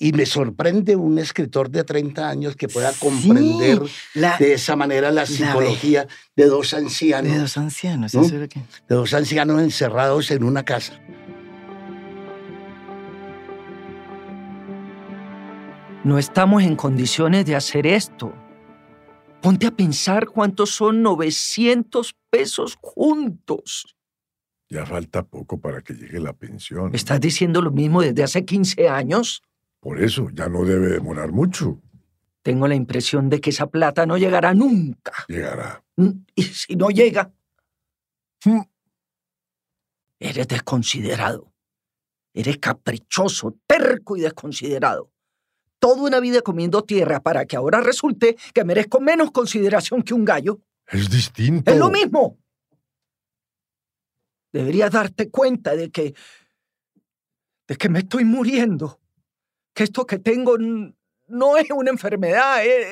y 0.00 0.12
me 0.12 0.26
sorprende 0.26 0.96
un 0.96 1.18
escritor 1.18 1.70
de 1.70 1.84
30 1.84 2.28
años 2.28 2.56
que 2.56 2.68
pueda 2.68 2.92
comprender 2.92 3.80
de 4.14 4.52
esa 4.52 4.76
manera 4.76 5.10
la 5.10 5.26
psicología 5.26 6.06
de 6.36 6.46
dos 6.46 6.72
ancianos. 6.72 7.32
De 7.32 7.38
dos 7.38 7.56
ancianos, 7.56 8.12
De 8.12 8.94
dos 8.94 9.12
ancianos 9.12 9.60
encerrados 9.60 10.30
en 10.30 10.44
una 10.44 10.64
casa. 10.64 11.00
No 16.04 16.16
estamos 16.16 16.62
en 16.62 16.76
condiciones 16.76 17.44
de 17.44 17.56
hacer 17.56 17.86
esto. 17.86 18.32
Ponte 19.42 19.66
a 19.68 19.70
pensar 19.70 20.26
cuántos 20.26 20.70
son 20.70 21.02
900 21.02 22.14
pesos 22.28 22.76
juntos. 22.80 23.96
Ya 24.68 24.84
falta 24.84 25.22
poco 25.22 25.60
para 25.60 25.80
que 25.80 25.94
llegue 25.94 26.20
la 26.20 26.32
pensión. 26.32 26.94
¿Estás 26.94 27.20
diciendo 27.20 27.62
lo 27.62 27.70
mismo 27.70 28.02
desde 28.02 28.24
hace 28.24 28.44
15 28.44 28.88
años? 28.88 29.42
Por 29.80 30.02
eso, 30.02 30.28
ya 30.32 30.48
no 30.48 30.64
debe 30.64 30.88
demorar 30.88 31.30
mucho. 31.30 31.80
Tengo 32.42 32.66
la 32.66 32.74
impresión 32.74 33.30
de 33.30 33.40
que 33.40 33.50
esa 33.50 33.68
plata 33.68 34.06
no 34.06 34.18
llegará 34.18 34.54
nunca. 34.54 35.12
Llegará. 35.28 35.84
Mm, 35.96 36.10
y 36.34 36.42
si 36.42 36.74
no 36.74 36.88
llega, 36.90 37.32
mm, 38.44 38.60
eres 40.18 40.48
desconsiderado. 40.48 41.52
Eres 42.34 42.58
caprichoso, 42.58 43.56
terco 43.66 44.16
y 44.16 44.20
desconsiderado. 44.20 45.12
Toda 45.78 46.02
una 46.02 46.20
vida 46.20 46.42
comiendo 46.42 46.82
tierra 46.82 47.20
para 47.20 47.46
que 47.46 47.56
ahora 47.56 47.80
resulte 47.80 48.36
que 48.52 48.64
merezco 48.64 49.00
menos 49.00 49.30
consideración 49.30 50.02
que 50.02 50.14
un 50.14 50.24
gallo. 50.24 50.60
Es 50.86 51.08
distinto. 51.08 51.70
Es 51.70 51.78
lo 51.78 51.90
mismo. 51.90 52.38
Deberías 54.52 54.90
darte 54.90 55.30
cuenta 55.30 55.76
de 55.76 55.90
que. 55.90 56.14
de 57.66 57.76
que 57.76 57.88
me 57.88 58.00
estoy 58.00 58.24
muriendo. 58.24 59.00
Que 59.74 59.84
esto 59.84 60.06
que 60.06 60.18
tengo 60.18 60.56
no 60.58 61.56
es 61.56 61.70
una 61.70 61.90
enfermedad, 61.90 62.64
es, 62.64 62.86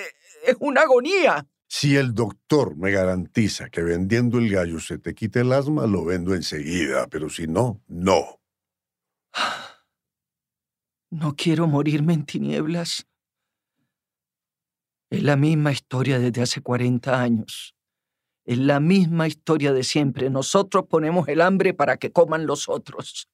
es 0.47 0.57
una 0.61 0.83
agonía. 0.83 1.47
Si 1.69 1.97
el 1.97 2.15
doctor 2.15 2.77
me 2.77 2.93
garantiza 2.93 3.69
que 3.69 3.83
vendiendo 3.83 4.39
el 4.39 4.51
gallo 4.51 4.79
se 4.79 4.99
te 4.99 5.15
quite 5.15 5.41
el 5.41 5.53
asma, 5.53 5.87
lo 5.87 6.05
vendo 6.05 6.35
enseguida, 6.35 7.09
pero 7.09 7.29
si 7.29 7.47
no, 7.47 7.83
no. 7.89 8.41
No 11.19 11.35
quiero 11.35 11.67
morirme 11.67 12.13
en 12.13 12.27
tinieblas. 12.27 13.07
Es 15.09 15.23
la 15.23 15.37
misma 15.37 15.73
historia 15.73 16.19
desde 16.19 16.43
hace 16.43 16.61
40 16.61 17.19
años. 17.19 17.75
Es 18.45 18.59
la 18.59 18.81
misma 18.81 19.27
historia 19.27 19.73
de 19.73 19.83
siempre. 19.83 20.29
Nosotros 20.29 20.85
ponemos 20.91 21.27
el 21.29 21.41
hambre 21.41 21.73
para 21.73 21.97
que 21.97 22.13
coman 22.13 22.47
los 22.47 22.69
otros. 22.69 23.31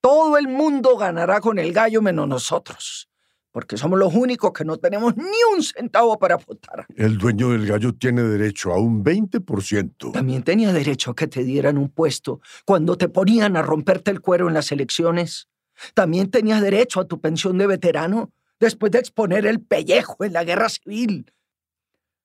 Todo 0.00 0.38
el 0.38 0.48
mundo 0.48 0.96
ganará 0.96 1.42
con 1.42 1.58
el 1.58 1.74
gallo 1.74 2.00
menos 2.00 2.26
nosotros, 2.28 3.10
porque 3.50 3.76
somos 3.76 3.98
los 3.98 4.14
únicos 4.14 4.52
que 4.54 4.64
no 4.64 4.78
tenemos 4.78 5.14
ni 5.14 5.54
un 5.54 5.62
centavo 5.62 6.18
para 6.18 6.36
votar. 6.36 6.86
El 6.96 7.18
dueño 7.18 7.50
del 7.50 7.66
gallo 7.66 7.92
tiene 7.92 8.22
derecho 8.22 8.72
a 8.72 8.80
un 8.80 9.04
20%. 9.04 10.12
También 10.12 10.42
tenía 10.44 10.72
derecho 10.72 11.10
a 11.10 11.14
que 11.14 11.26
te 11.26 11.44
dieran 11.44 11.76
un 11.76 11.90
puesto 11.90 12.40
cuando 12.64 12.96
te 12.96 13.10
ponían 13.10 13.58
a 13.58 13.62
romperte 13.62 14.10
el 14.10 14.22
cuero 14.22 14.48
en 14.48 14.54
las 14.54 14.72
elecciones. 14.72 15.51
También 15.94 16.30
tenías 16.30 16.60
derecho 16.60 17.00
a 17.00 17.06
tu 17.06 17.20
pensión 17.20 17.58
de 17.58 17.66
veterano 17.66 18.32
después 18.60 18.92
de 18.92 18.98
exponer 18.98 19.46
el 19.46 19.60
pellejo 19.60 20.24
en 20.24 20.32
la 20.32 20.44
guerra 20.44 20.68
civil. 20.68 21.32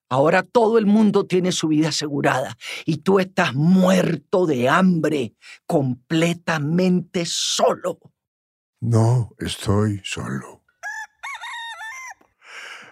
Ahora 0.09 0.43
todo 0.43 0.77
el 0.77 0.85
mundo 0.85 1.25
tiene 1.25 1.51
su 1.51 1.67
vida 1.67 1.89
asegurada 1.89 2.55
y 2.85 2.97
tú 2.97 3.19
estás 3.19 3.53
muerto 3.53 4.45
de 4.45 4.69
hambre, 4.69 5.35
completamente 5.65 7.25
solo. 7.25 7.99
No 8.79 9.31
estoy 9.39 10.01
solo. 10.03 10.63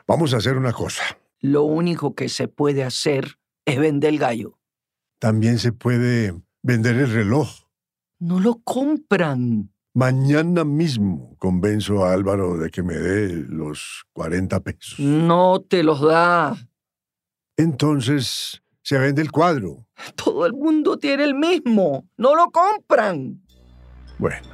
Vamos 0.07 0.33
a 0.33 0.37
hacer 0.37 0.57
una 0.57 0.73
cosa. 0.73 1.03
Lo 1.39 1.63
único 1.63 2.15
que 2.15 2.27
se 2.27 2.47
puede 2.47 2.83
hacer 2.83 3.39
es 3.65 3.79
vender 3.79 4.13
el 4.13 4.19
gallo. 4.19 4.59
También 5.19 5.57
se 5.57 5.71
puede 5.71 6.33
vender 6.61 6.95
el 6.95 7.11
reloj. 7.11 7.49
No 8.19 8.39
lo 8.39 8.61
compran. 8.63 9.71
Mañana 9.95 10.65
mismo 10.65 11.37
convenzo 11.39 12.03
a 12.03 12.11
Álvaro 12.11 12.57
de 12.57 12.69
que 12.69 12.83
me 12.83 12.95
dé 12.95 13.45
los 13.47 14.03
40 14.11 14.59
pesos. 14.59 14.99
No 14.99 15.61
te 15.61 15.83
los 15.83 16.01
da. 16.01 16.57
Entonces 17.55 18.61
se 18.81 18.97
vende 18.97 19.21
el 19.21 19.31
cuadro. 19.31 19.87
Todo 20.15 20.45
el 20.47 20.51
mundo 20.51 20.99
tiene 20.99 21.23
el 21.23 21.33
mismo. 21.33 22.09
No 22.17 22.35
lo 22.35 22.51
compran. 22.51 23.41
Bueno, 24.19 24.49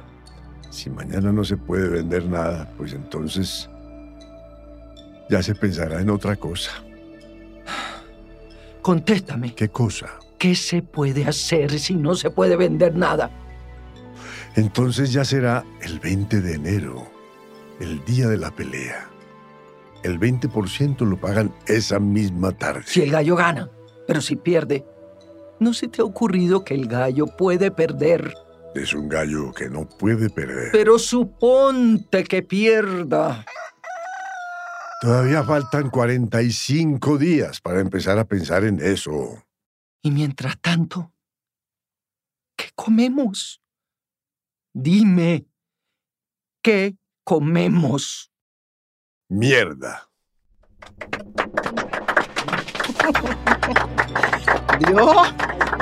si 0.70 0.90
mañana 0.90 1.32
no 1.32 1.42
se 1.42 1.56
puede 1.56 1.88
vender 1.88 2.24
nada, 2.26 2.72
pues 2.78 2.92
entonces 2.92 3.68
ya 5.28 5.42
se 5.42 5.56
pensará 5.56 6.00
en 6.00 6.10
otra 6.10 6.36
cosa. 6.36 6.70
Contéstame. 8.80 9.56
¿Qué 9.56 9.70
cosa? 9.70 10.06
¿Qué 10.38 10.54
se 10.54 10.82
puede 10.82 11.24
hacer 11.24 11.80
si 11.80 11.96
no 11.96 12.14
se 12.14 12.30
puede 12.30 12.54
vender 12.54 12.94
nada? 12.94 13.41
Entonces 14.56 15.12
ya 15.12 15.24
será 15.24 15.64
el 15.80 15.98
20 15.98 16.40
de 16.40 16.54
enero, 16.54 17.06
el 17.80 18.04
día 18.04 18.28
de 18.28 18.36
la 18.36 18.50
pelea 18.50 19.12
el 20.02 20.18
20% 20.18 21.06
lo 21.06 21.16
pagan 21.16 21.54
esa 21.66 21.98
misma 21.98 22.52
tarde. 22.52 22.82
Si 22.86 23.02
el 23.02 23.10
gallo 23.10 23.36
gana, 23.36 23.70
pero 24.06 24.20
si 24.20 24.36
pierde, 24.36 24.84
¿no 25.60 25.72
se 25.72 25.88
te 25.88 26.02
ha 26.02 26.04
ocurrido 26.04 26.64
que 26.64 26.74
el 26.74 26.86
gallo 26.86 27.26
puede 27.26 27.70
perder? 27.70 28.34
Es 28.74 28.94
un 28.94 29.08
gallo 29.08 29.52
que 29.52 29.68
no 29.68 29.88
puede 29.88 30.30
perder. 30.30 30.70
Pero 30.72 30.98
suponte 30.98 32.24
que 32.24 32.42
pierda. 32.42 33.44
Todavía 35.00 35.42
faltan 35.42 35.90
45 35.90 37.18
días 37.18 37.60
para 37.60 37.80
empezar 37.80 38.18
a 38.18 38.24
pensar 38.24 38.64
en 38.64 38.80
eso. 38.80 39.44
Y 40.00 40.10
mientras 40.10 40.60
tanto, 40.60 41.12
¿qué 42.56 42.70
comemos? 42.74 43.61
Dime, 44.74 45.44
¿qué 46.62 46.96
comemos? 47.24 48.32
Mierda. 49.28 50.08
¿Vio? 54.78 55.24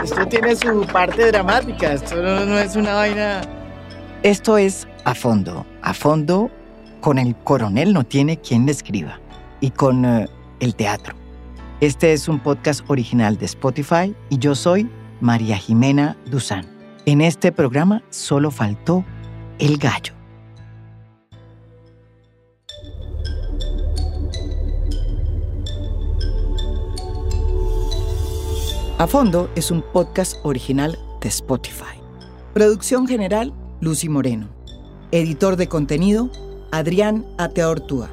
Esto 0.03 0.27
tiene 0.27 0.57
su 0.57 0.85
parte 0.93 1.31
dramática, 1.31 1.93
esto 1.93 2.17
no, 2.17 2.59
es 2.59 2.75
una 2.75 2.95
vaina... 2.95 3.43
Esto 4.25 4.59
es 4.59 4.89
a 5.05 5.15
fondo, 5.15 5.65
a 5.83 5.95
fondo 5.95 6.51
con 7.01 7.19
el 7.19 7.37
coronel 7.37 7.93
no 7.93 8.03
tiene 8.03 8.39
quien 8.39 8.67
le 8.67 8.73
escriba 8.73 9.21
y 9.61 9.71
con 9.71 10.05
eh, 10.05 10.29
el 10.59 10.75
teatro. 10.75 11.15
Este 11.81 12.13
es 12.13 12.29
un 12.29 12.41
podcast 12.41 12.83
original 12.89 13.39
de 13.39 13.47
Spotify 13.47 14.15
y 14.31 14.39
yo 14.39 14.57
soy 14.57 14.91
María 15.21 15.57
Jimena 15.57 16.17
Duzán. 16.27 16.80
En 17.11 17.21
este 17.21 17.51
programa 17.51 18.05
solo 18.11 18.53
faltó 18.53 19.05
el 19.59 19.79
gallo. 19.79 20.13
A 28.97 29.09
Fondo 29.09 29.51
es 29.57 29.73
un 29.73 29.83
podcast 29.83 30.37
original 30.45 30.97
de 31.21 31.29
Spotify. 31.31 31.99
Producción 32.55 33.09
general, 33.09 33.53
Lucy 33.81 34.09
Moreno. 34.09 34.47
Editor 35.11 35.57
de 35.57 35.67
contenido, 35.67 36.31
Adrián 36.71 37.27
Ateortúa. 37.39 38.09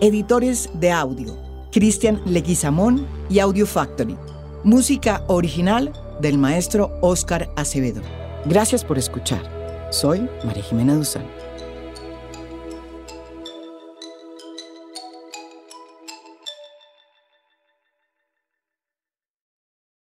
Editores 0.00 0.70
de 0.74 0.92
audio, 0.92 1.36
Cristian 1.72 2.22
Leguizamón 2.24 3.08
y 3.28 3.40
Audio 3.40 3.66
Factory. 3.66 4.16
Música 4.62 5.24
original 5.26 5.92
del 6.20 6.38
maestro 6.38 6.96
Oscar 7.02 7.50
Acevedo. 7.56 8.02
Gracias 8.48 8.84
por 8.84 8.96
escuchar. 8.96 9.42
Soy 9.90 10.28
María 10.44 10.62
Jimena 10.62 10.94
Duzán. 10.94 11.35